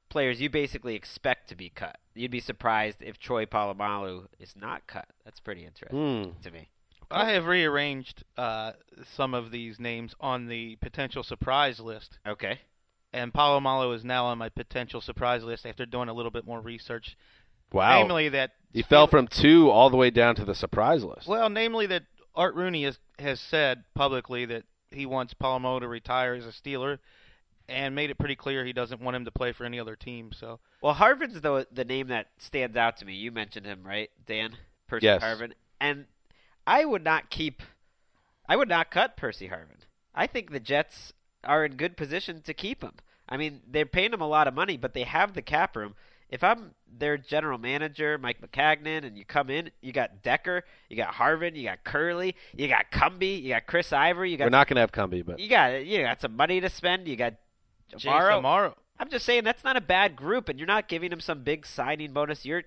players 0.10 0.42
you 0.42 0.50
basically 0.50 0.96
expect 0.96 1.50
to 1.50 1.56
be 1.56 1.70
cut. 1.70 1.98
You'd 2.16 2.32
be 2.32 2.40
surprised 2.40 2.98
if 3.02 3.20
Troy 3.20 3.46
Polamalu 3.46 4.26
is 4.40 4.56
not 4.56 4.88
cut. 4.88 5.06
That's 5.26 5.40
pretty 5.40 5.66
interesting 5.66 6.34
Hmm. 6.34 6.42
to 6.44 6.52
me. 6.52 6.70
I 7.12 7.32
have 7.32 7.48
rearranged 7.48 8.24
uh, 8.38 8.74
some 9.16 9.34
of 9.34 9.52
these 9.52 9.80
names 9.80 10.14
on 10.20 10.48
the 10.48 10.76
potential 10.78 11.24
surprise 11.24 11.80
list. 11.80 12.20
Okay. 12.28 12.60
And 13.12 13.34
Polamalu 13.34 13.96
is 13.96 14.06
now 14.06 14.26
on 14.26 14.38
my 14.38 14.50
potential 14.50 15.02
surprise 15.02 15.44
list 15.44 15.66
after 15.66 15.86
doing 15.86 16.10
a 16.10 16.14
little 16.14 16.32
bit 16.32 16.46
more 16.46 16.62
research. 16.62 17.18
Wow. 17.72 18.00
Namely 18.00 18.30
that 18.30 18.52
He 18.72 18.84
fell 18.84 19.08
from 19.08 19.28
two 19.28 19.70
all 19.70 19.90
the 19.90 19.98
way 19.98 20.12
down 20.12 20.36
to 20.36 20.46
the 20.46 20.56
surprise 20.56 21.04
list. 21.04 21.28
Well, 21.28 21.50
namely 21.50 21.88
that 21.88 22.04
Art 22.36 22.56
Rooney 22.56 22.84
has 22.84 23.00
has 23.18 23.40
said 23.40 23.84
publicly 23.96 24.46
that 24.46 24.64
he 24.92 25.06
wants 25.06 25.34
Palomo 25.34 25.80
to 25.80 25.88
retire 25.88 26.34
as 26.34 26.46
a 26.46 26.50
Steeler, 26.52 27.00
and 27.68 27.94
made 27.94 28.10
it 28.10 28.18
pretty 28.18 28.36
clear 28.36 28.66
he 28.66 28.74
doesn't 28.74 29.02
want 29.02 29.16
him 29.16 29.26
to 29.26 29.32
play 29.32 29.52
for 29.52 29.66
any 29.66 29.80
other 29.80 29.96
team. 29.96 30.32
So 30.32 30.60
Well, 30.82 30.96
Harvin's 30.96 31.42
the 31.42 31.68
the 31.72 31.86
name 31.86 32.08
that 32.08 32.28
stands 32.38 32.78
out 32.78 32.98
to 32.98 33.06
me. 33.06 33.14
You 33.14 33.32
mentioned 33.32 33.66
him, 33.66 33.84
right, 33.84 34.10
Dan? 34.26 34.56
Percy 34.88 35.06
Yes. 35.06 35.22
Harvin. 35.22 35.54
And 35.82 36.06
I 36.70 36.86
would 36.86 37.04
not 37.04 37.32
keep 37.32 37.64
I 38.48 38.56
would 38.56 38.70
not 38.70 38.92
cut 38.92 39.18
Percy 39.18 39.50
Harvin. 39.50 39.82
I 40.14 40.28
think 40.28 40.52
the 40.52 40.60
Jets 40.60 41.14
are 41.44 41.66
in 41.66 41.76
good 41.76 41.98
position 41.98 42.42
to 42.42 42.54
keep 42.54 42.84
him. 42.84 42.94
I 43.28 43.38
mean, 43.38 43.62
they're 43.68 43.86
paying 43.86 44.14
him 44.14 44.22
a 44.22 44.28
lot 44.28 44.48
of 44.48 44.54
money, 44.54 44.78
but 44.78 44.94
they 44.94 45.04
have 45.04 45.34
the 45.34 45.42
cap 45.42 45.76
room. 45.76 45.96
If 46.30 46.44
I'm 46.44 46.76
their 46.88 47.18
general 47.18 47.58
manager, 47.58 48.20
Mike 48.20 48.40
Maccagnan, 48.40 49.04
and 49.04 49.18
you 49.18 49.26
come 49.26 49.50
in, 49.50 49.72
you 49.82 49.92
got 49.92 50.22
Decker, 50.22 50.64
you 50.90 50.96
got 50.96 51.14
Harvin, 51.14 51.56
you 51.56 51.64
got 51.64 51.84
Kerley, 51.84 52.36
you 52.56 52.68
got 52.68 52.92
Cumby, 52.92 53.42
you 53.42 53.50
got 53.50 53.66
Chris 53.66 53.92
Ivory, 53.92 54.32
you 54.32 54.38
got 54.38 54.46
We're 54.46 54.52
not 54.52 54.68
going 54.68 54.76
to 54.76 54.82
have 54.82 54.92
Cumby, 54.92 55.26
but 55.26 55.40
you 55.40 55.50
got 55.50 55.86
you 55.86 56.04
got 56.04 56.22
some 56.22 56.36
money 56.36 56.62
to 56.62 56.70
spend. 56.70 57.08
You 57.08 57.16
got 57.16 57.34
Jace 57.92 58.06
Amaro. 58.06 58.42
Amaro. 58.44 58.74
I'm 59.00 59.10
just 59.10 59.26
saying 59.26 59.44
that's 59.44 59.64
not 59.64 59.76
a 59.76 59.82
bad 59.82 60.16
group, 60.16 60.50
and 60.50 60.60
you're 60.60 60.68
not 60.68 60.88
giving 60.88 61.12
him 61.12 61.20
some 61.20 61.42
big 61.44 61.66
signing 61.66 62.14
bonus. 62.14 62.46
You're 62.46 62.64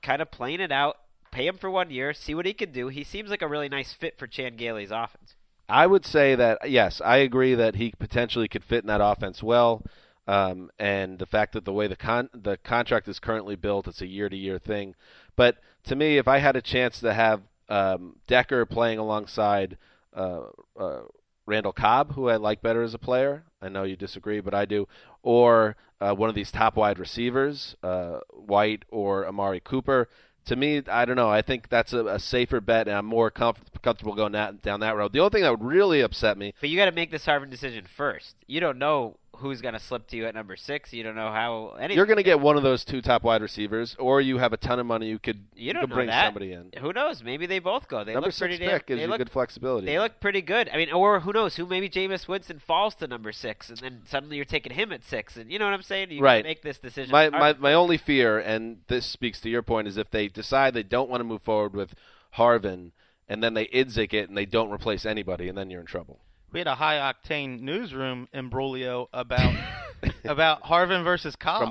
kind 0.00 0.22
of 0.22 0.30
playing 0.30 0.60
it 0.60 0.72
out. 0.72 0.96
Pay 1.36 1.48
him 1.48 1.58
for 1.58 1.70
one 1.70 1.90
year, 1.90 2.14
see 2.14 2.34
what 2.34 2.46
he 2.46 2.54
can 2.54 2.72
do. 2.72 2.88
He 2.88 3.04
seems 3.04 3.28
like 3.28 3.42
a 3.42 3.46
really 3.46 3.68
nice 3.68 3.92
fit 3.92 4.18
for 4.18 4.26
Chan 4.26 4.56
Gailey's 4.56 4.90
offense. 4.90 5.34
I 5.68 5.86
would 5.86 6.06
say 6.06 6.34
that 6.34 6.70
yes, 6.70 7.02
I 7.04 7.18
agree 7.18 7.54
that 7.54 7.74
he 7.74 7.92
potentially 7.98 8.48
could 8.48 8.64
fit 8.64 8.82
in 8.82 8.86
that 8.86 9.02
offense 9.02 9.42
well. 9.42 9.82
Um, 10.26 10.70
and 10.78 11.18
the 11.18 11.26
fact 11.26 11.52
that 11.52 11.66
the 11.66 11.74
way 11.74 11.88
the 11.88 11.94
con- 11.94 12.30
the 12.32 12.56
contract 12.56 13.06
is 13.06 13.18
currently 13.18 13.54
built, 13.54 13.86
it's 13.86 14.00
a 14.00 14.06
year 14.06 14.30
to 14.30 14.36
year 14.36 14.58
thing. 14.58 14.94
But 15.36 15.58
to 15.84 15.94
me, 15.94 16.16
if 16.16 16.26
I 16.26 16.38
had 16.38 16.56
a 16.56 16.62
chance 16.62 17.00
to 17.00 17.12
have 17.12 17.42
um, 17.68 18.16
Decker 18.26 18.64
playing 18.64 18.98
alongside 18.98 19.76
uh, 20.16 20.44
uh, 20.80 21.00
Randall 21.44 21.74
Cobb, 21.74 22.14
who 22.14 22.30
I 22.30 22.36
like 22.36 22.62
better 22.62 22.82
as 22.82 22.94
a 22.94 22.98
player, 22.98 23.44
I 23.60 23.68
know 23.68 23.82
you 23.82 23.96
disagree, 23.96 24.40
but 24.40 24.54
I 24.54 24.64
do, 24.64 24.88
or 25.22 25.76
uh, 26.00 26.14
one 26.14 26.30
of 26.30 26.34
these 26.34 26.50
top 26.50 26.76
wide 26.76 26.98
receivers, 26.98 27.76
uh, 27.82 28.20
White 28.30 28.86
or 28.90 29.26
Amari 29.26 29.60
Cooper. 29.60 30.08
To 30.46 30.56
me, 30.56 30.82
I 30.88 31.04
don't 31.04 31.16
know. 31.16 31.28
I 31.28 31.42
think 31.42 31.68
that's 31.68 31.92
a, 31.92 32.06
a 32.06 32.18
safer 32.18 32.60
bet, 32.60 32.88
and 32.88 32.96
I'm 32.96 33.06
more 33.06 33.30
comf- 33.30 33.56
comfortable 33.82 34.14
going 34.14 34.32
that, 34.32 34.62
down 34.62 34.80
that 34.80 34.96
road. 34.96 35.12
The 35.12 35.20
only 35.20 35.30
thing 35.30 35.42
that 35.42 35.50
would 35.50 35.64
really 35.64 36.00
upset 36.00 36.38
me 36.38 36.54
But 36.60 36.70
you 36.70 36.76
got 36.76 36.86
to 36.86 36.92
make 36.92 37.10
this 37.10 37.26
Harvin 37.26 37.50
decision 37.50 37.84
first. 37.84 38.36
You 38.46 38.60
don't 38.60 38.78
know 38.78 39.16
who's 39.36 39.60
going 39.60 39.74
to 39.74 39.80
slip 39.80 40.06
to 40.08 40.16
you 40.16 40.26
at 40.26 40.34
number 40.34 40.56
six. 40.56 40.92
You 40.92 41.02
don't 41.02 41.14
know 41.14 41.30
how. 41.30 41.74
Anything. 41.78 41.96
You're 41.96 42.06
going 42.06 42.16
to 42.18 42.22
get 42.22 42.40
one 42.40 42.56
of 42.56 42.62
those 42.62 42.84
two 42.84 43.00
top 43.00 43.22
wide 43.22 43.42
receivers, 43.42 43.96
or 43.98 44.20
you 44.20 44.38
have 44.38 44.52
a 44.52 44.56
ton 44.56 44.78
of 44.78 44.86
money. 44.86 45.08
You 45.08 45.18
could 45.18 45.44
You 45.54 45.72
don't 45.72 45.82
could 45.82 45.90
know 45.90 45.96
bring 45.96 46.08
that. 46.08 46.26
somebody 46.26 46.52
in. 46.52 46.70
Who 46.80 46.92
knows? 46.92 47.22
Maybe 47.22 47.46
they 47.46 47.58
both 47.58 47.88
go. 47.88 48.04
They 48.04 48.14
Number 48.14 48.28
look 48.28 48.36
pretty 48.36 48.54
six 48.56 48.66
damn. 48.66 48.78
pick 48.78 48.86
gives 48.86 49.00
you 49.00 49.06
look, 49.06 49.18
good 49.18 49.30
flexibility. 49.30 49.86
They 49.86 49.98
look 49.98 50.20
pretty 50.20 50.42
good. 50.42 50.68
I 50.72 50.76
mean, 50.76 50.92
or 50.92 51.20
who 51.20 51.32
knows? 51.32 51.56
Who 51.56 51.66
maybe 51.66 51.88
Jameis 51.88 52.26
Winston 52.28 52.58
falls 52.58 52.94
to 52.96 53.06
number 53.06 53.32
six, 53.32 53.68
and 53.68 53.78
then 53.78 54.02
suddenly 54.06 54.36
you're 54.36 54.44
taking 54.44 54.72
him 54.72 54.92
at 54.92 55.04
six, 55.04 55.36
and 55.36 55.50
you 55.50 55.58
know 55.58 55.64
what 55.66 55.74
I'm 55.74 55.82
saying? 55.82 56.10
You 56.10 56.20
right. 56.20 56.44
make 56.44 56.62
this 56.62 56.78
decision. 56.78 57.12
My, 57.12 57.30
my 57.30 57.52
my 57.54 57.72
only 57.74 57.96
fear, 57.98 58.38
and 58.38 58.78
this 58.88 59.06
speaks 59.06 59.40
to 59.42 59.48
your 59.50 59.62
point, 59.62 59.88
is 59.88 59.96
if 59.96 60.10
they 60.10 60.28
decide 60.28 60.74
they 60.74 60.82
don't 60.82 61.08
want 61.10 61.20
to 61.20 61.24
move 61.24 61.42
forward 61.42 61.74
with 61.74 61.94
Harvin, 62.36 62.92
and 63.28 63.42
then 63.42 63.54
they 63.54 63.66
idzik 63.66 64.12
it 64.12 64.28
and 64.28 64.36
they 64.36 64.46
don't 64.46 64.70
replace 64.70 65.04
anybody, 65.06 65.48
and 65.48 65.56
then 65.56 65.70
you're 65.70 65.80
in 65.80 65.86
trouble. 65.86 66.20
We 66.56 66.60
had 66.60 66.68
a 66.68 66.74
high 66.74 66.96
octane 66.96 67.60
newsroom 67.60 68.28
imbroglio 68.32 69.10
about 69.12 69.54
about 70.24 70.62
Harvin 70.62 71.04
versus 71.04 71.36
Cobb. 71.36 71.60
From 71.60 71.70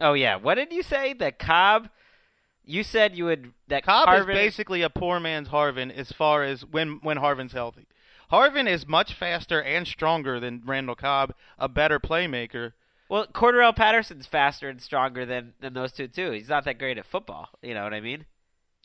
Oh 0.00 0.14
yeah. 0.14 0.34
What 0.34 0.56
did 0.56 0.72
you 0.72 0.82
say? 0.82 1.12
That 1.12 1.38
Cobb? 1.38 1.88
You 2.64 2.82
said 2.82 3.16
you 3.16 3.26
would 3.26 3.52
that 3.68 3.84
Cobb 3.84 4.08
Harvin, 4.08 4.30
is 4.30 4.34
basically 4.34 4.82
a 4.82 4.90
poor 4.90 5.20
man's 5.20 5.46
Harvin 5.46 5.96
as 5.96 6.10
far 6.10 6.42
as 6.42 6.64
when 6.64 6.98
when 7.04 7.18
Harvin's 7.18 7.52
healthy. 7.52 7.86
Harvin 8.32 8.68
is 8.68 8.84
much 8.88 9.14
faster 9.14 9.62
and 9.62 9.86
stronger 9.86 10.40
than 10.40 10.62
Randall 10.66 10.96
Cobb, 10.96 11.32
a 11.56 11.68
better 11.68 12.00
playmaker. 12.00 12.72
Well, 13.08 13.28
Cordarrelle 13.28 13.76
Patterson's 13.76 14.26
faster 14.26 14.68
and 14.68 14.82
stronger 14.82 15.24
than 15.24 15.52
than 15.60 15.72
those 15.72 15.92
two 15.92 16.08
too. 16.08 16.32
He's 16.32 16.48
not 16.48 16.64
that 16.64 16.80
great 16.80 16.98
at 16.98 17.06
football. 17.06 17.48
You 17.62 17.74
know 17.74 17.84
what 17.84 17.94
I 17.94 18.00
mean? 18.00 18.24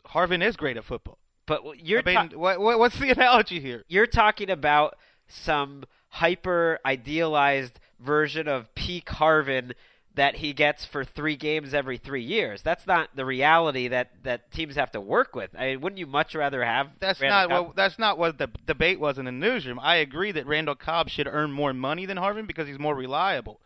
Harvin 0.06 0.44
is 0.44 0.56
great 0.56 0.78
at 0.78 0.86
football. 0.86 1.18
But 1.50 1.84
you're 1.84 2.00
I 2.00 2.04
mean, 2.04 2.30
ta- 2.30 2.38
what, 2.38 2.62
what, 2.62 2.80
what's 2.80 2.98
the 3.00 3.10
analogy 3.10 3.60
here? 3.60 3.84
you're 3.90 4.08
talking 4.08 4.50
about 4.50 4.96
some 5.28 5.84
hyper 6.10 6.80
idealized 6.86 7.80
version 8.00 8.48
of 8.48 8.74
peak 8.76 9.08
Harvin 9.08 9.74
that 10.16 10.36
he 10.36 10.54
gets 10.54 10.86
for 10.86 11.04
three 11.04 11.36
games 11.36 11.74
every 11.74 11.98
three 11.98 12.24
years. 12.24 12.62
That's 12.62 12.86
not 12.86 13.10
the 13.16 13.26
reality 13.26 13.88
that, 13.88 14.12
that 14.24 14.52
teams 14.52 14.76
have 14.76 14.92
to 14.92 15.02
work 15.02 15.36
with. 15.36 15.50
I 15.58 15.68
mean, 15.68 15.82
wouldn't 15.82 16.00
you 16.00 16.08
much 16.08 16.36
rather 16.36 16.64
have 16.64 16.90
That's 17.00 17.22
Randall 17.22 17.40
not 17.40 17.50
Cobb? 17.50 17.68
what 17.68 17.76
that's 17.76 18.00
not 18.00 18.18
what 18.18 18.38
the 18.38 18.50
debate 18.66 19.00
was 19.00 19.18
in 19.18 19.26
the 19.26 19.32
newsroom. 19.32 19.80
I 19.82 19.96
agree 19.98 20.32
that 20.34 20.46
Randall 20.46 20.76
Cobb 20.76 21.10
should 21.10 21.28
earn 21.28 21.52
more 21.52 21.74
money 21.74 22.06
than 22.06 22.18
Harvin 22.18 22.48
because 22.48 22.68
he's 22.68 22.80
more 22.80 22.96
reliable. 22.96 23.60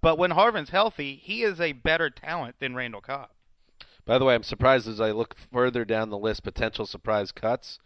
But 0.00 0.18
when 0.18 0.32
Harvin's 0.32 0.70
healthy, 0.70 1.16
he 1.22 1.42
is 1.42 1.60
a 1.60 1.72
better 1.72 2.10
talent 2.10 2.56
than 2.60 2.74
Randall 2.74 3.00
Cobb. 3.00 3.28
By 4.06 4.18
the 4.18 4.24
way, 4.24 4.34
I'm 4.34 4.42
surprised 4.42 4.86
as 4.88 5.00
I 5.00 5.10
look 5.12 5.34
further 5.52 5.84
down 5.84 6.10
the 6.10 6.18
list, 6.18 6.42
potential 6.42 6.86
surprise 6.86 7.32
cuts. 7.32 7.78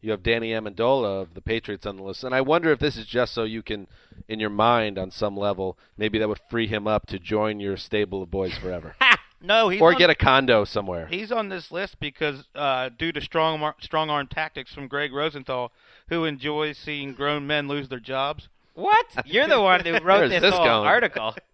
You 0.00 0.10
have 0.10 0.22
Danny 0.22 0.50
Amendola 0.50 1.22
of 1.22 1.34
the 1.34 1.40
Patriots 1.40 1.86
on 1.86 1.96
the 1.96 2.02
list, 2.02 2.24
and 2.24 2.34
I 2.34 2.40
wonder 2.40 2.72
if 2.72 2.80
this 2.80 2.96
is 2.96 3.06
just 3.06 3.32
so 3.32 3.44
you 3.44 3.62
can, 3.62 3.86
in 4.28 4.40
your 4.40 4.50
mind, 4.50 4.98
on 4.98 5.10
some 5.12 5.36
level, 5.36 5.78
maybe 5.96 6.18
that 6.18 6.28
would 6.28 6.40
free 6.50 6.66
him 6.66 6.88
up 6.88 7.06
to 7.06 7.18
join 7.20 7.60
your 7.60 7.76
stable 7.76 8.20
of 8.22 8.30
boys 8.30 8.52
forever, 8.58 8.96
No, 9.40 9.68
he's 9.70 9.80
or 9.80 9.92
on, 9.92 9.98
get 9.98 10.10
a 10.10 10.14
condo 10.14 10.64
somewhere. 10.64 11.06
He's 11.06 11.30
on 11.32 11.48
this 11.48 11.70
list 11.72 11.98
because 12.00 12.44
uh, 12.54 12.90
due 12.96 13.10
to 13.12 13.20
strong 13.20 13.72
strong 13.80 14.08
arm 14.10 14.26
tactics 14.28 14.72
from 14.74 14.86
Gregg 14.88 15.12
Rosenthal, 15.12 15.72
who 16.08 16.24
enjoys 16.24 16.78
seeing 16.78 17.12
grown 17.12 17.44
men 17.46 17.66
lose 17.66 17.88
their 17.88 17.98
jobs. 18.00 18.48
What? 18.74 19.06
You're 19.24 19.48
the 19.48 19.60
one 19.60 19.84
who 19.84 19.98
wrote 19.98 20.28
this, 20.30 20.42
this 20.42 20.54
whole 20.54 20.64
going? 20.64 20.86
article. 20.88 21.34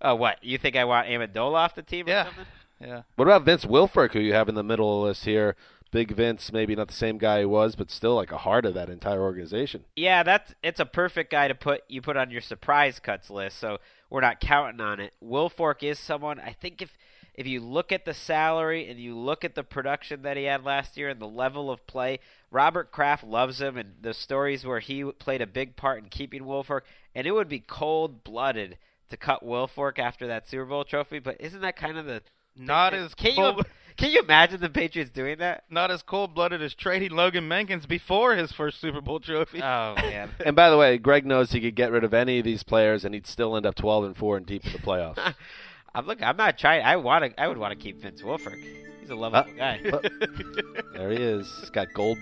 Oh, 0.00 0.14
what? 0.16 0.42
You 0.44 0.58
think 0.58 0.76
I 0.76 0.84
want 0.84 1.08
Amendola 1.08 1.54
off 1.54 1.74
the 1.74 1.82
team 1.82 2.06
or 2.06 2.10
Yeah. 2.10 2.24
something? 2.24 2.44
Yeah. 2.84 3.02
What 3.16 3.28
about 3.28 3.44
Vince 3.44 3.64
Wilfork, 3.64 4.12
who 4.12 4.20
you 4.20 4.34
have 4.34 4.48
in 4.48 4.54
the 4.54 4.62
middle 4.62 4.94
of 4.94 5.00
the 5.00 5.08
list 5.08 5.24
here? 5.24 5.56
Big 5.90 6.10
Vince, 6.10 6.52
maybe 6.52 6.74
not 6.74 6.88
the 6.88 6.94
same 6.94 7.18
guy 7.18 7.38
he 7.38 7.44
was, 7.44 7.76
but 7.76 7.88
still 7.88 8.16
like 8.16 8.32
a 8.32 8.38
heart 8.38 8.66
of 8.66 8.74
that 8.74 8.90
entire 8.90 9.22
organization. 9.22 9.84
Yeah, 9.94 10.24
that's 10.24 10.52
it's 10.60 10.80
a 10.80 10.84
perfect 10.84 11.30
guy 11.30 11.46
to 11.46 11.54
put 11.54 11.82
you 11.88 12.02
put 12.02 12.16
on 12.16 12.32
your 12.32 12.40
surprise 12.40 12.98
cuts 12.98 13.30
list. 13.30 13.58
So 13.58 13.78
we're 14.10 14.20
not 14.20 14.40
counting 14.40 14.80
on 14.80 14.98
it. 14.98 15.14
Wilfork 15.22 15.84
is 15.84 16.00
someone 16.00 16.40
I 16.40 16.52
think 16.52 16.82
if 16.82 16.98
if 17.34 17.46
you 17.46 17.60
look 17.60 17.92
at 17.92 18.04
the 18.04 18.14
salary 18.14 18.88
and 18.88 18.98
you 18.98 19.16
look 19.16 19.44
at 19.44 19.54
the 19.54 19.62
production 19.62 20.22
that 20.22 20.36
he 20.36 20.44
had 20.44 20.64
last 20.64 20.96
year 20.96 21.08
and 21.08 21.20
the 21.20 21.28
level 21.28 21.70
of 21.70 21.86
play, 21.86 22.18
Robert 22.50 22.90
Kraft 22.90 23.24
loves 23.24 23.60
him 23.60 23.76
and 23.76 23.94
the 24.00 24.14
stories 24.14 24.64
where 24.64 24.80
he 24.80 25.04
played 25.04 25.42
a 25.42 25.46
big 25.46 25.76
part 25.76 26.02
in 26.02 26.08
keeping 26.08 26.42
Wilfork, 26.42 26.82
and 27.14 27.26
it 27.26 27.32
would 27.32 27.48
be 27.48 27.60
cold 27.60 28.24
blooded 28.24 28.78
to 29.10 29.16
cut 29.16 29.44
Wilfork 29.44 29.98
after 29.98 30.26
that 30.26 30.48
Super 30.48 30.64
Bowl 30.64 30.84
trophy. 30.84 31.18
But 31.18 31.40
isn't 31.40 31.60
that 31.60 31.76
kind 31.76 31.98
of 31.98 32.06
the 32.06 32.22
Not 32.56 32.94
as 32.94 33.14
Can 33.14 33.34
you 33.36 33.62
can 33.96 34.10
you 34.10 34.20
imagine 34.20 34.60
the 34.60 34.68
Patriots 34.68 35.10
doing 35.10 35.38
that? 35.38 35.64
not 35.70 35.90
as 35.92 36.02
cold 36.02 36.34
blooded 36.34 36.60
as 36.60 36.74
trading 36.74 37.12
Logan 37.12 37.48
Mankins 37.48 37.86
before 37.86 38.34
his 38.34 38.50
first 38.50 38.80
Super 38.80 39.00
Bowl 39.00 39.20
trophy. 39.20 39.62
Oh 39.62 39.94
man. 39.96 40.30
And 40.44 40.56
by 40.56 40.68
the 40.70 40.76
way, 40.76 40.98
Gregg 40.98 41.24
knows 41.26 41.52
he 41.52 41.60
could 41.60 41.76
get 41.76 41.92
rid 41.92 42.02
of 42.04 42.12
any 42.12 42.38
of 42.40 42.44
these 42.44 42.62
players, 42.64 43.04
and 43.04 43.14
he'd 43.14 43.26
still 43.26 43.56
end 43.56 43.66
up 43.66 43.74
12 43.76 44.04
and 44.04 44.16
four 44.16 44.36
and 44.36 44.44
deep 44.46 44.66
in 44.66 44.72
the 44.72 44.78
playoffs. 44.78 45.34
I'm 45.94 46.06
look. 46.06 46.20
I'm 46.22 46.36
not 46.36 46.58
trying. 46.58 46.84
I 46.84 46.96
want 46.96 47.24
to. 47.24 47.40
I 47.40 47.46
would 47.46 47.56
want 47.58 47.70
to 47.72 47.78
keep 47.82 48.00
Vince 48.00 48.20
Wilfork. 48.20 48.60
He's 49.00 49.10
a 49.10 49.14
lovable 49.14 49.52
Uh, 49.52 49.56
guy. 49.56 49.80
uh, 49.92 50.00
there 50.94 51.10
he 51.10 51.16
is. 51.18 51.46
He's 51.60 51.70
got 51.70 51.86
gold 51.94 52.18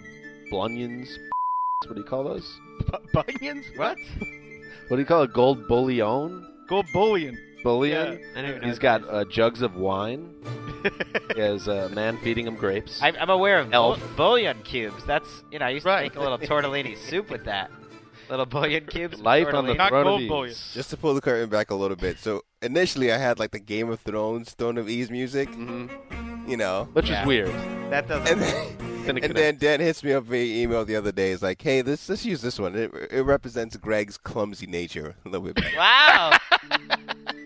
bunions. 0.51 1.09
What 1.87 1.95
do 1.95 2.01
you 2.03 2.07
call 2.07 2.24
those? 2.24 2.61
Bunions? 3.14 3.64
What? 3.76 3.97
What 4.89 4.97
do 4.97 4.99
you 4.99 5.07
call 5.07 5.22
it? 5.22 5.33
Gold 5.33 5.66
bullion? 5.68 6.47
Gold 6.68 6.85
bullion. 6.93 7.39
Bullion? 7.62 8.20
I 8.36 8.40
don't 8.40 8.50
even 8.50 8.60
know 8.62 8.66
He's 8.66 8.74
what 8.76 8.82
got 8.82 9.08
uh, 9.08 9.24
jugs 9.24 9.62
of 9.62 9.76
wine. 9.76 10.34
he 11.34 11.40
has 11.40 11.68
a 11.68 11.88
man 11.90 12.18
feeding 12.18 12.46
him 12.46 12.56
grapes. 12.56 13.00
I, 13.02 13.08
I'm 13.20 13.30
aware 13.30 13.58
of 13.60 13.72
Elf. 13.72 13.98
bull- 14.00 14.08
bouillon 14.16 14.62
cubes. 14.64 15.04
That's 15.04 15.28
you 15.50 15.58
know 15.58 15.66
I 15.66 15.70
used 15.70 15.84
to 15.84 15.90
Right. 15.90 16.02
make 16.02 16.16
a 16.16 16.20
little 16.20 16.38
tortellini 16.38 16.96
soup 17.08 17.30
with 17.30 17.44
that. 17.44 17.70
Little 18.30 18.46
bouillon 18.46 18.86
cubes. 18.86 19.16
with 19.16 19.24
Life 19.24 19.52
on 19.52 19.66
the 19.66 19.74
tortellini. 19.74 20.28
Throne 20.28 20.44
of 20.44 20.48
ease. 20.50 20.70
Just 20.74 20.90
to 20.90 20.96
pull 20.96 21.14
the 21.14 21.20
curtain 21.20 21.48
back 21.50 21.70
a 21.70 21.74
little 21.74 21.96
bit. 21.96 22.18
So 22.18 22.42
initially, 22.62 23.12
I 23.12 23.18
had 23.18 23.38
like 23.38 23.50
the 23.50 23.58
Game 23.60 23.90
of 23.90 24.00
Thrones 24.00 24.52
Throne 24.54 24.78
of 24.78 24.88
Ease 24.88 25.10
music. 25.10 25.50
Mhm. 25.50 26.48
You 26.48 26.56
know, 26.56 26.88
Which 26.92 27.08
Yeah. 27.10 27.22
is 27.22 27.26
weird. 27.26 27.48
That 27.90 28.08
doesn't. 28.08 28.26
and 28.26 28.40
then, 28.40 28.66
and 29.06 29.06
connect. 29.22 29.34
then 29.34 29.56
Dan 29.58 29.80
hits 29.80 30.02
me 30.02 30.12
up 30.12 30.24
via 30.24 30.62
email 30.64 30.84
the 30.84 30.96
other 30.96 31.12
day. 31.12 31.30
He's 31.30 31.42
like, 31.42 31.60
"Hey, 31.62 31.82
let's 31.82 32.08
let's 32.08 32.24
use 32.24 32.40
this 32.40 32.58
one. 32.58 32.74
It, 32.74 32.90
it 33.10 33.22
represents 33.22 33.76
Gregg's 33.76 34.16
clumsy 34.16 34.66
nature 34.66 35.14
a 35.24 35.28
little 35.28 35.52
bit, 35.52 35.62
wow. 35.76 36.36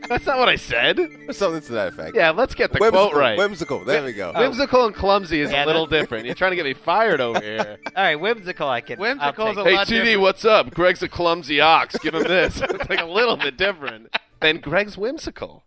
That's 0.09 0.26
not 0.26 0.38
what 0.38 0.48
I 0.48 0.57
said. 0.57 0.98
or 0.98 1.32
something 1.32 1.61
to 1.62 1.72
that 1.72 1.88
effect." 1.88 2.16
Yeah, 2.16 2.30
let's 2.30 2.54
get 2.54 2.72
the 2.72 2.78
whimsical, 2.78 3.09
quote 3.11 3.18
right. 3.20 3.38
Whimsical. 3.38 3.84
There 3.84 4.02
we 4.04 4.12
go. 4.12 4.32
Whimsical 4.36 4.86
and 4.86 4.94
clumsy 4.94 5.40
is 5.40 5.50
Yeah, 5.50 5.64
a 5.64 5.66
little 5.66 5.86
that's- 5.86 6.02
different. 6.04 6.26
You're 6.26 6.34
trying 6.34 6.52
to 6.52 6.57
get 6.57 6.64
me 6.64 6.74
fired 6.74 7.20
over 7.20 7.40
here. 7.40 7.78
All 7.86 8.02
right, 8.02 8.16
whimsical. 8.16 8.68
I 8.68 8.80
can. 8.80 8.98
Whimsical 8.98 9.48
is 9.48 9.57
a 9.57 9.64
take. 9.64 9.70
hey, 9.72 9.76
lot 9.76 9.86
TD, 9.86 9.90
different. 9.90 10.20
what's 10.20 10.44
up? 10.44 10.70
Gregg's 10.74 11.02
a 11.02 11.09
clumsy 11.09 11.61
ox. 11.61 11.96
Give 11.98 12.14
him 12.14 12.22
this. 12.24 12.61
it's 12.62 12.88
like 12.90 13.00
a 13.00 13.04
little 13.07 13.36
bit 13.36 13.57
different. 13.57 14.14
Then 14.40 14.59
Gregg's 14.59 14.96
whimsical. 14.98 15.64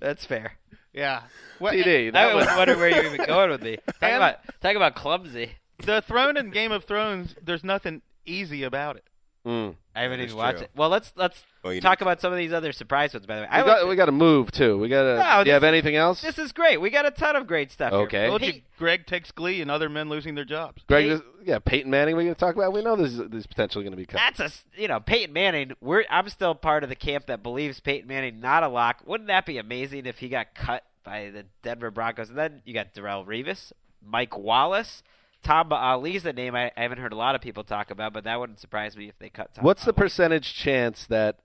That's 0.00 0.24
fair. 0.24 0.54
Yeah. 0.92 1.22
What, 1.58 1.74
TD, 1.74 2.08
I 2.08 2.10
that 2.12 2.34
was 2.34 2.46
was 2.46 2.56
wondering 2.56 2.78
where 2.80 2.88
you 2.90 2.96
were 3.08 3.14
even 3.14 3.26
going 3.26 3.50
with 3.50 3.62
me. 3.62 3.76
Talk 3.86 3.94
And- 4.02 4.16
about 4.16 4.36
talk 4.62 4.76
about 4.76 4.94
clumsy. 4.94 5.52
The 5.84 6.02
throne 6.02 6.36
in 6.36 6.50
Game 6.50 6.72
of 6.72 6.84
Thrones, 6.84 7.34
there's 7.42 7.62
nothing 7.64 8.02
easy 8.26 8.62
about 8.64 8.96
it. 8.96 9.04
Mm. 9.46 9.74
I 9.94 10.02
haven't 10.02 10.20
even 10.20 10.36
watched 10.36 10.58
true. 10.58 10.64
it. 10.66 10.70
Well, 10.76 10.90
let's 10.90 11.12
let's 11.16 11.42
Well, 11.64 11.72
talk 11.80 12.00
need- 12.00 12.04
about 12.04 12.20
some 12.20 12.30
of 12.30 12.36
these 12.38 12.52
other 12.52 12.72
surprise 12.72 13.14
ones. 13.14 13.24
By 13.26 13.36
the 13.36 13.42
way, 13.42 13.48
We 13.50 13.56
I 13.56 13.64
got, 13.64 13.82
would- 13.82 13.88
we 13.88 13.96
got 13.96 14.06
to 14.06 14.12
move 14.12 14.50
too. 14.52 14.76
We 14.78 14.88
got 14.90 15.02
to. 15.02 15.16
No, 15.18 15.44
do 15.44 15.48
you 15.48 15.54
have 15.54 15.64
anything 15.64 15.96
else? 15.96 16.20
This 16.20 16.38
is 16.38 16.52
great. 16.52 16.78
We 16.80 16.90
got 16.90 17.06
a 17.06 17.10
ton 17.10 17.36
of 17.36 17.46
great 17.46 17.70
stuff. 17.72 17.90
here. 17.92 18.00
Okay. 18.02 18.30
Hey, 18.30 18.46
you, 18.56 18.62
Gregg 18.78 19.06
takes 19.06 19.30
glee 19.32 19.62
in 19.62 19.70
other 19.70 19.88
men 19.88 20.08
losing 20.10 20.34
their 20.34 20.44
jobs. 20.44 20.82
Gregg, 20.86 21.06
Hey- 21.06 21.10
is- 21.12 21.22
yeah, 21.42 21.58
Peyton 21.58 21.90
Manning. 21.90 22.16
We're 22.16 22.24
going 22.24 22.34
to 22.34 22.38
talk 22.40 22.54
about. 22.54 22.72
We 22.74 22.82
know 22.82 22.96
this 22.96 23.12
is 23.14 23.46
potentially 23.46 23.82
going 23.82 23.92
to 23.92 23.96
be. 23.96 24.04
cut. 24.06 24.20
That's 24.36 24.40
a 24.76 24.80
you 24.80 24.88
know 24.88 25.00
Peyton 25.00 25.32
Manning. 25.32 25.72
We're 25.80 26.04
I'm 26.10 26.28
still 26.28 26.54
part 26.54 26.82
of 26.82 26.90
the 26.90 26.96
camp 26.96 27.26
that 27.26 27.42
believes 27.42 27.80
Peyton 27.80 28.06
Manning 28.08 28.40
not 28.40 28.62
a 28.62 28.68
lock. 28.68 29.02
Wouldn't 29.06 29.28
that 29.28 29.46
be 29.46 29.56
amazing 29.56 30.04
if 30.04 30.18
he 30.18 30.28
got 30.28 30.54
cut 30.54 30.84
by 31.02 31.30
the 31.30 31.46
Denver 31.62 31.90
Broncos? 31.90 32.28
And 32.28 32.36
then 32.38 32.60
you 32.66 32.74
got 32.74 32.92
Darrelle 32.94 33.26
Revis, 33.26 33.72
Mike 34.04 34.36
Wallace, 34.36 35.02
Tamba 35.42 35.76
Hali's 35.76 36.24
a 36.26 36.32
name 36.32 36.54
I, 36.54 36.70
I 36.76 36.82
haven't 36.82 36.98
heard 36.98 37.12
a 37.12 37.16
lot 37.16 37.34
of 37.34 37.40
people 37.40 37.64
talk 37.64 37.90
about, 37.90 38.12
but 38.12 38.24
that 38.24 38.38
wouldn't 38.38 38.60
surprise 38.60 38.96
me 38.96 39.08
if 39.08 39.18
they 39.18 39.30
cut. 39.30 39.54
Tamba 39.54 39.66
What's 39.66 39.84
the 39.84 39.92
percentage 39.92 40.54
chance 40.54 41.06
that 41.06 41.38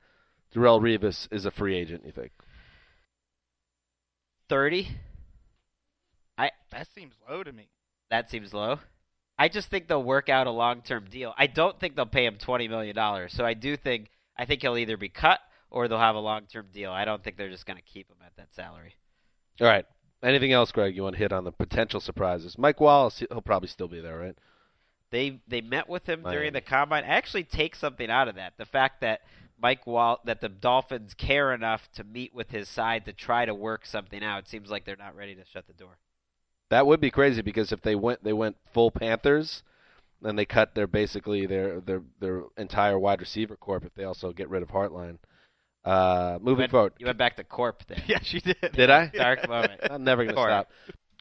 Darrelle 0.53 0.81
Revis 0.81 1.27
is 1.31 1.45
a 1.45 1.51
free 1.51 1.75
agent? 1.75 2.05
You 2.05 2.11
think? 2.11 2.31
Thirty. 4.49 4.89
I 6.37 6.51
That 6.71 6.87
seems 6.93 7.15
low 7.29 7.43
to 7.43 7.51
me. 7.51 7.69
that 8.09 8.29
seems 8.29 8.53
low. 8.53 8.79
I 9.37 9.49
just 9.49 9.69
think 9.69 9.87
they'll 9.87 10.03
work 10.03 10.29
out 10.29 10.47
a 10.47 10.51
long 10.51 10.81
term 10.81 11.05
deal. 11.09 11.33
I 11.37 11.47
don't 11.47 11.79
think 11.79 11.95
they'll 11.95 12.05
pay 12.05 12.25
him 12.25 12.37
twenty 12.37 12.67
million 12.67 12.95
dollars. 12.95 13.33
So 13.33 13.45
I 13.45 13.53
do 13.53 13.75
think 13.77 14.09
I 14.37 14.45
think 14.45 14.61
he'll 14.61 14.77
either 14.77 14.97
be 14.97 15.09
cut 15.09 15.39
or 15.71 15.87
they'll 15.87 15.97
have 15.99 16.15
a 16.15 16.19
long 16.19 16.43
term 16.51 16.67
deal. 16.73 16.91
I 16.91 17.05
don't 17.05 17.23
think 17.23 17.37
they're 17.37 17.49
just 17.49 17.65
going 17.65 17.77
to 17.77 17.83
keep 17.83 18.09
him 18.09 18.17
at 18.25 18.35
that 18.37 18.53
salary. 18.53 18.95
All 19.61 19.67
right. 19.67 19.85
Anything 20.26 20.51
else, 20.51 20.71
Gregg? 20.71 20.95
You 20.95 21.03
want 21.03 21.13
to 21.13 21.19
hit 21.19 21.32
on 21.32 21.43
the 21.43 21.51
potential 21.51 21.99
surprises? 21.99 22.57
Mike 22.57 22.82
Wallace, 22.82 23.19
he'll 23.19 23.41
probably 23.41 23.67
still 23.67 23.88
be 23.88 24.01
there, 24.01 24.17
right? 24.17 24.36
They 25.11 25.39
they 25.47 25.61
met 25.61 25.88
with 25.88 26.09
him 26.09 26.23
Miami. 26.23 26.36
during 26.36 26.53
the 26.53 26.61
combine. 26.61 27.03
I 27.03 27.09
actually 27.09 27.43
take 27.43 27.76
something 27.76 28.09
out 28.09 28.28
of 28.28 28.36
that. 28.36 28.53
The 28.57 28.65
fact 28.65 29.01
that 29.01 29.21
Mike 29.61 29.86
Wall 29.86 30.19
that 30.26 30.41
the 30.41 30.49
Dolphins 30.49 31.13
care 31.13 31.53
enough 31.53 31.88
to 31.93 32.03
meet 32.03 32.34
with 32.34 32.49
his 32.49 32.67
side 32.67 33.05
to 33.05 33.13
try 33.13 33.45
to 33.45 33.53
work 33.53 33.86
something 33.86 34.23
out. 34.23 34.39
It 34.39 34.47
Seems 34.47 34.71
like 34.71 34.84
they're 34.84 34.95
not 34.95 35.15
ready 35.15 35.36
to 35.36 35.45
shut 35.45 35.67
the 35.67 35.73
door. 35.73 35.99
That 36.69 36.88
would 36.88 36.99
be 36.99 37.11
crazy 37.11 37.43
because 37.43 37.71
if 37.71 37.84
they 37.84 37.95
went 37.95 38.23
they 38.23 38.34
went 38.34 38.57
full 38.73 38.89
Panthers, 38.89 39.61
then 40.23 40.36
they 40.36 40.45
cut 40.45 40.73
their 40.73 40.88
basically 40.88 41.45
their 41.45 41.80
their 41.80 42.01
their 42.19 42.43
entire 42.57 42.97
wide 42.97 43.21
receiver 43.21 43.55
corp 43.55 43.86
if 43.86 43.93
they 43.93 44.03
also 44.03 44.34
get 44.34 44.49
rid 44.49 44.63
of 44.63 44.69
Hartline. 44.69 45.19
Uh, 45.86 46.38
You 46.39 46.45
moving 46.45 46.57
went, 46.63 46.71
forward, 46.71 46.93
you 46.97 47.05
went 47.05 47.17
back 47.17 47.36
to 47.38 47.43
Corp 47.43 47.83
there. 47.88 48.01
Yeah, 48.07 48.19
she 48.21 48.39
did. 48.39 48.57
did 48.73 48.89
I? 48.89 49.07
Dark 49.13 49.47
moment. 49.47 49.79
I'm 49.89 50.03
never 50.03 50.23
going 50.23 50.36
to 50.36 50.41
stop. 50.41 50.69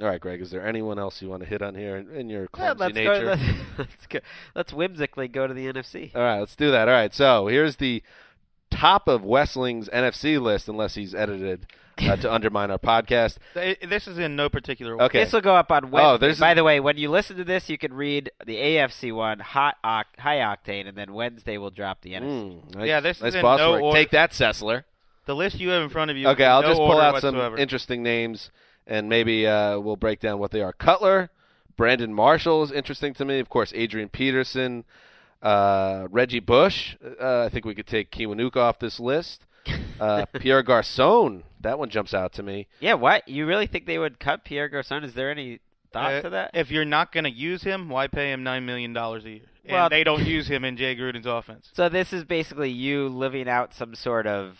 All 0.00 0.08
right, 0.08 0.20
Gregg. 0.20 0.40
Is 0.40 0.50
there 0.50 0.66
anyone 0.66 0.98
else 0.98 1.22
you 1.22 1.28
want 1.28 1.42
to 1.42 1.48
hit 1.48 1.62
on 1.62 1.74
here 1.74 1.96
in, 1.96 2.10
in 2.10 2.28
your 2.28 2.48
Yeah, 2.58 2.74
let's 2.76 2.94
nature? 2.94 3.20
go. 3.20 3.26
Let's, 3.28 3.42
let's 3.78 4.06
go. 4.08 4.18
Let's 4.56 4.72
whimsically 4.72 5.28
go 5.28 5.46
to 5.46 5.54
the 5.54 5.66
NFC. 5.72 6.14
All 6.16 6.22
right, 6.22 6.40
let's 6.40 6.56
do 6.56 6.70
that. 6.72 6.88
All 6.88 6.94
right, 6.94 7.14
so 7.14 7.46
here's 7.46 7.76
the 7.76 8.02
top 8.76 9.08
of 9.08 9.22
Wesseling's 9.22 9.88
NFC 9.88 10.40
list, 10.40 10.68
unless 10.68 10.94
he's 10.94 11.14
edited 11.14 11.66
uh, 11.98 12.16
to 12.16 12.32
undermine 12.32 12.70
our 12.70 12.78
podcast. 12.78 13.38
This 13.54 14.06
is 14.08 14.18
in 14.18 14.36
no 14.36 14.48
particular 14.48 14.92
order. 14.94 15.04
Okay. 15.04 15.24
This 15.24 15.32
will 15.32 15.40
go 15.40 15.54
up 15.54 15.70
on 15.70 15.90
Wednesday. 15.90 16.08
Oh, 16.08 16.16
there's- 16.18 16.40
By 16.40 16.54
the 16.54 16.64
way, 16.64 16.80
when 16.80 16.96
you 16.96 17.10
listen 17.10 17.36
to 17.36 17.44
this, 17.44 17.68
you 17.68 17.78
can 17.78 17.92
read 17.94 18.30
the 18.44 18.56
AFC 18.56 19.12
one, 19.14 19.38
hot 19.40 19.76
oct- 19.84 20.18
high 20.18 20.38
octane, 20.38 20.88
and 20.88 20.96
then 20.96 21.12
Wednesday 21.12 21.56
we'll 21.58 21.70
drop 21.70 22.00
the 22.02 22.14
NFC. 22.14 22.22
Mm, 22.60 22.74
nice, 22.76 22.86
Yeah, 22.88 23.00
this 23.00 23.16
is 23.18 23.22
nice 23.22 23.34
in 23.34 23.42
boss 23.42 23.58
no 23.58 23.72
work. 23.72 23.82
order. 23.82 23.98
Take 23.98 24.10
that, 24.10 24.32
Sessler. 24.32 24.84
The 25.26 25.34
list 25.36 25.58
you 25.58 25.70
have 25.70 25.82
in 25.82 25.88
front 25.88 26.10
of 26.10 26.16
you. 26.16 26.28
Okay, 26.28 26.42
is 26.44 26.48
I'll 26.48 26.62
no 26.62 26.68
just 26.68 26.78
pull 26.78 27.00
out 27.00 27.14
whatsoever. 27.14 27.56
some 27.56 27.58
interesting 27.58 28.02
names, 28.02 28.50
and 28.86 29.08
maybe 29.08 29.46
uh, 29.46 29.78
we'll 29.78 29.96
break 29.96 30.20
down 30.20 30.38
what 30.38 30.50
they 30.50 30.60
are. 30.60 30.72
Cutler, 30.72 31.30
Brandon 31.76 32.12
Marshall 32.12 32.62
is 32.62 32.70
interesting 32.72 33.14
to 33.14 33.24
me. 33.24 33.38
Of 33.38 33.48
course, 33.48 33.72
Adrian 33.74 34.08
Peterson, 34.10 34.84
uh, 35.45 36.09
Reggie 36.11 36.40
Bush. 36.40 36.97
Uh, 37.20 37.42
I 37.45 37.49
think 37.51 37.64
we 37.64 37.74
could 37.74 37.86
take 37.86 38.11
Kiwanuka 38.11 38.57
off 38.57 38.78
this 38.78 38.99
list. 38.99 39.45
Uh, 40.01 40.24
Pierre 40.40 40.62
Garcon, 40.62 41.45
that 41.61 41.78
one 41.78 41.90
jumps 41.90 42.12
out 42.14 42.32
to 42.34 42.42
me. 42.42 42.66
Yeah, 42.80 42.95
what? 42.95 43.28
You 43.28 43.47
really 43.47 43.66
think 43.66 43.86
they 43.86 43.99
would 43.99 44.18
cut 44.18 44.45
Pierre 44.45 44.68
Garcon? 44.68 45.05
Is 45.05 45.14
there 45.14 45.30
any 45.30 45.61
thought 45.92 46.12
Uh, 46.14 46.22
to 46.22 46.30
that? 46.30 46.51
If 46.55 46.70
you're 46.70 46.84
not 46.84 47.12
going 47.12 47.24
to 47.24 47.30
use 47.30 47.62
him, 47.62 47.88
why 47.88 48.07
pay 48.09 48.32
him 48.32 48.42
nine 48.42 48.66
million 48.66 48.92
dollars 48.92 49.24
a 49.24 49.30
year? 49.30 49.40
And 49.64 49.72
Well- 49.72 49.88
they 49.88 50.05
don't 50.05 50.24
use 50.26 50.49
him 50.49 50.64
in 50.64 50.76
Jay 50.76 50.97
Gruden's 50.97 51.26
offense. 51.26 51.70
So 51.72 51.88
this 51.88 52.12
is 52.12 52.24
basically 52.24 52.70
you 52.70 53.09
living 53.09 53.49
out 53.49 53.72
some 53.74 53.95
sort 53.95 54.26
of, 54.26 54.59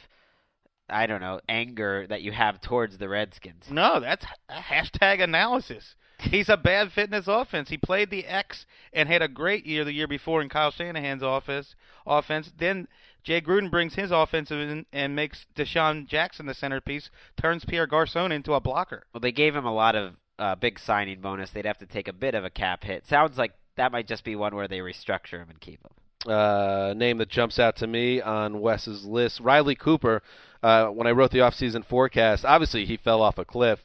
I 0.89 1.07
don't 1.07 1.21
know, 1.21 1.41
anger 1.49 2.07
that 2.09 2.23
you 2.23 2.33
have 2.33 2.61
towards 2.61 2.99
the 2.99 3.09
Redskins. 3.09 3.71
No, 3.71 4.01
that's 4.01 4.25
a 4.49 4.55
hashtag 4.61 5.23
analysis. 5.23 5.95
He's 6.21 6.49
a 6.49 6.57
bad 6.57 6.93
fit 6.93 7.09
in 7.09 7.13
his 7.13 7.29
offense. 7.29 7.69
He 7.69 7.77
played 7.77 8.11
the 8.11 8.27
X 8.27 8.67
and 8.93 9.09
had 9.09 9.23
a 9.23 9.29
great 9.29 9.67
year 9.67 9.85
the 9.85 9.93
year 9.93 10.07
before 10.07 10.41
in 10.41 10.49
Kyle 10.49 10.71
Shanahan's 10.71 11.23
office 11.23 11.75
offense. 12.07 12.53
Then 12.57 12.89
Jay 13.23 13.41
Gruden 13.41 13.71
brings 13.71 13.95
his 13.95 14.11
offensive 14.11 14.59
in 14.61 14.87
and 14.93 15.17
makes 15.17 15.47
DeSean 15.57 16.07
Jackson 16.07 16.47
the 16.47 16.55
centerpiece, 16.55 17.11
turns 17.37 17.65
Pierre 17.65 17.87
Garcon 17.87 18.33
into 18.33 18.55
a 18.55 18.61
blocker. 18.61 19.05
Well, 19.13 19.21
they 19.21 19.33
gave 19.33 19.57
him 19.57 19.65
a 19.67 19.75
lot 19.75 19.97
of 19.97 20.15
uh, 20.39 20.55
big 20.55 20.79
signing 20.79 21.21
bonus. 21.21 21.51
They'd 21.51 21.65
have 21.67 21.79
to 21.79 21.87
take 21.87 22.09
a 22.09 22.13
bit 22.13 22.35
of 22.35 22.45
a 22.45 22.51
cap 22.51 22.85
hit. 22.85 23.07
Sounds 23.07 23.37
like 23.37 23.53
that 23.77 23.93
might 23.93 24.07
just 24.07 24.25
be 24.25 24.37
one 24.37 24.55
where 24.55 24.69
they 24.69 24.79
restructure 24.79 25.41
him 25.41 25.51
and 25.51 25.61
keep 25.61 25.81
him. 25.83 26.31
uh, 26.31 26.95
name 26.97 27.19
that 27.19 27.29
jumps 27.29 27.59
out 27.59 27.77
to 27.77 27.87
me 27.87 28.21
on 28.21 28.61
Wes's 28.61 29.05
list. 29.05 29.41
Riley 29.41 29.75
Cooper. 29.75 30.23
Uh, 30.63 30.87
when 30.87 31.07
I 31.07 31.11
wrote 31.11 31.31
the 31.31 31.39
offseason 31.41 31.85
forecast, 31.85 32.45
obviously 32.45 32.87
he 32.87 32.97
fell 32.97 33.21
off 33.21 33.37
a 33.37 33.45
cliff, 33.45 33.85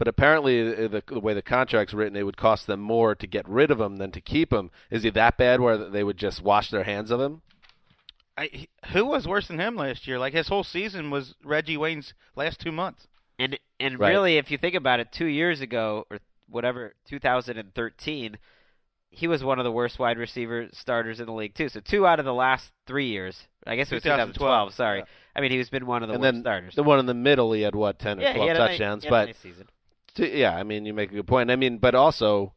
but 0.00 0.08
apparently 0.08 0.62
the, 0.62 0.88
the, 0.88 1.02
the 1.14 1.20
way 1.20 1.34
the 1.34 1.42
contract's 1.42 1.92
written, 1.92 2.16
it 2.16 2.22
would 2.24 2.38
cost 2.38 2.66
them 2.66 2.80
more 2.80 3.14
to 3.14 3.26
get 3.26 3.46
rid 3.46 3.70
of 3.70 3.78
him 3.78 3.98
than 3.98 4.10
to 4.12 4.20
keep 4.22 4.50
him. 4.50 4.70
Is 4.90 5.02
he 5.02 5.10
that 5.10 5.36
bad 5.36 5.60
where 5.60 5.76
they 5.76 6.02
would 6.02 6.16
just 6.16 6.42
wash 6.42 6.70
their 6.70 6.84
hands 6.84 7.10
of 7.10 7.20
him? 7.20 7.42
I, 8.38 8.68
who 8.94 9.04
was 9.04 9.28
worse 9.28 9.48
than 9.48 9.60
him 9.60 9.76
last 9.76 10.06
year? 10.08 10.18
Like 10.18 10.32
his 10.32 10.48
whole 10.48 10.64
season 10.64 11.10
was 11.10 11.34
Reggie 11.44 11.76
Wayne's 11.76 12.14
last 12.34 12.60
two 12.60 12.72
months. 12.72 13.06
And 13.38 13.58
and 13.78 13.98
Right. 14.00 14.08
really, 14.08 14.38
if 14.38 14.50
you 14.50 14.56
think 14.56 14.74
about 14.74 15.00
it, 15.00 15.12
two 15.12 15.26
years 15.26 15.60
ago 15.60 16.06
or 16.10 16.18
whatever, 16.48 16.94
2013, 17.06 18.38
he 19.10 19.26
was 19.28 19.44
one 19.44 19.58
of 19.58 19.64
the 19.64 19.72
worst 19.72 19.98
wide 19.98 20.16
receiver 20.16 20.68
starters 20.72 21.20
in 21.20 21.26
the 21.26 21.32
league 21.32 21.52
too. 21.54 21.68
So 21.68 21.80
two 21.80 22.06
out 22.06 22.18
of 22.18 22.24
the 22.24 22.32
last 22.32 22.72
three 22.86 23.08
years, 23.08 23.48
I 23.66 23.76
guess 23.76 23.90
it 23.92 23.96
was 23.96 24.02
2012, 24.04 24.34
2012. 24.34 24.74
Sorry, 24.74 24.98
yeah. 25.00 25.04
I 25.36 25.40
mean 25.42 25.50
he's 25.50 25.68
been 25.68 25.84
one 25.84 26.02
of 26.02 26.08
the 26.08 26.14
and 26.14 26.22
worst 26.22 26.32
then 26.34 26.42
starters. 26.42 26.74
the 26.74 26.82
one 26.82 26.98
in 26.98 27.06
the 27.06 27.14
middle, 27.14 27.52
he 27.52 27.62
had 27.62 27.74
what 27.74 27.98
ten 27.98 28.18
or 28.18 28.22
yeah, 28.22 28.28
he 28.32 28.34
twelve 28.36 28.48
had 28.48 28.56
a 28.56 28.60
nice- 28.60 28.68
touchdowns. 28.78 29.02
he 29.04 29.08
had 29.08 29.12
a 29.12 29.16
but 29.20 29.26
nice 29.26 29.38
season. 29.38 29.68
To, 30.16 30.28
yeah, 30.28 30.56
I 30.56 30.62
mean, 30.62 30.84
you 30.84 30.94
make 30.94 31.10
a 31.10 31.14
good 31.14 31.26
point. 31.26 31.50
I 31.50 31.56
mean, 31.56 31.78
but 31.78 31.94
also, 31.94 32.54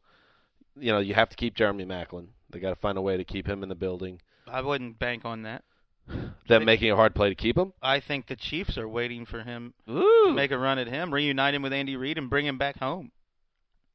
you 0.78 0.92
know, 0.92 0.98
you 0.98 1.14
have 1.14 1.30
to 1.30 1.36
keep 1.36 1.54
Jeremy 1.54 1.84
Maclin. 1.84 2.28
They 2.50 2.60
got 2.60 2.70
to 2.70 2.76
find 2.76 2.98
a 2.98 3.02
way 3.02 3.16
to 3.16 3.24
keep 3.24 3.46
him 3.46 3.62
in 3.62 3.68
the 3.68 3.74
building. 3.74 4.20
I 4.46 4.60
wouldn't 4.60 4.98
bank 4.98 5.24
on 5.24 5.42
that. 5.42 5.64
Them 6.48 6.64
making 6.64 6.90
a 6.90 6.96
hard 6.96 7.14
play 7.14 7.28
to 7.28 7.34
keep 7.34 7.56
him. 7.56 7.72
I 7.82 8.00
think 8.00 8.26
the 8.26 8.36
Chiefs 8.36 8.76
are 8.76 8.88
waiting 8.88 9.24
for 9.24 9.42
him 9.42 9.74
Ooh. 9.88 10.26
to 10.26 10.32
make 10.34 10.50
a 10.50 10.58
run 10.58 10.78
at 10.78 10.88
him, 10.88 11.12
reunite 11.12 11.54
him 11.54 11.62
with 11.62 11.72
Andy 11.72 11.96
Reid, 11.96 12.18
and 12.18 12.30
bring 12.30 12.46
him 12.46 12.58
back 12.58 12.78
home. 12.78 13.10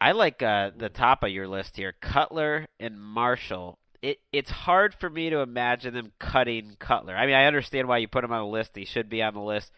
I 0.01 0.13
like 0.13 0.41
uh, 0.41 0.71
the 0.75 0.89
top 0.89 1.23
of 1.23 1.29
your 1.29 1.47
list 1.47 1.75
here, 1.75 1.93
Cutler 1.99 2.67
and 2.79 2.99
Marshall. 2.99 3.79
It 4.01 4.19
it's 4.31 4.49
hard 4.49 4.93
for 4.93 5.09
me 5.09 5.29
to 5.29 5.39
imagine 5.39 5.93
them 5.93 6.13
cutting 6.19 6.77
Cutler. 6.79 7.15
I 7.15 7.25
mean, 7.25 7.35
I 7.35 7.45
understand 7.45 7.87
why 7.87 7.97
you 7.97 8.07
put 8.07 8.23
him 8.23 8.31
on 8.31 8.39
the 8.39 8.47
list. 8.47 8.71
He 8.75 8.85
should 8.85 9.09
be 9.09 9.21
on 9.21 9.33
the 9.33 9.41
list. 9.41 9.73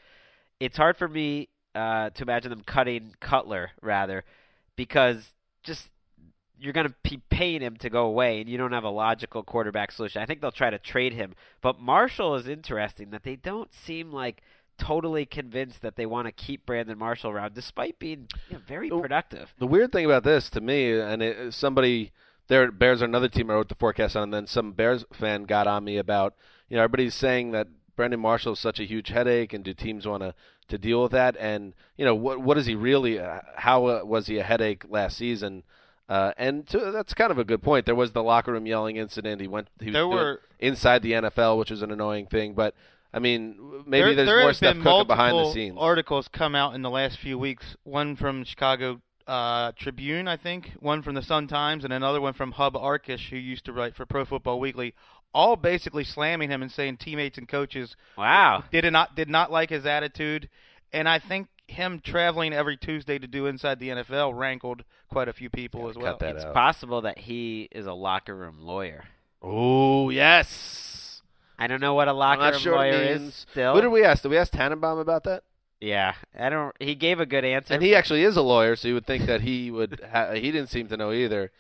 It's 0.60 0.78
hard 0.78 0.96
for 0.96 1.08
me 1.08 1.50
uh, 1.76 2.10
to 2.12 2.24
imagine 2.24 2.50
them 2.50 2.64
cutting 2.66 3.16
Cutler 3.20 3.72
rather, 3.82 4.24
because 4.76 5.34
just 5.64 5.90
you're 6.60 6.74
going 6.74 6.88
to 6.88 6.94
be 7.04 7.20
paying 7.30 7.62
him 7.62 7.76
to 7.78 7.90
go 7.90 8.06
away, 8.06 8.40
and 8.40 8.50
you 8.50 8.58
don't 8.58 8.72
have 8.72 8.84
a 8.84 8.90
logical 8.90 9.42
quarterback 9.42 9.92
solution. 9.92 10.22
I 10.22 10.26
think 10.26 10.42
they'll 10.42 10.52
try 10.52 10.70
to 10.70 10.78
trade 10.78 11.14
him. 11.14 11.34
But 11.62 11.80
Marshall 11.80 12.36
is 12.36 12.48
interesting 12.48 13.10
that 13.10 13.24
they 13.24 13.36
don't 13.36 13.74
seem 13.74 14.12
like 14.12 14.44
totally 14.78 15.26
convinced 15.26 15.82
that 15.82 15.96
they 15.96 16.06
want 16.06 16.28
to 16.28 16.32
keep 16.32 16.66
Brandon 16.66 16.98
Marshall 16.98 17.32
around, 17.32 17.54
despite 17.54 18.00
being 18.00 18.28
you 18.50 18.56
know, 18.56 18.62
very 18.68 18.90
productive. 18.90 19.54
The 19.58 19.68
weird 19.68 19.92
thing 19.92 20.06
about 20.06 20.24
this 20.24 20.50
to 20.52 20.62
me, 20.62 21.00
and 21.00 21.22
it, 21.24 21.54
somebody 21.54 22.12
there, 22.48 22.72
Bears 22.72 23.02
are 23.02 23.06
another 23.06 23.30
team 23.30 23.50
I 23.50 23.54
wrote 23.54 23.70
the 23.70 23.76
forecast 23.76 24.16
on, 24.16 24.24
and 24.24 24.34
then 24.34 24.48
some 24.48 24.74
Bears 24.74 25.06
fan 25.14 25.44
got 25.44 25.68
on 25.68 25.84
me 25.84 25.98
about, 25.98 26.36
you 26.68 26.78
know, 26.78 26.84
everybody's 26.84 27.16
saying 27.16 27.52
that 27.52 27.68
Brandon 28.02 28.20
Marshall 28.20 28.54
is 28.54 28.60
such 28.60 28.80
a 28.80 28.84
huge 28.84 29.10
headache, 29.10 29.54
and 29.54 29.64
do 29.64 29.76
teams 29.76 30.08
want 30.08 30.24
to 30.24 30.34
to 30.70 30.80
deal 30.80 31.04
with 31.04 31.12
that? 31.12 31.38
And 31.38 31.76
you 31.98 32.04
know, 32.04 32.16
what 32.16 32.42
what 32.42 32.58
is 32.58 32.66
he 32.66 32.74
really? 32.74 33.20
Uh, 33.20 33.42
how 33.56 33.86
uh, 33.86 34.02
was 34.04 34.26
he 34.26 34.40
a 34.40 34.44
headache 34.44 34.86
last 34.90 35.18
season? 35.18 35.62
Uh, 36.10 36.32
and 36.36 36.66
to, 36.70 36.90
that's 36.92 37.14
kind 37.14 37.30
of 37.30 37.38
a 37.38 37.44
good 37.44 37.62
point. 37.62 37.86
There 37.86 37.94
was 37.94 38.14
the 38.14 38.24
locker 38.24 38.54
room 38.54 38.66
yelling 38.66 38.96
incident. 38.96 39.40
He 39.40 39.48
went. 39.48 39.68
He 39.80 39.92
There 39.92 40.08
were- 40.08 40.42
inside 40.58 41.04
the 41.04 41.12
NFL, 41.12 41.60
which 41.60 41.70
is 41.70 41.84
an 41.84 41.92
annoying 41.92 42.26
thing. 42.26 42.56
But 42.56 42.74
I 43.14 43.20
mean, 43.20 43.84
maybe 43.86 44.16
there, 44.16 44.26
there's 44.26 44.28
there 44.28 44.42
more 44.42 44.54
stuff 44.56 44.78
cooking 44.82 45.06
behind 45.08 45.38
the 45.38 45.52
scenes. 45.52 45.78
Articles 45.80 46.28
come 46.28 46.56
out 46.56 46.74
in 46.74 46.82
the 46.82 46.90
last 46.90 47.20
few 47.20 47.38
weeks. 47.38 47.76
One 47.84 48.16
from 48.16 48.44
Chicago 48.46 49.00
uh, 49.28 49.74
Tribune, 49.74 50.28
I 50.28 50.38
think. 50.38 50.72
One 50.80 51.04
from 51.04 51.14
the 51.14 51.22
Sun 51.22 51.50
Times, 51.50 51.84
and 51.84 51.94
another 51.94 52.20
one 52.20 52.34
from 52.34 52.54
Hub 52.54 52.74
Arkush, 52.74 53.30
who 53.30 53.38
used 53.38 53.66
to 53.66 53.74
write 53.74 53.96
for 53.96 54.08
Pro 54.08 54.26
Football 54.26 54.60
Weekly. 54.60 54.96
All 55.34 55.56
basically 55.56 56.04
slamming 56.04 56.50
him 56.50 56.62
and 56.62 56.72
saying 56.72 56.98
teammates 56.98 57.38
and 57.38 57.48
coaches 57.48 57.96
Wow. 58.18 58.64
did 58.72 58.92
not 58.92 59.16
did 59.16 59.30
not 59.30 59.52
like 59.52 59.70
his 59.70 59.86
attitude, 59.86 60.50
and 60.92 61.08
I 61.08 61.20
think 61.20 61.48
him 61.68 62.02
traveling 62.04 62.52
every 62.52 62.76
Tuesday 62.76 63.18
to 63.18 63.28
do 63.28 63.46
inside 63.46 63.80
the 63.80 63.90
NFL 63.90 64.34
rankled 64.38 64.84
quite 65.10 65.30
a 65.30 65.34
few 65.34 65.50
people 65.50 65.90
as 65.90 65.96
well. 65.96 66.18
it's 66.20 66.44
possible 66.54 67.02
that 67.02 67.18
he 67.20 67.70
is 67.72 67.86
a 67.86 67.94
locker 67.94 68.36
room 68.36 68.58
lawyer. 68.60 69.06
Oh 69.42 70.10
yes. 70.10 71.22
I 71.58 71.68
don't 71.68 71.80
know 71.80 71.94
what 71.94 72.08
a 72.08 72.14
locker 72.14 72.52
room 72.52 72.60
sure 72.60 72.76
lawyer 72.76 72.92
is. 72.92 73.46
Still, 73.52 73.74
What 73.74 73.82
did 73.82 73.90
we 73.90 74.04
ask? 74.04 74.24
Did 74.24 74.30
we 74.30 74.38
ask 74.38 74.52
Tannenbaum 74.52 74.98
about 74.98 75.24
that? 75.26 75.44
Yeah, 75.80 76.14
I 76.38 76.50
don't. 76.50 76.76
He 76.80 76.94
gave 76.96 77.20
a 77.20 77.26
good 77.26 77.46
answer. 77.46 77.74
And 77.74 77.82
he 77.82 77.96
actually 77.96 78.24
is 78.24 78.36
a 78.38 78.42
lawyer, 78.42 78.76
so 78.76 78.88
you 78.88 78.94
would 78.96 79.06
think 79.08 79.26
that 79.26 79.42
he 79.42 79.72
would. 79.72 80.00
Ha- 80.12 80.32
he 80.34 80.52
didn't 80.52 80.70
seem 80.70 80.88
to 80.90 80.98
know 80.98 81.12
either. 81.12 81.52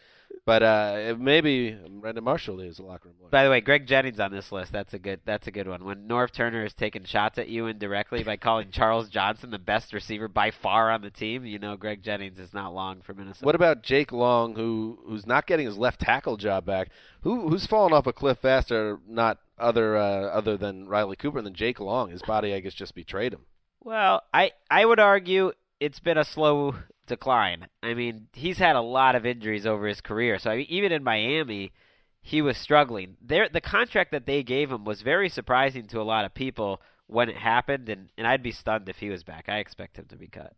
But 0.45 0.63
uh, 0.63 1.15
maybe 1.19 1.77
Brandon 1.99 2.23
Marshall 2.23 2.59
is 2.61 2.79
a 2.79 2.83
locker 2.83 3.09
room 3.09 3.17
lawyer. 3.19 3.29
By 3.29 3.43
the 3.43 3.49
way, 3.49 3.61
Greg 3.61 3.85
Jennings 3.85 4.19
on 4.19 4.31
this 4.31 4.51
list. 4.51 4.71
That's 4.71 4.93
a 4.93 4.99
good. 4.99 5.21
That's 5.25 5.47
a 5.47 5.51
good 5.51 5.67
one. 5.67 5.83
When 5.83 6.07
Norv 6.07 6.31
Turner 6.31 6.65
is 6.65 6.73
taking 6.73 7.03
shots 7.03 7.37
at 7.37 7.47
you 7.47 7.67
indirectly 7.67 8.23
by 8.23 8.37
calling 8.37 8.69
Charles 8.71 9.09
Johnson 9.09 9.51
the 9.51 9.59
best 9.59 9.93
receiver 9.93 10.27
by 10.27 10.51
far 10.51 10.89
on 10.91 11.01
the 11.01 11.11
team, 11.11 11.45
you 11.45 11.59
know 11.59 11.77
Greg 11.77 12.01
Jennings 12.03 12.39
is 12.39 12.53
not 12.53 12.73
long 12.73 13.01
for 13.01 13.13
Minnesota. 13.13 13.45
What 13.45 13.55
about 13.55 13.83
Jake 13.83 14.11
Long, 14.11 14.55
who 14.55 14.99
who's 15.05 15.27
not 15.27 15.47
getting 15.47 15.65
his 15.67 15.77
left 15.77 16.01
tackle 16.01 16.37
job 16.37 16.65
back? 16.65 16.89
Who 17.21 17.49
who's 17.49 17.67
fallen 17.67 17.93
off 17.93 18.07
a 18.07 18.13
cliff 18.13 18.39
faster? 18.39 18.99
Not 19.07 19.37
other 19.59 19.95
uh, 19.95 20.29
other 20.29 20.57
than 20.57 20.87
Riley 20.87 21.15
Cooper 21.15 21.41
than 21.41 21.53
Jake 21.53 21.79
Long. 21.79 22.09
His 22.09 22.23
body, 22.23 22.53
I 22.53 22.59
guess, 22.59 22.73
just 22.73 22.95
betrayed 22.95 23.33
him. 23.33 23.45
Well, 23.83 24.23
I 24.33 24.51
I 24.69 24.85
would 24.85 24.99
argue 24.99 25.51
it's 25.79 25.99
been 25.99 26.17
a 26.17 26.23
slow 26.25 26.75
decline. 27.11 27.67
I 27.83 27.93
mean, 27.93 28.27
he's 28.33 28.57
had 28.57 28.77
a 28.77 28.81
lot 28.81 29.15
of 29.15 29.25
injuries 29.25 29.67
over 29.67 29.85
his 29.85 29.99
career. 29.99 30.39
So 30.39 30.49
I 30.49 30.57
mean, 30.57 30.65
even 30.69 30.91
in 30.93 31.03
Miami, 31.03 31.73
he 32.21 32.41
was 32.41 32.57
struggling. 32.57 33.17
There, 33.21 33.49
the 33.49 33.61
contract 33.61 34.11
that 34.11 34.25
they 34.25 34.43
gave 34.43 34.71
him 34.71 34.85
was 34.85 35.01
very 35.01 35.27
surprising 35.27 35.87
to 35.87 35.99
a 35.99 36.03
lot 36.03 36.23
of 36.23 36.33
people 36.33 36.81
when 37.07 37.27
it 37.29 37.35
happened, 37.35 37.89
and, 37.89 38.09
and 38.17 38.25
I'd 38.25 38.41
be 38.41 38.53
stunned 38.53 38.87
if 38.87 38.99
he 38.99 39.09
was 39.09 39.23
back. 39.23 39.49
I 39.49 39.57
expect 39.57 39.97
him 39.99 40.05
to 40.05 40.15
be 40.15 40.27
cut. 40.27 40.53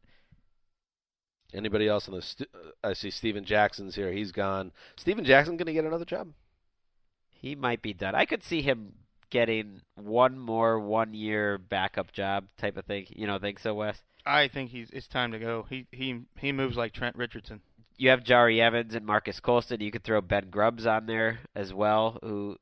Anybody 1.54 1.88
else 1.88 2.08
on 2.08 2.16
the? 2.16 2.22
St- 2.22 2.50
uh, 2.54 2.88
I 2.88 2.94
see 2.94 3.10
Steven 3.10 3.44
Jackson's 3.44 3.96
here. 3.96 4.12
He's 4.12 4.32
gone. 4.32 4.72
Steven 4.96 5.26
Jackson 5.26 5.58
going 5.58 5.68
to 5.68 5.74
get 5.74 5.86
another 5.86 6.06
job? 6.06 6.30
He 7.30 7.56
might 7.56 7.82
be 7.82 7.94
done. 7.94 8.14
I 8.16 8.26
could 8.26 8.44
see 8.44 8.62
him 8.62 8.94
getting 9.32 9.82
one 9.96 10.38
more 10.38 10.80
one 10.80 11.16
year 11.16 11.58
backup 11.58 12.12
job 12.12 12.46
type 12.58 12.78
of 12.78 12.86
thing. 12.86 13.08
You 13.10 13.26
know, 13.26 13.40
think 13.40 13.60
so, 13.60 13.74
Wes? 13.74 14.02
I 14.26 14.48
think 14.48 14.72
he's 14.72 14.90
it's 14.92 15.08
time 15.08 15.32
to 15.32 15.40
go. 15.40 15.66
He 15.70 15.88
he 15.92 16.22
he 16.38 16.52
moves 16.52 16.78
like 16.78 16.94
Trent 16.94 17.16
Richardson. 17.16 17.62
you 17.98 18.10
have 18.10 18.24
Jahri 18.24 18.60
Evans 18.60 18.96
and 18.96 19.06
Marques 19.06 19.40
Colston. 19.40 19.82
You 19.82 19.92
could 19.92 20.04
throw 20.04 20.22
Ben 20.22 20.50
Grubbs 20.50 20.86
on 20.86 21.06
there 21.06 21.40
as 21.56 21.74
well, 21.74 22.20
who 22.24 22.58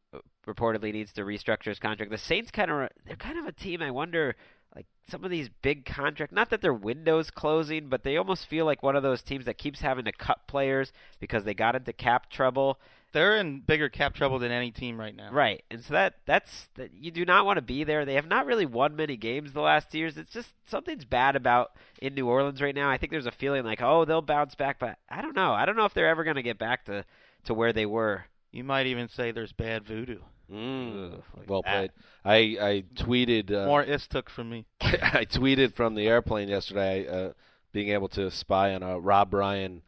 reportedly 0.48 0.92
needs 0.92 1.14
to 1.14 1.22
restructure 1.22 1.66
his 1.66 1.80
contract. 1.80 2.12
The 2.12 2.18
Saints 2.18 2.52
kind 2.52 2.72
of 2.72 2.90
they're 3.06 3.16
kind 3.16 3.38
of 3.38 3.46
a 3.46 3.52
team. 3.52 3.82
I 3.82 3.92
wonder, 3.92 4.36
like 4.76 4.86
some 5.10 5.24
of 5.24 5.32
these 5.32 5.50
big 5.62 5.86
contract. 5.86 6.32
Not 6.32 6.50
that 6.50 6.62
their 6.62 6.74
window's 6.74 7.32
closing, 7.32 7.90
but 7.90 8.04
they 8.04 8.18
almost 8.18 8.48
feel 8.48 8.66
like 8.66 8.84
one 8.84 8.96
of 8.96 9.04
those 9.04 9.22
teams 9.22 9.46
that 9.46 9.58
keeps 9.58 9.82
having 9.82 10.06
to 10.06 10.12
cut 10.12 10.48
players 10.48 10.92
because 11.20 11.44
they 11.44 11.54
got 11.54 11.76
into 11.76 11.94
cap 11.94 12.30
trouble. 12.30 12.80
They're 13.14 13.38
in 13.38 13.60
bigger 13.60 13.90
cap 13.90 14.14
trouble 14.14 14.40
than 14.40 14.52
any 14.52 14.72
team 14.72 14.98
right 14.98 15.16
now. 15.16 15.32
Right, 15.32 15.64
and 15.70 15.84
so 15.84 15.94
that 15.94 16.16
that's 16.26 16.70
that 16.76 16.94
you 16.94 17.12
do 17.12 17.26
not 17.26 17.46
want 17.46 17.58
to 17.58 17.62
be 17.62 17.84
there. 17.84 18.06
They 18.06 18.14
have 18.14 18.28
not 18.28 18.46
really 18.46 18.66
won 18.66 18.96
many 18.96 19.18
games 19.18 19.52
the 19.52 19.60
last 19.62 19.92
two 19.92 19.98
years. 19.98 20.18
It's 20.18 20.32
just 20.32 20.54
something's 20.66 21.04
bad 21.04 21.36
about 21.36 21.72
in 22.02 22.16
New 22.16 22.28
Orleans 22.28 22.62
right 22.62 22.76
now. 22.76 22.90
I 22.90 22.98
think 22.98 23.12
there's 23.12 23.26
a 23.26 23.32
feeling 23.32 23.66
like 23.66 23.82
oh 23.82 24.06
they'll 24.06 24.22
bounce 24.22 24.56
back, 24.56 24.80
but 24.80 24.98
I 25.10 25.22
don't 25.22 25.36
know. 25.36 25.52
I 25.52 25.66
don't 25.66 25.76
know 25.76 25.86
if 25.86 25.94
they're 25.94 26.08
ever 26.08 26.24
going 26.24 26.38
to 26.38 26.42
get 26.42 26.58
back 26.58 26.86
to 26.86 27.04
to 27.46 27.54
where 27.54 27.74
they 27.74 27.86
were. 27.86 28.26
You 28.52 28.64
might 28.64 28.86
even 28.86 29.10
say 29.10 29.32
there's 29.32 29.54
bad 29.54 29.86
voodoo. 29.86 30.20
Mm, 30.52 31.22
well 31.48 31.64
played. 31.64 31.92
I 32.26 32.36
I 32.60 32.84
tweeted 32.96 33.52
uh, 33.52 33.66
More 33.66 33.84
is 33.84 34.08
took 34.08 34.30
from 34.30 34.50
me. 34.50 34.66
I 34.82 35.26
tweeted 35.26 35.74
from 35.74 35.96
the 35.96 36.08
airplane 36.08 36.50
yesterday, 36.50 37.08
uh, 37.08 37.34
being 37.72 37.90
able 37.90 38.10
to 38.10 38.30
spy 38.32 38.74
on 38.76 38.84
a 38.84 39.00
Rob 39.00 39.34
Ryan 39.34 39.82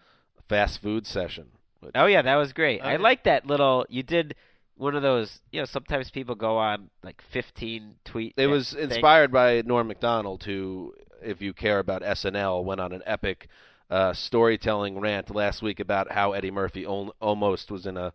fast 0.48 0.82
food 0.82 1.06
session. 1.06 1.48
Oh 1.96 2.06
yeah, 2.06 2.22
that 2.22 2.36
was 2.36 2.54
great. 2.54 2.80
I 2.82 2.94
Okay. 2.94 3.04
like 3.04 3.24
that 3.26 3.46
little. 3.46 3.86
You 3.90 4.04
did 4.04 4.36
one 4.76 4.96
of 4.96 5.02
those. 5.02 5.42
You 5.52 5.60
know, 5.62 5.66
sometimes 5.66 6.10
people 6.10 6.36
go 6.36 6.58
on 6.58 6.90
like 7.04 7.22
15 7.22 7.96
tweet. 8.06 8.34
It 8.38 8.48
was 8.48 8.72
thing. 8.72 8.84
inspired 8.84 9.32
by 9.32 9.62
Norm 9.66 9.88
Macdonald, 9.88 10.44
who, 10.46 10.94
if 11.22 11.42
you 11.42 11.54
care 11.54 11.80
about 11.80 12.02
SNL, 12.02 12.64
went 12.64 12.80
on 12.80 12.94
an 12.94 13.04
epic 13.06 13.50
uh, 13.90 14.14
storytelling 14.14 15.00
rant 15.00 15.36
last 15.36 15.62
week 15.62 15.82
about 15.82 16.14
how 16.14 16.32
Eddie 16.32 16.52
Murphy 16.52 16.86
al- 16.86 17.14
almost 17.20 17.70
was 17.70 17.86
in 17.86 17.98
a 17.98 18.14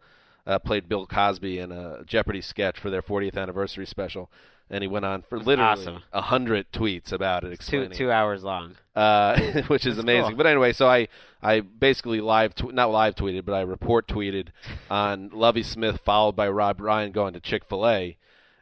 uh, 0.49 0.59
played 0.59 0.89
Bill 0.89 1.07
Cosby 1.07 1.59
in 1.61 1.71
a 1.71 2.03
Jeopardy 2.05 2.41
sketch 2.41 2.79
for 2.81 2.91
their 2.91 3.03
40th 3.03 3.37
anniversary 3.37 3.87
special, 3.87 4.31
and 4.71 4.83
he 4.83 4.89
went 4.89 5.05
on 5.05 5.23
for 5.23 5.39
literally 5.39 5.71
awesome. 5.71 6.03
a 6.13 6.23
hundred 6.23 6.73
tweets 6.73 7.13
about 7.13 7.45
it, 7.45 7.61
two 7.61 7.89
two 7.89 8.11
hours 8.11 8.43
long. 8.43 8.75
uh, 8.97 9.39
which 9.69 9.87
is 9.87 9.97
That's 9.97 10.05
amazing. 10.05 10.31
cool. 10.31 10.37
But 10.39 10.47
anyway, 10.47 10.73
so 10.73 10.89
I 10.89 11.09
I 11.43 11.61
basically 11.61 12.21
live 12.21 12.55
tw- 12.55 12.73
not 12.75 12.91
live 12.91 13.15
tweeted, 13.15 13.45
but 13.45 13.53
I 13.55 13.61
report 13.61 14.09
tweeted 14.09 14.49
on 14.91 15.29
Lovie 15.33 15.63
Smith 15.63 16.01
followed 16.05 16.35
by 16.35 16.49
Rob 16.49 16.81
Ryan 16.81 17.13
going 17.13 17.35
to 17.35 17.41
Chick 17.41 17.65
Fil 17.69 17.87
A, 17.87 18.17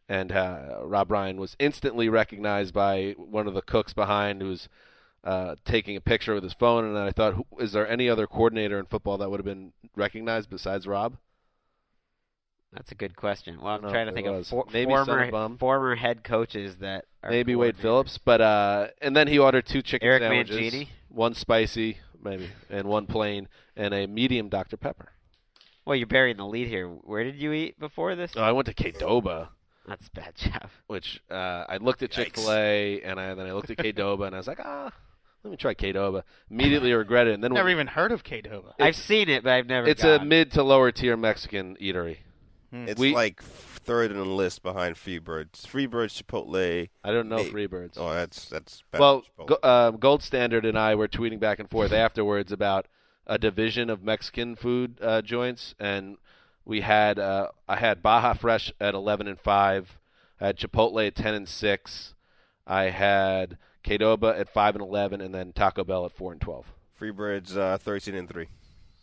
and 0.08 0.32
uh, 0.32 0.80
Rob 0.82 1.10
Ryan 1.10 1.38
was 1.38 1.56
instantly 1.60 2.08
recognized 2.08 2.74
by 2.74 3.14
one 3.16 3.46
of 3.46 3.54
the 3.54 3.62
cooks 3.62 3.94
behind 3.94 4.42
who 4.42 4.48
was. 4.48 4.68
Uh, 5.24 5.56
taking 5.64 5.96
a 5.96 6.00
picture 6.00 6.34
with 6.34 6.44
his 6.44 6.52
phone, 6.52 6.84
and 6.84 6.96
I 6.96 7.10
thought, 7.10 7.34
is 7.58 7.72
there 7.72 7.88
any 7.88 8.08
other 8.08 8.28
coordinator 8.28 8.78
in 8.78 8.86
football 8.86 9.18
that 9.18 9.28
would 9.28 9.40
have 9.40 9.44
been 9.44 9.72
recognized 9.96 10.48
besides 10.48 10.86
Rob? 10.86 11.16
That's 12.76 12.92
a 12.92 12.94
good 12.94 13.16
question. 13.16 13.58
Well, 13.60 13.74
I'm 13.74 13.82
know 13.82 13.88
trying 13.88 14.06
to 14.06 14.12
think 14.12 14.26
there 14.26 14.34
of 14.36 14.46
for, 14.46 14.64
Maybe 14.72 14.90
former 14.90 15.56
former 15.58 15.94
head 15.96 16.22
coaches 16.22 16.76
that 16.76 17.06
are 17.22 17.30
Maybe 17.30 17.54
Wade. 17.56 17.76
Phillips, 17.76 18.18
but 18.22 18.40
uh, 18.40 18.88
and 19.00 19.16
then 19.16 19.28
he 19.28 19.38
ordered 19.38 19.64
two 19.66 19.80
chicken 19.82 20.06
Eric 20.06 20.22
sandwiches, 20.22 20.56
Mangini? 20.74 20.88
one 21.08 21.32
spicy, 21.34 21.98
maybe, 22.22 22.48
and 22.68 22.86
one 22.86 23.06
plain, 23.06 23.48
and 23.76 23.94
a 23.94 24.06
medium 24.06 24.48
Dr 24.50 24.76
Pepper. 24.76 25.08
Well, 25.86 25.96
you're 25.96 26.06
burying 26.06 26.36
the 26.36 26.44
lead 26.46 26.68
here. 26.68 26.86
Where 26.88 27.24
did 27.24 27.36
you 27.36 27.52
eat 27.52 27.78
before 27.78 28.14
this? 28.14 28.32
Oh, 28.36 28.42
I 28.42 28.52
went 28.52 28.66
to 28.66 28.74
Qdoba, 28.74 29.48
That's 29.86 30.06
a 30.08 30.10
bad 30.10 30.34
job. 30.36 30.68
which 30.88 31.22
uh, 31.30 31.64
I 31.68 31.78
looked 31.78 32.02
at 32.02 32.10
Chick 32.10 32.34
Fil 32.34 32.52
A, 32.52 33.00
and 33.02 33.18
I 33.18 33.34
then 33.34 33.46
I 33.46 33.52
looked 33.52 33.70
at 33.70 33.78
Qdoba, 33.78 34.26
and 34.26 34.34
I 34.34 34.38
was 34.38 34.48
like, 34.48 34.60
ah, 34.62 34.90
let 35.44 35.50
me 35.50 35.56
try 35.56 35.74
Qdoba. 35.74 36.24
Immediately 36.50 36.92
regretted 36.92 37.30
it. 37.30 37.34
And 37.34 37.44
then 37.44 37.52
Never 37.54 37.66
when- 37.66 37.72
even 37.72 37.86
heard 37.86 38.12
of 38.12 38.22
Qdoba. 38.24 38.74
I've 38.80 38.96
seen 38.96 39.28
it, 39.30 39.44
but 39.44 39.52
I've 39.52 39.66
never. 39.66 39.86
it's 39.88 40.02
a 40.04 40.18
gone. 40.18 40.28
mid 40.28 40.50
to 40.52 40.62
lower 40.62 40.90
tier 40.92 41.16
Mexican 41.16 41.76
eatery. 41.80 42.18
It's 42.72 43.00
We- 43.00 43.14
like 43.14 43.42
third 43.42 44.10
in 44.10 44.16
the 44.18 44.24
list 44.24 44.62
behind 44.62 44.96
Freebirds. 44.96 45.66
Freebirds, 45.66 46.20
Chipotle. 46.22 46.88
I 47.04 47.12
don't 47.12 47.28
know 47.28 47.38
Hey. 47.38 47.50
Freebirds. 47.50 47.92
Oh, 47.96 48.12
that's 48.12 48.48
that's 48.48 48.82
better 48.90 49.00
Well, 49.00 49.22
Go, 49.46 49.56
Chipotle. 49.56 49.58
uh, 49.62 49.90
Gold 49.92 50.22
Standard 50.22 50.64
and 50.66 50.78
I 50.78 50.94
were 50.94 51.08
tweeting 51.08 51.38
back 51.40 51.58
and 51.58 51.70
forth 51.70 51.92
afterwards 51.92 52.50
about 52.52 52.86
a 53.26 53.38
division 53.38 53.88
of 53.90 54.02
Mexican 54.02 54.56
food 54.56 54.98
uh, 55.00 55.22
joints, 55.22 55.74
and 55.78 56.16
we 56.64 56.80
had 56.82 57.18
uh, 57.18 57.48
I 57.68 57.76
had 57.76 58.02
Baja 58.02 58.32
Fresh 58.34 58.72
at 58.80 58.94
eleven 58.94 59.26
and 59.28 59.38
five, 59.40 59.98
I 60.40 60.46
had 60.48 60.58
Chipotle 60.58 61.06
at 61.06 61.14
ten 61.14 61.34
and 61.34 61.48
six. 61.48 62.14
I 62.66 62.84
had 62.90 63.58
Qdoba 63.84 64.38
at 64.38 64.48
five 64.48 64.74
and 64.74 64.82
eleven, 64.82 65.20
and 65.20 65.32
then 65.34 65.52
Taco 65.52 65.84
Bell 65.84 66.04
at 66.04 66.12
four 66.12 66.32
and 66.32 66.40
twelve. 66.40 66.66
Freebirds 67.00 67.56
uh, 67.56 67.78
thirteen 67.78 68.14
and 68.16 68.28
three. 68.28 68.48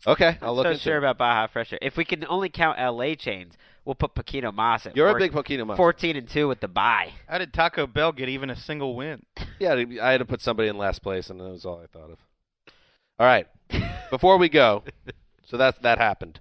Okay, 0.06 0.36
I'll 0.42 0.54
look 0.54 0.66
so 0.66 0.70
into 0.70 0.82
sure 0.82 0.96
it. 0.96 0.98
about 0.98 1.18
Baja 1.18 1.46
Fresher. 1.46 1.78
If 1.80 1.96
we 1.96 2.04
can 2.04 2.26
only 2.26 2.48
count 2.50 2.78
LA 2.78 3.14
chains, 3.14 3.54
we'll 3.84 3.94
put 3.94 4.14
Poquito 4.14 4.52
Mas 4.52 4.86
at 4.86 4.96
You're 4.96 5.08
a 5.08 5.18
big 5.18 5.32
Poquito 5.32 5.66
Mas. 5.66 5.76
14 5.76 6.16
and 6.16 6.28
2 6.28 6.46
with 6.46 6.60
the 6.60 6.68
bye. 6.68 7.12
How 7.26 7.38
did 7.38 7.52
Taco 7.52 7.86
Bell 7.86 8.12
get 8.12 8.28
even 8.28 8.50
a 8.50 8.56
single 8.56 8.94
win? 8.94 9.24
Yeah, 9.60 9.84
I 10.02 10.10
had 10.10 10.18
to 10.18 10.24
put 10.24 10.40
somebody 10.40 10.68
in 10.68 10.76
last 10.76 11.00
place, 11.00 11.30
and 11.30 11.38
that 11.38 11.44
was 11.44 11.64
all 11.64 11.80
I 11.80 11.86
thought 11.86 12.10
of. 12.10 12.18
All 13.20 13.26
right, 13.26 13.46
before 14.10 14.36
we 14.36 14.48
go, 14.48 14.82
so 15.46 15.56
that 15.56 15.80
that 15.82 15.98
happened. 15.98 16.40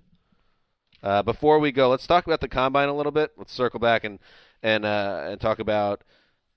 Uh, 1.04 1.22
before 1.22 1.60
we 1.60 1.72
go, 1.72 1.90
let's 1.90 2.08
talk 2.08 2.26
about 2.26 2.42
the 2.42 2.48
combine 2.48 2.90
a 2.90 2.94
little 2.94 3.12
bit. 3.12 3.32
Let's 3.38 3.54
circle 3.54 3.80
back 3.80 4.04
and 4.04 4.18
and 4.64 4.84
uh, 4.84 5.28
and 5.28 5.40
talk 5.40 5.60
about 5.60 6.04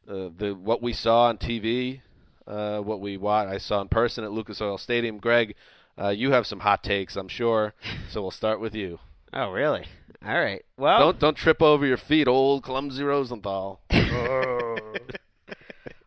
uh, 0.08 0.30
the 0.34 0.58
what 0.58 0.82
we 0.82 0.94
saw 0.94 1.26
on 1.26 1.36
TV, 1.36 2.00
uh, 2.46 2.78
what 2.78 3.00
we 3.00 3.18
watched. 3.18 3.52
I 3.52 3.58
saw 3.58 3.82
in 3.82 3.88
person 3.88 4.24
at 4.24 4.32
Lucas 4.32 4.60
Oil 4.62 4.78
Stadium. 4.78 5.18
Greg, 5.18 5.56
uh, 6.00 6.08
you 6.08 6.32
have 6.32 6.46
some 6.46 6.60
hot 6.60 6.82
takes, 6.82 7.16
I'm 7.16 7.28
sure. 7.28 7.74
So 8.10 8.22
we'll 8.22 8.30
start 8.30 8.60
with 8.60 8.74
you. 8.74 8.98
Oh, 9.32 9.50
really? 9.50 9.84
All 10.24 10.32
right. 10.40 10.64
Well, 10.78 10.98
Don't 10.98 11.18
don't 11.18 11.36
trip 11.36 11.60
over 11.60 11.84
your 11.84 11.98
feet, 11.98 12.26
old 12.26 12.62
clumsy 12.62 13.02
Rosenthal. 13.02 13.80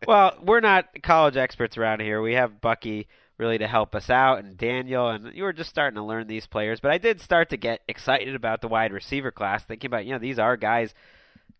well, 0.06 0.36
we're 0.42 0.60
not 0.60 1.02
college 1.02 1.36
experts 1.36 1.76
around 1.76 2.00
here. 2.00 2.20
We 2.20 2.32
have 2.34 2.60
Bucky 2.60 3.06
really 3.38 3.58
to 3.58 3.68
help 3.68 3.94
us 3.94 4.10
out, 4.10 4.42
and 4.42 4.56
Daniel, 4.56 5.08
and 5.08 5.32
you 5.34 5.44
were 5.44 5.52
just 5.52 5.70
starting 5.70 5.94
to 5.96 6.02
learn 6.02 6.26
these 6.26 6.46
players. 6.46 6.80
But 6.80 6.90
I 6.90 6.98
did 6.98 7.20
start 7.20 7.50
to 7.50 7.56
get 7.56 7.82
excited 7.86 8.34
about 8.34 8.62
the 8.62 8.68
wide 8.68 8.92
receiver 8.92 9.30
class, 9.30 9.64
thinking 9.64 9.88
about 9.88 10.06
you 10.06 10.12
know 10.12 10.18
these 10.18 10.38
are 10.38 10.56
guys 10.56 10.92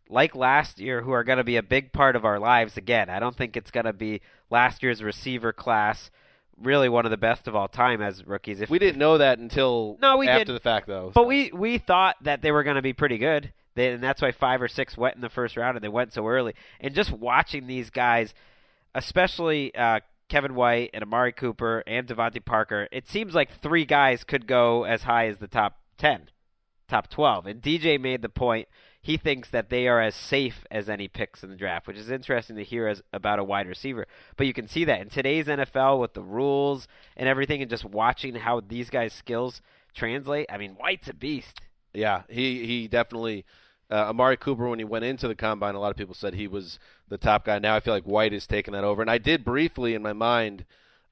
like 0.08 0.34
last 0.34 0.80
year 0.80 1.02
who 1.02 1.12
are 1.12 1.22
going 1.24 1.38
to 1.38 1.44
be 1.44 1.56
a 1.56 1.62
big 1.62 1.92
part 1.92 2.16
of 2.16 2.24
our 2.24 2.40
lives 2.40 2.76
again. 2.76 3.08
I 3.08 3.20
don't 3.20 3.36
think 3.36 3.56
it's 3.56 3.70
going 3.70 3.86
to 3.86 3.92
be 3.92 4.22
last 4.50 4.82
year's 4.82 5.02
receiver 5.04 5.52
class. 5.52 6.10
Really, 6.62 6.88
one 6.90 7.06
of 7.06 7.10
the 7.10 7.16
best 7.16 7.48
of 7.48 7.56
all 7.56 7.68
time 7.68 8.02
as 8.02 8.26
rookies. 8.26 8.60
If 8.60 8.68
we 8.68 8.78
didn't 8.78 8.98
know 8.98 9.18
that 9.18 9.38
until 9.38 9.96
no, 10.02 10.18
we 10.18 10.28
after 10.28 10.44
did. 10.44 10.56
the 10.56 10.60
fact, 10.60 10.86
though. 10.86 11.10
But 11.14 11.26
we 11.26 11.50
we 11.52 11.78
thought 11.78 12.16
that 12.22 12.42
they 12.42 12.52
were 12.52 12.62
going 12.62 12.76
to 12.76 12.82
be 12.82 12.92
pretty 12.92 13.16
good, 13.16 13.52
they, 13.74 13.92
and 13.92 14.02
that's 14.02 14.20
why 14.20 14.30
five 14.32 14.60
or 14.60 14.68
six 14.68 14.96
went 14.96 15.14
in 15.14 15.22
the 15.22 15.30
first 15.30 15.56
round, 15.56 15.76
and 15.76 15.82
they 15.82 15.88
went 15.88 16.12
so 16.12 16.26
early. 16.26 16.54
And 16.78 16.94
just 16.94 17.10
watching 17.12 17.66
these 17.66 17.88
guys, 17.88 18.34
especially 18.94 19.74
uh, 19.74 20.00
Kevin 20.28 20.54
White 20.54 20.90
and 20.92 21.02
Amari 21.02 21.32
Cooper 21.32 21.82
and 21.86 22.06
DeVante 22.06 22.44
Parker, 22.44 22.88
it 22.92 23.08
seems 23.08 23.34
like 23.34 23.50
three 23.50 23.84
guys 23.84 24.22
could 24.24 24.46
go 24.46 24.84
as 24.84 25.04
high 25.04 25.28
as 25.28 25.38
the 25.38 25.48
top 25.48 25.78
ten, 25.96 26.28
top 26.90 27.08
twelve. 27.08 27.46
And 27.46 27.62
DJ 27.62 28.00
made 28.00 28.22
the 28.22 28.28
point. 28.28 28.68
He 29.02 29.16
thinks 29.16 29.48
that 29.50 29.70
they 29.70 29.88
are 29.88 30.00
as 30.00 30.14
safe 30.14 30.66
as 30.70 30.90
any 30.90 31.08
picks 31.08 31.42
in 31.42 31.48
the 31.48 31.56
draft, 31.56 31.86
which 31.86 31.96
is 31.96 32.10
interesting 32.10 32.56
to 32.56 32.64
hear 32.64 32.86
as 32.86 33.02
about 33.14 33.38
a 33.38 33.44
wide 33.44 33.66
receiver. 33.66 34.06
But 34.36 34.46
you 34.46 34.52
can 34.52 34.68
see 34.68 34.84
that 34.84 35.00
in 35.00 35.08
today's 35.08 35.46
NFL 35.46 36.00
with 36.00 36.12
the 36.12 36.22
rules 36.22 36.86
and 37.16 37.26
everything, 37.26 37.62
and 37.62 37.70
just 37.70 37.84
watching 37.84 38.34
how 38.34 38.60
these 38.60 38.90
guys' 38.90 39.14
skills 39.14 39.62
translate. 39.94 40.46
I 40.50 40.58
mean, 40.58 40.72
White's 40.72 41.08
a 41.08 41.14
beast. 41.14 41.62
Yeah, 41.94 42.22
he 42.28 42.66
he 42.66 42.88
definitely. 42.88 43.44
Uh, 43.92 44.10
Amari 44.10 44.36
Cooper, 44.36 44.68
when 44.68 44.78
he 44.78 44.84
went 44.84 45.04
into 45.04 45.26
the 45.26 45.34
combine, 45.34 45.74
a 45.74 45.80
lot 45.80 45.90
of 45.90 45.96
people 45.96 46.14
said 46.14 46.34
he 46.34 46.46
was 46.46 46.78
the 47.08 47.18
top 47.18 47.44
guy. 47.44 47.58
Now 47.58 47.74
I 47.74 47.80
feel 47.80 47.92
like 47.92 48.04
White 48.04 48.32
is 48.32 48.46
taking 48.46 48.72
that 48.72 48.84
over, 48.84 49.02
and 49.02 49.10
I 49.10 49.18
did 49.18 49.44
briefly 49.44 49.94
in 49.94 50.02
my 50.02 50.12
mind 50.12 50.64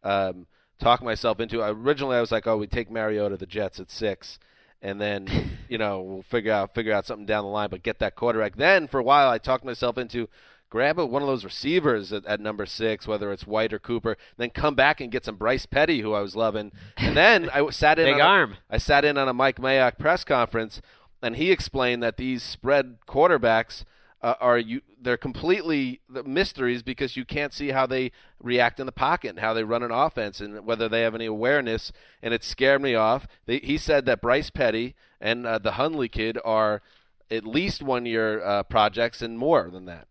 um, 0.05 0.47
talk 0.79 1.03
myself 1.03 1.41
into. 1.41 1.61
Originally, 1.61 2.17
I 2.17 2.21
was 2.21 2.31
like, 2.31 2.47
"Oh, 2.47 2.57
we 2.57 2.67
take 2.69 2.91
Mariota, 2.91 3.37
the 3.37 3.47
Jets 3.47 3.81
at 3.81 3.91
six, 3.91 4.39
and 4.83 5.01
then 5.01 5.29
you 5.69 5.79
know 5.79 6.01
we'll 6.01 6.23
figure 6.23 6.53
out 6.53 6.75
figure 6.75 6.93
out 6.93 7.07
something 7.07 7.27
down 7.27 7.45
the 7.45 7.51
line, 7.51 7.71
but 7.71 7.83
get 7.83 7.99
that 7.99 8.15
quarterback." 8.15 8.57
Then 8.57 8.87
for 8.89 9.01
a 9.01 9.03
while, 9.05 9.31
I 9.31 9.39
talked 9.39 9.65
myself 9.65 9.99
into 9.99 10.29
grab 10.71 10.99
a, 10.99 11.07
one 11.07 11.23
of 11.23 11.29
those 11.29 11.45
receivers 11.45 12.13
at, 12.13 12.27
at 12.27 12.41
number 12.41 12.67
six, 12.67 13.07
whether 13.07 13.33
it's 13.33 13.47
White 13.47 13.73
or 13.73 13.79
Cooper, 13.79 14.17
then 14.37 14.51
come 14.51 14.75
back 14.75 15.01
and 15.01 15.11
get 15.11 15.25
some 15.25 15.37
Bryce 15.37 15.67
Petty, 15.67 16.01
who 16.03 16.13
I 16.13 16.21
was 16.21 16.37
loving, 16.37 16.73
and 16.97 17.17
then 17.17 17.49
I 17.51 17.69
sat 17.71 17.99
in 17.99 18.07
Big 18.07 18.15
on 18.15 18.21
a- 18.21 18.25
arm. 18.25 18.57
I 18.71 18.79
sat 18.79 19.05
in 19.05 19.17
on 19.17 19.29
a 19.29 19.35
Mike 19.35 19.57
Mayock 19.57 19.99
press 19.99 20.25
conference, 20.25 20.81
and 21.23 21.37
he 21.37 21.51
explained 21.51 22.03
that 22.03 22.17
these 22.17 22.43
spread 22.43 22.99
quarterbacks 23.07 23.85
uh, 24.21 24.35
are 24.41 24.59
you 24.59 24.81
they're 25.01 25.17
completely 25.17 26.01
the 26.09 26.25
mysteries 26.25 26.83
because 26.83 27.17
you 27.17 27.25
can't 27.25 27.53
see 27.53 27.69
how 27.69 27.87
they 27.87 28.11
react 28.43 28.81
in 28.81 28.87
the 28.87 28.93
pocket 28.93 29.31
and 29.31 29.39
how 29.39 29.55
they 29.55 29.63
run 29.63 29.83
an 29.83 29.93
offense 29.93 30.41
and 30.41 30.67
whether 30.67 30.89
they 30.89 31.03
have 31.03 31.15
any 31.15 31.27
awareness. 31.27 31.93
And 32.23 32.35
it 32.35 32.43
scared 32.43 32.83
me 32.83 32.95
off. 32.95 33.27
They, 33.47 33.59
he 33.59 33.79
said 33.79 34.07
that 34.07 34.21
Bryce 34.21 34.51
Petty 34.51 34.97
and 35.21 35.47
uh, 35.47 35.59
the 35.59 35.73
Hundley 35.73 36.09
kid 36.09 36.39
are 36.45 36.83
at 37.31 37.45
least 37.45 37.83
one 37.83 38.07
year 38.07 38.43
uh, 38.43 38.63
projects 38.65 39.23
and 39.23 39.39
more 39.39 39.71
than 39.71 39.85
that. 39.87 40.09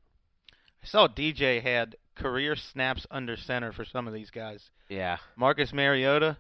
I 0.81 0.85
saw 0.85 1.07
DJ 1.07 1.61
had 1.61 1.97
career 2.15 2.55
snaps 2.55 3.05
under 3.11 3.35
center 3.35 3.71
for 3.71 3.83
some 3.83 4.07
of 4.07 4.13
these 4.13 4.31
guys. 4.31 4.71
Yeah. 4.89 5.17
Marcus 5.35 5.73
Mariota, 5.73 6.37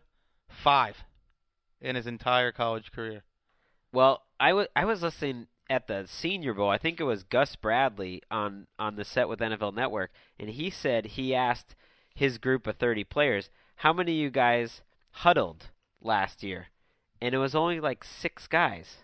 five 0.47 1.03
in 1.81 1.95
his 1.95 2.07
entire 2.07 2.51
college 2.51 2.91
career. 2.91 3.23
Well, 3.91 4.23
I 4.39 4.53
was 4.53 4.67
I 4.75 4.85
was 4.85 5.01
listening 5.01 5.47
at 5.69 5.87
the 5.87 6.05
Senior 6.07 6.53
Bowl. 6.53 6.69
I 6.69 6.77
think 6.77 6.99
it 6.99 7.03
was 7.03 7.23
Gus 7.23 7.55
Bradley 7.55 8.21
on 8.31 8.67
on 8.79 8.95
the 8.95 9.05
set 9.05 9.27
with 9.29 9.39
NFL 9.39 9.73
Network, 9.73 10.11
and 10.39 10.49
he 10.49 10.69
said 10.69 11.05
he 11.05 11.33
asked 11.35 11.75
his 12.15 12.37
group 12.37 12.65
of 12.67 12.77
30 12.77 13.03
players, 13.03 13.49
"How 13.77 13.93
many 13.93 14.13
of 14.13 14.17
you 14.17 14.29
guys 14.29 14.81
huddled 15.11 15.69
last 16.01 16.43
year?" 16.43 16.67
And 17.21 17.33
it 17.33 17.39
was 17.39 17.55
only 17.55 17.79
like 17.79 18.03
6 18.03 18.47
guys 18.47 18.97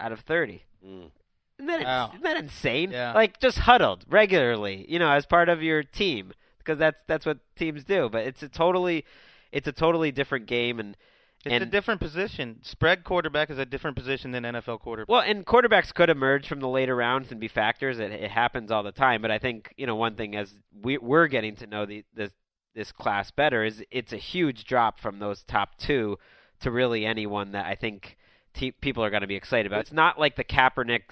out 0.00 0.12
of 0.12 0.20
30. 0.20 0.64
Mm. 0.84 1.10
Isn't 1.58 1.66
that, 1.66 1.82
Wow. 1.84 2.08
isn't 2.08 2.22
that 2.22 2.36
insane? 2.38 2.90
Yeah. 2.90 3.12
Like 3.12 3.38
just 3.38 3.58
huddled 3.60 4.04
regularly, 4.08 4.86
you 4.88 4.98
know, 4.98 5.10
as 5.10 5.26
part 5.26 5.48
of 5.48 5.62
your 5.62 5.82
team 5.82 6.32
because 6.58 6.78
that's 6.78 7.02
that's 7.06 7.26
what 7.26 7.38
teams 7.56 7.84
do, 7.84 8.08
but 8.10 8.26
it's 8.26 8.42
a 8.42 8.48
totally 8.48 9.04
it's 9.52 9.68
a 9.68 9.72
totally 9.72 10.10
different 10.10 10.46
game 10.46 10.80
and 10.80 10.96
It's 11.44 11.52
and 11.52 11.62
a 11.62 11.66
different 11.66 12.00
position. 12.00 12.60
Spread 12.62 13.02
quarterback 13.02 13.50
is 13.50 13.58
a 13.58 13.66
different 13.66 13.96
position 13.96 14.30
than 14.30 14.44
NFL 14.44 14.80
quarterback. 14.80 15.10
Well, 15.10 15.22
and 15.22 15.44
quarterbacks 15.44 15.92
could 15.92 16.08
emerge 16.08 16.46
from 16.46 16.60
the 16.60 16.68
later 16.68 16.94
rounds 16.94 17.32
and 17.32 17.40
be 17.40 17.48
factors. 17.48 17.98
It, 17.98 18.12
it 18.12 18.30
happens 18.30 18.70
all 18.70 18.84
the 18.84 18.92
time. 18.92 19.22
But 19.22 19.32
I 19.32 19.38
think 19.38 19.74
you 19.76 19.86
know 19.86 19.96
one 19.96 20.14
thing 20.14 20.36
as 20.36 20.54
we, 20.82 20.98
we're 20.98 21.26
getting 21.26 21.56
to 21.56 21.66
know 21.66 21.84
the 21.84 22.04
this 22.14 22.30
this 22.74 22.92
class 22.92 23.30
better 23.30 23.64
is 23.64 23.84
it's 23.90 24.12
a 24.12 24.18
huge 24.18 24.64
drop 24.64 25.00
from 25.00 25.18
those 25.18 25.42
top 25.42 25.76
two 25.78 26.18
to 26.60 26.70
really 26.70 27.04
anyone 27.04 27.52
that 27.52 27.66
I 27.66 27.74
think 27.74 28.16
te- 28.54 28.72
people 28.72 29.04
are 29.04 29.10
going 29.10 29.22
to 29.22 29.26
be 29.26 29.34
excited 29.34 29.66
about. 29.66 29.80
It's 29.80 29.92
not 29.92 30.18
like 30.18 30.36
the 30.36 30.44
Kaepernick. 30.44 31.02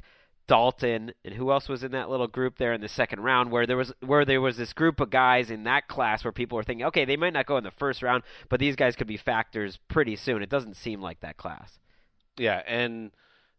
Dalton 0.51 1.13
and 1.25 1.35
who 1.35 1.53
else 1.53 1.69
was 1.69 1.85
in 1.85 1.93
that 1.93 2.11
little 2.11 2.27
group 2.27 2.59
there 2.59 2.73
in 2.73 2.81
the 2.81 2.89
second 2.89 3.21
round 3.21 3.53
where 3.53 3.67
there 3.69 3.77
was 3.77 3.93
where 4.05 4.25
there 4.25 4.41
was 4.41 4.57
this 4.57 4.73
group 4.73 4.99
of 4.99 5.09
guys 5.09 5.49
in 5.49 5.63
that 5.63 5.87
class 5.87 6.25
where 6.25 6.33
people 6.33 6.57
were 6.57 6.65
thinking 6.65 6.85
okay 6.87 7.05
they 7.05 7.17
might 7.17 7.33
not 7.33 7.47
go 7.47 7.57
in 7.57 7.63
the 7.63 7.71
first 7.71 8.03
round 8.03 8.25
but 8.49 8.59
these 8.59 8.75
guys 8.75 8.97
could 8.97 9.07
be 9.07 9.17
factors 9.17 9.79
pretty 9.87 10.17
soon 10.17 10.43
it 10.43 10.51
doesn't 10.51 10.75
seem 10.75 11.01
like 11.01 11.21
that 11.21 11.37
class 11.37 11.79
Yeah, 12.37 12.63
and 12.67 13.13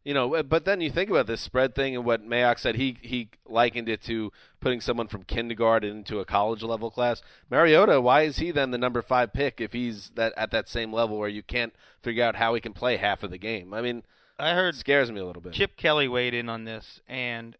you 0.03 0.13
know, 0.15 0.33
eh, 0.33 0.41
but 0.41 0.65
then 0.65 0.81
you 0.81 0.89
think 0.89 1.09
about 1.09 1.27
this 1.27 1.41
spread 1.41 1.75
thing 1.75 1.95
and 1.95 2.03
what 2.03 2.25
Mayock 2.27 2.57
said. 2.59 2.75
He 2.75 2.97
he 3.01 3.29
likened 3.45 3.87
it 3.87 4.01
to 4.03 4.31
putting 4.59 4.81
someone 4.81 5.07
from 5.07 5.23
kindergarten 5.23 5.97
into 5.97 6.19
a 6.19 6.25
college 6.25 6.63
level 6.63 6.89
class. 6.89 7.21
Mariota, 7.49 8.01
why 8.01 8.23
is 8.23 8.37
he 8.37 8.51
then 8.51 8.71
the 8.71 8.77
number 8.77 9.01
five 9.01 9.33
pick 9.33 9.61
if 9.61 9.73
he's 9.73 10.09
that 10.15 10.33
at 10.35 10.51
that 10.51 10.67
same 10.67 10.91
level 10.91 11.19
where 11.19 11.29
you 11.29 11.43
can't 11.43 11.73
figure 12.01 12.23
out 12.23 12.35
how 12.35 12.55
he 12.55 12.61
can 12.61 12.73
play 12.73 12.97
half 12.97 13.21
of 13.21 13.29
the 13.29 13.37
game? 13.37 13.73
I 13.73 13.81
mean, 13.81 14.03
I 14.41 14.53
heard 14.53 14.75
scares 14.75 15.11
me 15.11 15.19
a 15.19 15.25
little 15.25 15.41
bit. 15.41 15.53
Chip 15.53 15.77
Kelly 15.77 16.07
weighed 16.07 16.33
in 16.33 16.49
on 16.49 16.63
this 16.63 16.99
and 17.07 17.55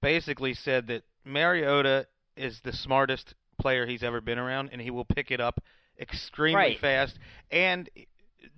basically 0.00 0.54
said 0.54 0.86
that 0.86 1.02
Mariota 1.24 2.06
is 2.36 2.60
the 2.60 2.72
smartest 2.72 3.34
player 3.58 3.86
he's 3.86 4.02
ever 4.02 4.20
been 4.20 4.38
around, 4.38 4.70
and 4.72 4.80
he 4.80 4.90
will 4.90 5.04
pick 5.04 5.30
it 5.30 5.40
up 5.40 5.62
extremely 6.00 6.54
Right. 6.56 6.78
fast. 6.78 7.18
And 7.50 7.88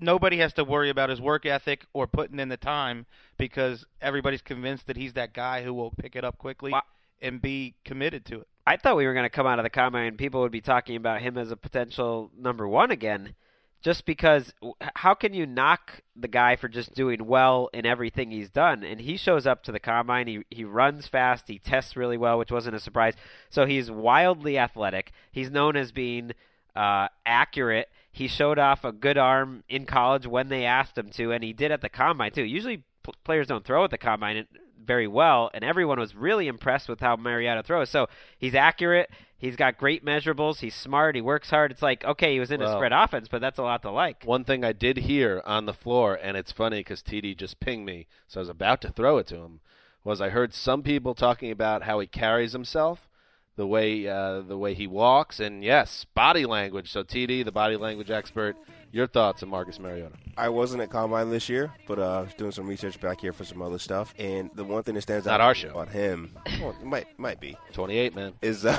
nobody 0.00 0.38
has 0.38 0.52
to 0.54 0.64
worry 0.64 0.90
about 0.90 1.10
his 1.10 1.20
work 1.20 1.44
ethic 1.44 1.84
or 1.92 2.06
putting 2.06 2.38
in 2.38 2.48
the 2.48 2.56
time 2.56 3.06
because 3.36 3.84
everybody's 4.00 4.42
convinced 4.42 4.86
that 4.86 4.96
he's 4.96 5.14
that 5.14 5.32
guy 5.34 5.62
who 5.64 5.74
will 5.74 5.90
pick 5.90 6.14
it 6.14 6.24
up 6.24 6.38
quickly 6.38 6.72
and 7.20 7.42
be 7.42 7.74
committed 7.84 8.24
to 8.26 8.40
it. 8.40 8.48
I 8.66 8.76
thought 8.76 8.96
we 8.96 9.06
were 9.06 9.14
going 9.14 9.24
to 9.24 9.30
come 9.30 9.46
out 9.46 9.58
of 9.58 9.64
the 9.64 9.70
combine 9.70 10.06
and 10.06 10.18
people 10.18 10.40
would 10.42 10.52
be 10.52 10.60
talking 10.60 10.94
about 10.94 11.20
him 11.20 11.36
as 11.36 11.50
a 11.50 11.56
potential 11.56 12.30
number 12.36 12.68
one 12.68 12.92
again, 12.92 13.34
just 13.82 14.06
because 14.06 14.54
how 14.94 15.12
can 15.14 15.34
you 15.34 15.44
knock 15.44 16.00
the 16.14 16.28
guy 16.28 16.56
for 16.56 16.68
just 16.68 16.94
doing 16.94 17.26
well 17.26 17.68
in 17.74 17.84
everything 17.84 18.30
he's 18.30 18.48
done? 18.48 18.84
And 18.84 19.00
he 19.00 19.16
shows 19.16 19.46
up 19.46 19.64
to 19.64 19.72
the 19.72 19.80
combine, 19.80 20.28
he 20.28 20.44
he 20.50 20.64
runs 20.64 21.08
fast, 21.08 21.48
he 21.48 21.58
tests 21.58 21.96
really 21.96 22.16
well, 22.16 22.38
which 22.38 22.52
wasn't 22.52 22.76
a 22.76 22.80
surprise. 22.80 23.14
So 23.50 23.66
he's 23.66 23.90
wildly 23.90 24.56
athletic. 24.56 25.12
He's 25.32 25.50
known 25.50 25.76
as 25.76 25.90
being 25.90 26.32
uh, 26.76 27.08
accurate. 27.26 27.88
He 28.12 28.28
showed 28.28 28.58
off 28.58 28.84
a 28.84 28.92
good 28.92 29.18
arm 29.18 29.64
in 29.68 29.84
college 29.84 30.26
when 30.26 30.48
they 30.48 30.64
asked 30.64 30.96
him 30.96 31.10
to, 31.10 31.32
and 31.32 31.42
he 31.42 31.52
did 31.52 31.72
at 31.72 31.80
the 31.80 31.88
combine 31.88 32.30
too. 32.32 32.44
Usually 32.44 32.84
players 33.24 33.48
don't 33.48 33.64
throw 33.64 33.84
at 33.84 33.90
the 33.90 33.98
combine 33.98 34.46
very 34.84 35.06
well, 35.06 35.50
and 35.54 35.64
everyone 35.64 35.98
was 35.98 36.14
really 36.14 36.48
impressed 36.48 36.88
with 36.88 37.00
how 37.00 37.16
Mariota 37.16 37.62
throws. 37.62 37.90
So 37.90 38.08
he's 38.38 38.54
accurate. 38.54 39.10
He's 39.36 39.56
got 39.56 39.76
great 39.76 40.04
measurables. 40.04 40.60
He's 40.60 40.74
smart. 40.74 41.16
He 41.16 41.20
works 41.20 41.50
hard. 41.50 41.72
It's 41.72 41.82
like 41.82 42.04
okay, 42.04 42.34
he 42.34 42.40
was 42.40 42.52
in 42.52 42.62
a 42.62 42.72
spread 42.72 42.92
offense, 42.92 43.28
but 43.28 43.40
that's 43.40 43.58
a 43.58 43.62
lot 43.62 43.82
to 43.82 43.90
like. 43.90 44.24
One 44.24 44.44
thing 44.44 44.64
I 44.64 44.72
did 44.72 44.98
hear 44.98 45.42
on 45.44 45.66
the 45.66 45.72
floor, 45.74 46.18
and 46.22 46.36
it's 46.36 46.52
funny 46.52 46.80
because 46.80 47.02
TD 47.02 47.36
just 47.36 47.58
pinged 47.58 47.84
me, 47.84 48.06
so 48.28 48.40
I 48.40 48.42
was 48.42 48.48
about 48.48 48.80
to 48.82 48.90
throw 48.90 49.18
it 49.18 49.26
to 49.28 49.36
him. 49.38 49.60
was 50.04 50.20
I 50.20 50.28
heard 50.28 50.54
some 50.54 50.82
people 50.82 51.14
talking 51.14 51.50
about 51.50 51.82
how 51.82 51.98
he 51.98 52.06
carries 52.06 52.52
himself, 52.52 53.08
the 53.56 53.66
way 53.66 54.06
uh, 54.08 54.40
the 54.40 54.56
way 54.56 54.74
he 54.74 54.86
walks, 54.86 55.40
and 55.40 55.62
yes, 55.64 56.04
body 56.14 56.46
language. 56.46 56.90
So 56.90 57.02
TD, 57.04 57.44
the 57.44 57.52
body 57.52 57.76
language 57.76 58.10
expert, 58.10 58.56
your 58.92 59.06
thoughts 59.06 59.42
on 59.42 59.48
Marcus 59.50 59.78
Mariota? 59.78 60.14
I 60.36 60.48
wasn't 60.48 60.82
at 60.82 60.90
Combine 60.90 61.30
this 61.30 61.48
year, 61.48 61.70
but 61.86 61.98
uh, 61.98 62.18
I 62.18 62.20
was 62.22 62.34
doing 62.34 62.52
some 62.52 62.66
research 62.66 62.98
back 63.00 63.20
here 63.20 63.32
for 63.32 63.44
some 63.44 63.60
other 63.60 63.78
stuff. 63.78 64.14
And 64.18 64.50
the 64.54 64.64
one 64.64 64.82
thing 64.82 64.94
that 64.94 65.02
stands 65.02 65.26
Not 65.26 65.34
out 65.34 65.40
our 65.42 65.54
show. 65.54 65.70
about 65.70 65.90
him, 65.90 66.34
well, 66.60 66.74
might 66.82 67.06
might 67.18 67.40
be, 67.40 67.56
28 67.72 68.14
man. 68.14 68.32
is 68.42 68.64
uh, 68.64 68.76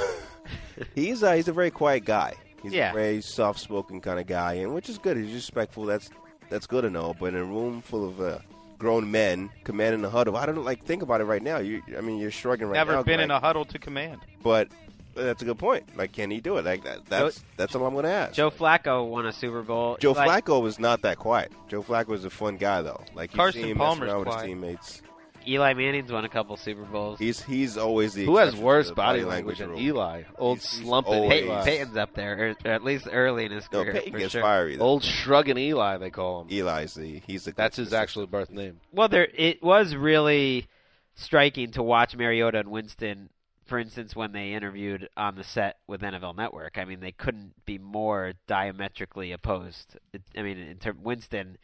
he's 0.95 1.23
uh, 1.23 1.33
he's 1.33 1.47
a 1.47 1.53
very 1.53 1.71
quiet 1.71 2.05
guy. 2.05 2.33
He's 2.61 2.73
Yeah. 2.73 2.91
a 2.91 2.93
very 2.93 3.21
soft 3.21 3.59
spoken 3.59 3.99
kind 4.01 4.19
of 4.19 4.25
guy, 4.27 4.53
and 4.55 4.73
which 4.73 4.89
is 4.89 4.97
good. 4.97 5.17
He's 5.17 5.33
respectful. 5.33 5.85
That's 5.85 6.09
that's 6.49 6.65
good 6.67 6.85
and 6.85 6.95
all. 6.97 7.13
But 7.19 7.27
in 7.33 7.35
a 7.35 7.43
room 7.45 7.81
full 7.81 8.07
of 8.07 8.21
uh, 8.21 8.39
grown 8.83 9.09
men 9.09 9.49
commanding 9.63 10.01
the 10.03 10.09
huddle, 10.09 10.37
I 10.37 10.45
don't 10.45 10.63
like 10.63 10.83
think 10.83 11.01
about 11.01 11.21
it 11.21 11.23
right 11.25 11.41
now. 11.41 11.57
You, 11.57 11.81
I 11.97 12.01
mean, 12.01 12.19
you're 12.19 12.29
shrugging 12.31 12.67
right 12.67 12.73
Never 12.75 12.91
now. 12.91 12.97
Never 12.99 13.05
been 13.05 13.17
Gregg, 13.17 13.23
in 13.25 13.31
a 13.31 13.39
huddle 13.39 13.65
to 13.65 13.79
command. 13.79 14.19
but 14.43 14.67
that's 15.15 15.41
a 15.41 15.45
good 15.45 15.57
point. 15.59 15.95
Like, 15.95 16.11
can 16.11 16.29
he 16.31 16.41
do 16.41 16.57
it? 16.57 16.65
Like 16.65 16.83
that? 16.83 17.05
That's 17.05 17.43
that's 17.57 17.75
all 17.75 17.85
I'm 17.85 17.93
going 17.93 18.05
to 18.05 18.11
ask. 18.11 18.33
Joe 18.33 18.51
Flacco 18.51 19.07
won 19.07 19.25
a 19.25 19.31
Super 19.31 19.61
Bowl. 19.61 19.97
Joe 19.99 20.11
Eli- 20.11 20.27
Flacco 20.41 20.61
was 20.61 20.79
not 20.79 21.01
that 21.03 21.17
quiet. 21.17 21.51
Joe 21.67 21.81
Flacco 21.83 22.07
was 22.09 22.25
a 22.25 22.29
fun 22.29 22.57
guy 22.57 22.81
though. 22.81 23.03
Like 23.15 23.31
you 23.31 23.37
Carson 23.37 23.61
see 23.63 23.69
him 23.71 23.77
messing 23.77 23.99
Palmer's 23.99 24.09
around 24.09 24.19
with 24.19 24.27
his 24.27 24.35
quiet. 24.35 24.47
teammates. 24.47 25.01
Eli 25.47 25.73
Manning's 25.73 26.11
won 26.11 26.25
a 26.25 26.29
couple 26.29 26.55
Super 26.57 26.83
Bowls. 26.83 27.19
He's 27.19 27.41
he's 27.43 27.77
always 27.77 28.13
the 28.13 28.25
Who 28.25 28.37
has 28.37 28.49
exception 28.49 28.65
worse 28.65 28.89
the 28.89 28.95
body 28.95 29.23
language 29.23 29.59
than. 29.59 29.77
Eli? 29.77 30.23
Old 30.37 30.59
He's- 30.59 30.71
he's 30.73 30.81
slumping 30.85 31.13
always- 31.13 31.29
Peyton, 31.31 31.49
Eli. 31.49 31.65
Peyton's 31.65 31.97
up 31.97 32.13
there, 32.13 32.37
or, 32.49 32.55
or 32.65 32.71
at 32.71 32.83
least 32.83 33.07
early 33.11 33.45
in 33.45 33.51
his 33.51 33.67
career. 33.67 33.93
No. 33.93 33.99
Peyton 33.99 34.19
gets 34.19 34.31
sure. 34.31 34.41
fiery. 34.41 34.75
Though. 34.77 34.83
Old 34.85 35.03
shrugging 35.03 35.57
Eli, 35.57 35.97
they 35.97 36.09
call 36.09 36.41
him. 36.41 36.47
Eli's 36.49 36.93
the 36.93 37.21
he's 37.27 37.45
the 37.45 37.51
That's 37.51 37.77
his 37.77 37.93
actual 37.93 38.27
birth 38.27 38.49
name. 38.51 38.79
Well, 38.91 39.07
there 39.09 39.27
it 39.35 39.61
was 39.63 39.95
really 39.95 40.67
striking 41.15 41.71
to 41.71 41.83
watch 41.83 42.15
Mariota 42.15 42.59
and 42.59 42.71
Winston, 42.71 43.29
for 43.65 43.77
instance, 43.79 44.15
when 44.15 44.31
they 44.31 44.53
interviewed 44.53 45.09
on 45.15 45.35
the 45.35 45.43
set 45.43 45.77
with 45.87 46.01
NFL 46.01 46.35
Network. 46.35 46.77
I 46.77 46.85
mean, 46.85 46.99
they 46.99 47.11
couldn't 47.11 47.53
be 47.65 47.77
more 47.77 48.33
diametrically 48.47 49.31
opposed. 49.31 49.97
It, 50.11 50.21
I 50.37 50.41
mean, 50.41 50.57
in 50.57 50.77
term, 50.77 50.99
Winston, 51.03 51.57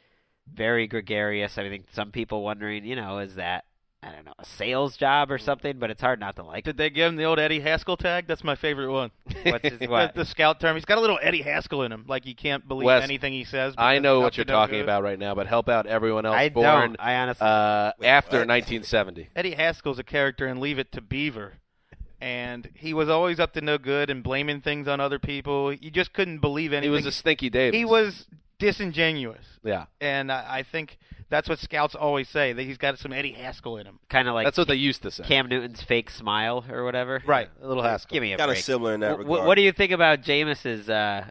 very 0.51 0.87
gregarious. 0.87 1.57
I 1.57 1.67
think 1.69 1.85
some 1.91 2.11
people 2.11 2.43
wondering, 2.43 2.85
you 2.85 2.95
know, 2.95 3.19
is 3.19 3.35
that 3.35 3.65
I 4.01 4.11
don't 4.11 4.23
know 4.23 4.33
a 4.39 4.45
sales 4.45 4.95
job 4.95 5.29
or 5.29 5.37
something? 5.37 5.77
But 5.77 5.91
it's 5.91 5.99
hard 6.01 6.19
not 6.21 6.37
to 6.37 6.43
like. 6.43 6.63
Did 6.63 6.77
they 6.77 6.89
give 6.89 7.09
him 7.09 7.17
the 7.17 7.25
old 7.25 7.37
Eddie 7.37 7.59
Haskell 7.59 7.97
tag? 7.97 8.27
That's 8.27 8.43
my 8.45 8.55
favorite 8.55 8.91
one. 8.91 9.11
What's 9.43 9.67
his 9.67 9.79
The, 9.79 9.87
what? 9.87 10.15
the 10.15 10.25
scout 10.25 10.59
term. 10.61 10.75
He's 10.77 10.85
got 10.85 10.97
a 10.97 11.01
little 11.01 11.19
Eddie 11.21 11.41
Haskell 11.41 11.83
in 11.83 11.91
him. 11.91 12.05
Like 12.07 12.25
you 12.25 12.33
can't 12.33 12.65
believe 12.65 12.85
Wes, 12.85 13.03
anything 13.03 13.33
he 13.33 13.43
says. 13.43 13.73
I 13.77 13.99
know 13.99 14.21
what 14.21 14.37
you're 14.37 14.45
talking 14.45 14.75
good. 14.77 14.83
about 14.83 15.03
right 15.03 15.19
now, 15.19 15.35
but 15.35 15.47
help 15.47 15.67
out 15.67 15.85
everyone 15.85 16.25
else 16.25 16.35
I 16.37 16.47
born 16.49 16.65
don't. 16.91 16.95
I 16.99 17.15
honestly. 17.17 17.45
uh, 17.45 17.91
after 18.03 18.37
what? 18.39 18.47
1970. 18.47 19.29
Eddie 19.35 19.51
Haskell's 19.55 19.99
a 19.99 20.03
character 20.03 20.47
in 20.47 20.59
Leave 20.61 20.79
It 20.79 20.91
to 20.93 21.01
Beaver. 21.01 21.55
And 22.21 22.69
he 22.75 22.93
was 22.93 23.07
always 23.07 23.39
up 23.39 23.53
to 23.53 23.61
no 23.61 23.77
good 23.77 24.09
and 24.09 24.21
blaming 24.23 24.59
things 24.59 24.87
on 24.89 24.99
other 24.99 25.19
people. 25.19 25.71
You 25.73 25.89
just 25.89 26.11
couldn't 26.13 26.39
believe 26.39 26.73
anything. 26.73 26.91
He 26.91 26.95
was 26.95 27.05
a 27.05 27.13
stinky 27.13 27.49
Davis. 27.49 27.77
He 27.77 27.85
was 27.85 28.27
disingenuous. 28.59 29.45
Yeah, 29.63 29.85
And 29.99 30.31
I, 30.31 30.59
I 30.59 30.63
think 30.63 30.97
that's 31.29 31.47
what 31.47 31.59
scouts 31.59 31.95
always 31.95 32.27
say, 32.29 32.53
that 32.53 32.63
he's 32.63 32.77
got 32.77 32.97
some 32.99 33.13
Eddie 33.13 33.33
Haskell 33.33 33.77
in 33.77 33.85
him. 33.85 33.99
kind 34.09 34.27
of 34.27 34.33
like 34.33 34.45
that's 34.45 34.57
what 34.57 34.67
they 34.67 34.75
used 34.75 35.01
to 35.03 35.11
say. 35.11 35.23
Cam 35.23 35.47
Newton's 35.47 35.81
fake 35.81 36.09
smile 36.09 36.65
or 36.69 36.83
whatever. 36.83 37.21
Right. 37.25 37.49
a 37.61 37.67
little 37.67 37.83
Haskell. 37.83 38.13
Give 38.15 38.21
me 38.21 38.33
a 38.33 38.37
Kind 38.37 38.49
of 38.51 38.55
break. 38.55 38.63
similar 38.63 38.93
in 38.93 38.99
that 39.01 39.15
Wh- 39.15 39.19
regard. 39.19 39.47
What 39.47 39.55
do 39.55 39.61
you 39.61 39.71
think 39.71 39.91
about 39.91 40.21
Jameis's 40.21 40.89
uh, 40.89 41.25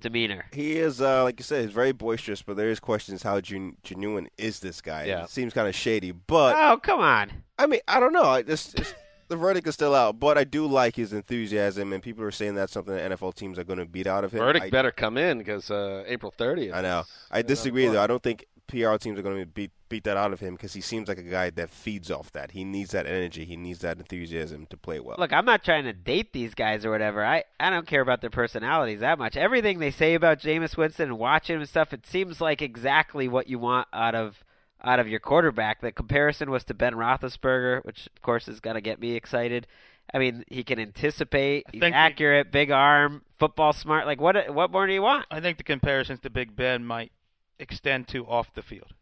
demeanor? 0.00 0.46
He 0.52 0.76
is, 0.76 1.00
uh, 1.00 1.22
like 1.24 1.38
you 1.38 1.44
said, 1.44 1.64
he's 1.64 1.74
very 1.74 1.92
boisterous, 1.92 2.42
but 2.42 2.56
there 2.56 2.70
is 2.70 2.80
questions 2.80 3.22
how 3.22 3.40
gen- 3.40 3.76
genuine 3.82 4.28
is 4.38 4.60
this 4.60 4.80
guy? 4.80 5.04
Yeah. 5.04 5.24
It 5.24 5.30
seems 5.30 5.52
kind 5.52 5.68
of 5.68 5.74
shady, 5.74 6.12
but 6.12 6.56
oh, 6.56 6.78
come 6.78 7.00
on. 7.00 7.30
I 7.58 7.66
mean, 7.66 7.80
I 7.86 8.00
don't 8.00 8.12
know. 8.12 8.24
I 8.24 8.42
just, 8.42 8.76
just 8.76 8.94
the 9.28 9.36
verdict 9.36 9.66
is 9.66 9.74
still 9.74 9.94
out, 9.94 10.18
but 10.18 10.36
I 10.36 10.44
do 10.44 10.66
like 10.66 10.96
his 10.96 11.12
enthusiasm, 11.12 11.92
and 11.92 12.02
people 12.02 12.24
are 12.24 12.30
saying 12.30 12.54
that's 12.54 12.72
something 12.72 12.94
that 12.94 13.10
NFL 13.12 13.34
teams 13.34 13.58
are 13.58 13.64
going 13.64 13.78
to 13.78 13.86
beat 13.86 14.06
out 14.06 14.24
of 14.24 14.32
him. 14.32 14.40
Verdict 14.40 14.66
I, 14.66 14.70
better 14.70 14.90
come 14.90 15.16
in 15.16 15.38
because 15.38 15.70
uh, 15.70 16.04
April 16.06 16.32
30th. 16.36 16.74
I 16.74 16.80
know. 16.82 17.04
I 17.30 17.42
disagree 17.42 17.86
though. 17.86 18.02
I 18.02 18.06
don't 18.06 18.22
think 18.22 18.46
PR 18.72 18.96
teams 18.96 19.18
are 19.18 19.22
going 19.22 19.38
to 19.38 19.46
beat 19.46 19.70
beat 19.90 20.04
that 20.04 20.16
out 20.16 20.32
of 20.32 20.40
him 20.40 20.54
because 20.54 20.72
he 20.72 20.80
seems 20.80 21.06
like 21.06 21.18
a 21.18 21.22
guy 21.22 21.50
that 21.50 21.68
feeds 21.68 22.10
off 22.10 22.32
that. 22.32 22.52
He 22.52 22.64
needs 22.64 22.92
that 22.92 23.06
energy. 23.06 23.44
He 23.44 23.56
needs 23.56 23.80
that 23.80 23.98
enthusiasm 23.98 24.64
to 24.70 24.76
play 24.78 24.98
well. 24.98 25.16
Look, 25.18 25.34
I'm 25.34 25.44
not 25.44 25.62
trying 25.62 25.84
to 25.84 25.92
date 25.92 26.32
these 26.32 26.54
guys 26.54 26.86
or 26.86 26.90
whatever. 26.90 27.22
I, 27.22 27.44
I 27.60 27.68
don't 27.68 27.86
care 27.86 28.00
about 28.00 28.22
their 28.22 28.30
personalities 28.30 29.00
that 29.00 29.18
much. 29.18 29.36
Everything 29.36 29.78
they 29.78 29.90
say 29.90 30.14
about 30.14 30.38
Jameis 30.38 30.78
Winston 30.78 31.10
and 31.10 31.18
watching 31.18 31.56
him 31.56 31.60
and 31.60 31.68
stuff, 31.68 31.92
it 31.92 32.06
seems 32.06 32.40
like 32.40 32.62
exactly 32.62 33.28
what 33.28 33.48
you 33.48 33.58
want 33.58 33.88
out 33.92 34.14
of 34.14 34.42
out 34.82 34.98
of 34.98 35.06
your 35.06 35.20
quarterback. 35.20 35.82
The 35.82 35.92
comparison 35.92 36.50
was 36.50 36.64
to 36.64 36.74
Ben 36.74 36.94
Roethlisberger, 36.94 37.84
which 37.84 38.06
of 38.06 38.22
course 38.22 38.48
is 38.48 38.60
gonna 38.60 38.80
get 38.80 38.98
me 38.98 39.14
excited. 39.14 39.66
I 40.14 40.18
mean, 40.18 40.44
he 40.48 40.64
can 40.64 40.78
anticipate. 40.78 41.66
He's 41.70 41.80
think- 41.80 41.94
accurate, 41.94 42.50
big 42.50 42.70
arm, 42.70 43.22
football 43.38 43.74
smart. 43.74 44.06
Like 44.06 44.22
what? 44.22 44.54
What 44.54 44.72
more 44.72 44.86
do 44.86 44.94
you 44.94 45.02
want? 45.02 45.26
I 45.30 45.40
think 45.40 45.58
the 45.58 45.64
comparisons 45.64 46.20
to 46.20 46.30
Big 46.30 46.56
Ben 46.56 46.84
might 46.84 47.12
extend 47.62 48.08
to 48.08 48.26
off 48.26 48.52
the 48.54 48.62
field. 48.62 48.92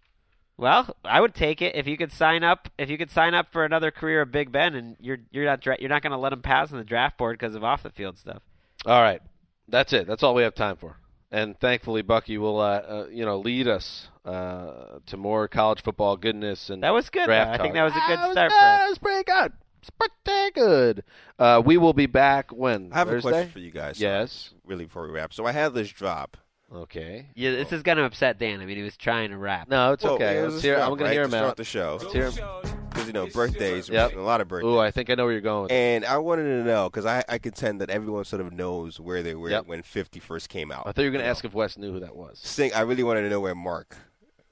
Well, 0.56 0.94
I 1.04 1.20
would 1.22 1.34
take 1.34 1.62
it 1.62 1.74
if 1.74 1.86
you 1.86 1.96
could 1.96 2.12
sign 2.12 2.44
up. 2.44 2.68
If 2.78 2.90
you 2.90 2.98
could 2.98 3.10
sign 3.10 3.32
up 3.34 3.50
for 3.50 3.64
another 3.64 3.90
career 3.90 4.20
of 4.20 4.30
Big 4.30 4.52
Ben, 4.52 4.74
and 4.74 4.96
you're 5.00 5.18
you're 5.30 5.46
not 5.46 5.60
dra- 5.60 5.78
you're 5.80 5.88
not 5.88 6.02
going 6.02 6.12
to 6.12 6.18
let 6.18 6.32
him 6.34 6.42
pass 6.42 6.70
on 6.70 6.78
the 6.78 6.84
draft 6.84 7.16
board 7.16 7.38
because 7.38 7.54
of 7.54 7.64
off 7.64 7.82
the 7.82 7.90
field 7.90 8.18
stuff. 8.18 8.42
All 8.84 9.00
right, 9.00 9.22
that's 9.68 9.92
it. 9.94 10.06
That's 10.06 10.22
all 10.22 10.34
we 10.34 10.42
have 10.42 10.54
time 10.54 10.76
for. 10.76 10.96
And 11.32 11.58
thankfully, 11.60 12.02
Bucky 12.02 12.36
will, 12.38 12.58
uh, 12.60 12.64
uh, 12.80 13.06
you 13.10 13.24
know, 13.24 13.38
lead 13.38 13.68
us 13.68 14.08
uh, 14.24 14.98
to 15.06 15.16
more 15.16 15.46
college 15.48 15.80
football 15.82 16.16
goodness 16.16 16.68
and 16.70 16.82
That 16.82 16.90
was 16.90 17.08
good. 17.08 17.26
Draft 17.26 17.58
I 17.58 17.62
think 17.62 17.74
that 17.74 17.84
was 17.84 17.92
a 17.92 18.00
good 18.08 18.18
Ah, 18.18 18.24
it 18.24 18.26
was- 18.28 18.32
start 18.34 18.50
for 18.52 18.58
us. 18.58 18.80
It 18.84 18.88
was 18.90 18.98
pretty 18.98 19.24
good. 19.24 19.52
It's 19.80 19.90
pretty 19.90 20.50
good. 20.52 21.04
Uh, 21.38 21.62
we 21.64 21.78
will 21.78 21.92
be 21.94 22.06
back 22.06 22.50
when 22.50 22.90
I 22.92 22.98
have 22.98 23.08
Thursday. 23.08 23.28
a 23.28 23.32
question 23.32 23.50
for 23.52 23.58
you 23.60 23.70
guys. 23.70 23.98
Yes. 24.00 24.50
Really, 24.66 24.84
before 24.84 25.06
we 25.06 25.12
wrap. 25.14 25.32
So 25.32 25.46
I 25.46 25.52
had 25.52 25.72
this 25.72 25.88
drop. 25.90 26.36
Okay. 26.72 27.26
Yeah, 27.34 27.50
this 27.50 27.72
is 27.72 27.82
going 27.82 27.98
to 27.98 28.04
upset 28.04 28.38
Dan. 28.38 28.60
I 28.60 28.66
mean, 28.66 28.76
he 28.76 28.82
was 28.82 28.96
trying 28.96 29.30
to 29.30 29.36
rap. 29.38 29.68
No, 29.68 29.92
it's 29.92 30.04
Well, 30.04 30.14
okay. 30.14 30.38
it 30.38 30.44
was 30.44 30.54
Let's 30.54 30.64
a 30.64 30.66
hear, 30.68 30.76
drop, 30.76 30.84
I'm 30.84 30.90
going 30.98 31.00
right, 31.02 31.08
to 31.08 31.12
hear 31.14 31.22
to 31.22 31.26
him 31.26 31.30
start 31.30 31.44
out. 31.50 31.56
the 31.56 31.64
show. 31.64 31.98
Let's 32.00 32.12
hear 32.12 32.30
him. 32.30 32.44
Because 32.90 33.06
you 33.06 33.12
know 33.12 33.26
birthdays, 33.28 33.88
Yep. 33.88 34.14
a 34.16 34.20
lot 34.20 34.40
of 34.40 34.48
birthdays. 34.48 34.68
Ooh, 34.68 34.78
I 34.78 34.90
think 34.90 35.10
I 35.10 35.14
know 35.14 35.24
where 35.24 35.32
you're 35.32 35.40
going. 35.40 35.62
With 35.64 35.72
And 35.72 36.04
I 36.04 36.18
wanted 36.18 36.44
to 36.44 36.64
know 36.64 36.88
because 36.90 37.06
I, 37.06 37.22
I 37.28 37.38
contend 37.38 37.80
that 37.80 37.90
everyone 37.90 38.24
sort 38.24 38.40
of 38.42 38.52
knows 38.52 38.98
where 39.00 39.22
they 39.22 39.34
were 39.34 39.50
Yep. 39.50 39.66
when 39.66 39.82
50 39.82 40.18
first 40.20 40.48
came 40.48 40.70
out. 40.72 40.86
I 40.86 40.92
thought 40.92 41.02
you 41.02 41.08
were 41.08 41.12
going 41.12 41.24
to 41.24 41.28
ask 41.30 41.44
if 41.44 41.54
Wes 41.54 41.78
knew 41.78 41.92
who 41.92 42.00
that 42.00 42.14
was. 42.16 42.38
Sing, 42.42 42.72
I 42.74 42.80
really 42.82 43.02
wanted 43.04 43.22
to 43.22 43.30
know 43.30 43.40
where 43.40 43.54
Marc, 43.54 43.96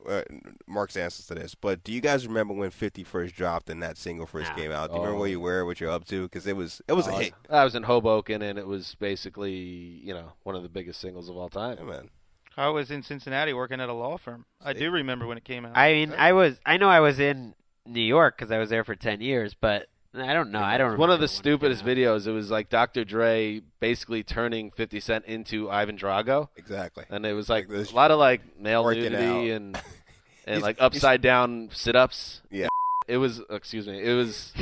uh, 0.06 0.22
Marc's 0.66 0.96
answers 0.96 1.26
to 1.26 1.34
this. 1.34 1.54
But 1.54 1.82
do 1.84 1.92
you 1.92 2.00
guys 2.00 2.26
remember 2.26 2.54
when 2.54 2.70
50 2.70 3.02
first 3.04 3.34
dropped 3.34 3.68
and 3.70 3.82
that 3.82 3.96
single 3.96 4.26
first 4.26 4.50
Nah. 4.50 4.56
came 4.56 4.70
out? 4.70 4.90
Do 4.90 4.94
you 4.96 5.00
remember 5.00 5.16
Oh. 5.16 5.20
where 5.20 5.28
you 5.28 5.40
were, 5.40 5.64
what 5.64 5.80
you're 5.80 5.90
up 5.90 6.04
to? 6.06 6.22
Because 6.22 6.46
it 6.46 6.56
was 6.56 6.80
it 6.88 6.92
was 6.92 7.06
a 7.08 7.12
Uh, 7.12 7.18
hit. 7.18 7.34
I 7.50 7.64
was 7.64 7.74
in 7.74 7.82
Hoboken, 7.84 8.42
and 8.42 8.58
it 8.58 8.66
was 8.66 8.94
basically, 8.96 9.52
you 9.52 10.14
know, 10.14 10.32
one 10.44 10.54
of 10.54 10.62
the 10.62 10.68
biggest 10.68 11.00
singles 11.00 11.28
of 11.28 11.36
all 11.36 11.48
time. 11.48 11.76
Yeah, 11.78 11.84
man. 11.84 12.10
I 12.56 12.68
was 12.68 12.90
in 12.90 13.02
Cincinnati 13.02 13.52
working 13.52 13.80
at 13.80 13.88
a 13.88 13.92
law 13.92 14.16
firm. 14.18 14.44
I 14.60 14.72
do 14.72 14.90
remember 14.90 15.26
when 15.26 15.38
it 15.38 15.44
came 15.44 15.64
out. 15.64 15.76
I 15.76 15.92
mean, 15.92 16.12
I 16.12 16.32
was. 16.32 16.58
I 16.66 16.76
know 16.76 16.88
I 16.88 17.00
was 17.00 17.20
in 17.20 17.54
New 17.86 18.00
York 18.00 18.36
because 18.36 18.50
I 18.50 18.58
was 18.58 18.68
there 18.70 18.82
for 18.84 18.96
ten 18.96 19.20
years, 19.20 19.54
but 19.54 19.86
I 20.14 20.32
don't 20.32 20.50
know. 20.50 20.60
I 20.62 20.78
don't. 20.78 20.98
One 20.98 21.10
of 21.10 21.20
the 21.20 21.28
stupidest 21.28 21.84
videos. 21.84 22.26
It 22.26 22.32
was 22.32 22.50
like 22.50 22.70
Dr. 22.70 23.04
Dre 23.04 23.60
basically 23.78 24.22
turning 24.22 24.70
50 24.70 25.00
Cent 25.00 25.24
into 25.26 25.70
Ivan 25.70 25.98
Drago, 25.98 26.48
Exactly. 26.56 27.04
and 27.10 27.24
it 27.26 27.34
was 27.34 27.48
like, 27.48 27.68
Like 27.68 27.90
a 27.90 27.94
lot 27.94 28.10
of 28.10 28.18
like 28.18 28.40
male 28.58 28.88
nudity 28.90 29.16
out. 29.52 29.56
and 29.56 29.80
and 30.46 30.62
like 30.62 30.76
upside 30.80 31.20
down 31.20 31.68
sit 31.72 31.94
ups. 31.94 32.40
Yeah. 32.50 32.68
It 33.06 33.18
was. 33.18 33.40
Excuse 33.50 33.86
me. 33.86 34.02
It 34.02 34.14
was. 34.14 34.52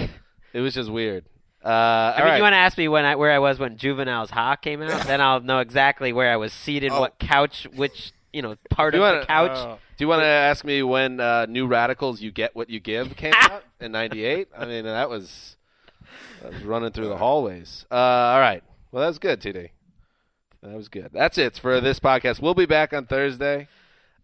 It 0.53 0.61
was 0.61 0.75
just 0.75 0.91
weird. 0.91 1.25
Uh, 1.65 1.69
I 1.69 2.15
mean, 2.19 2.29
right. 2.29 2.37
you 2.37 2.43
want 2.43 2.53
to 2.53 2.59
ask 2.59 2.79
me 2.79 2.87
when 2.87 3.05
I 3.05 3.17
where 3.17 3.33
I 3.33 3.39
was 3.41 3.59
when 3.59 3.77
Juvenile's 3.77 4.31
Ha 4.31 4.57
came 4.57 4.83
out? 4.83 5.05
then 5.07 5.21
I'll 5.21 5.41
know 5.41 5.59
exactly 5.59 6.13
where 6.13 6.33
I 6.33 6.37
was 6.37 6.53
seated, 6.53 6.93
Oh. 6.93 7.01
what 7.01 7.19
couch, 7.19 7.67
which 7.75 8.13
you 8.33 8.43
know 8.43 8.57
part 8.71 8.95
You 8.95 9.03
of 9.03 9.09
wanna- 9.09 9.21
the 9.21 9.27
couch. 9.27 9.51
Oh. 9.55 9.79
Do 9.99 10.05
you 10.05 10.09
want 10.09 10.21
to 10.21 10.27
ask 10.27 10.63
me 10.65 10.83
when 10.83 11.21
uh, 11.21 11.47
New 11.47 11.67
Radicals 11.67 12.21
"You 12.21 12.31
Get 12.31 12.55
What 12.55 12.69
You 12.69 12.81
Give" 12.81 13.17
came 13.17 13.33
out 13.41 13.63
in 13.81 13.93
'98? 13.93 14.49
I 14.57 14.67
mean, 14.67 14.85
that 14.85 15.09
was 15.09 15.57
that 16.43 16.53
was 16.53 16.63
running 16.63 16.93
through 16.93 17.09
the 17.09 17.17
hallways. 17.17 17.87
Uh, 17.91 17.95
all 17.95 18.41
right. 18.41 18.63
Well, 18.93 19.01
that 19.03 19.09
was 19.09 19.19
good, 19.19 19.41
TD. 19.41 19.71
That 20.63 20.75
was 20.77 20.89
good. 20.89 21.11
That's 21.13 21.39
it 21.39 21.57
for 21.59 21.81
this 21.81 21.99
podcast. 22.01 22.41
We'll 22.43 22.55
be 22.55 22.67
back 22.67 22.93
on 22.93 23.07
Thursday, 23.07 23.69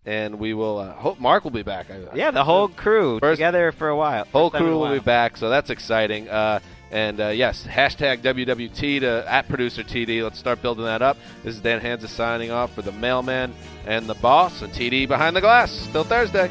and 0.05 0.39
we 0.39 0.53
will. 0.55 0.79
Uh, 0.79 0.93
hope 0.93 1.19
Marc 1.19 1.45
will 1.45 1.51
be 1.51 1.63
back. 1.63 1.91
I- 1.91 2.15
yeah, 2.15 2.31
the 2.31 2.45
whole 2.45 2.69
crew 2.69 3.19
First- 3.21 3.39
together 3.39 3.73
for 3.73 3.89
a 3.89 3.97
while. 3.97 4.25
whole 4.27 4.51
First 4.51 4.59
time 4.59 4.63
in 4.67 4.69
crew 4.73 4.77
a 4.77 4.79
will 4.89 4.93
be 4.93 4.99
back, 5.05 5.37
so 5.39 5.49
that's 5.49 5.71
exciting. 5.71 6.29
And 6.93 7.21
uh, 7.21 7.29
yes, 7.29 7.67
hashtag 7.67 8.19
WWT 8.19 9.01
to 9.01 9.25
at 9.27 9.49
producer 9.49 9.83
TD. 9.83 10.23
Let's 10.23 10.39
start 10.39 10.61
building 10.61 10.85
that 10.85 11.01
up. 11.01 11.17
This 11.43 11.57
is 11.57 11.63
Dan 11.63 11.81
Hanzus 11.81 12.09
signing 12.09 12.51
off 12.51 12.75
for 12.75 12.83
the 12.83 12.93
mailman 12.93 13.55
and 13.87 14.07
the 14.07 14.15
boss 14.15 14.61
and 14.61 14.73
TD 14.73 15.09
behind 15.09 15.35
the 15.35 15.41
glass. 15.41 15.89
Till 15.91 16.05
Thursday. 16.05 16.51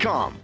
Cars.com. 0.01 0.40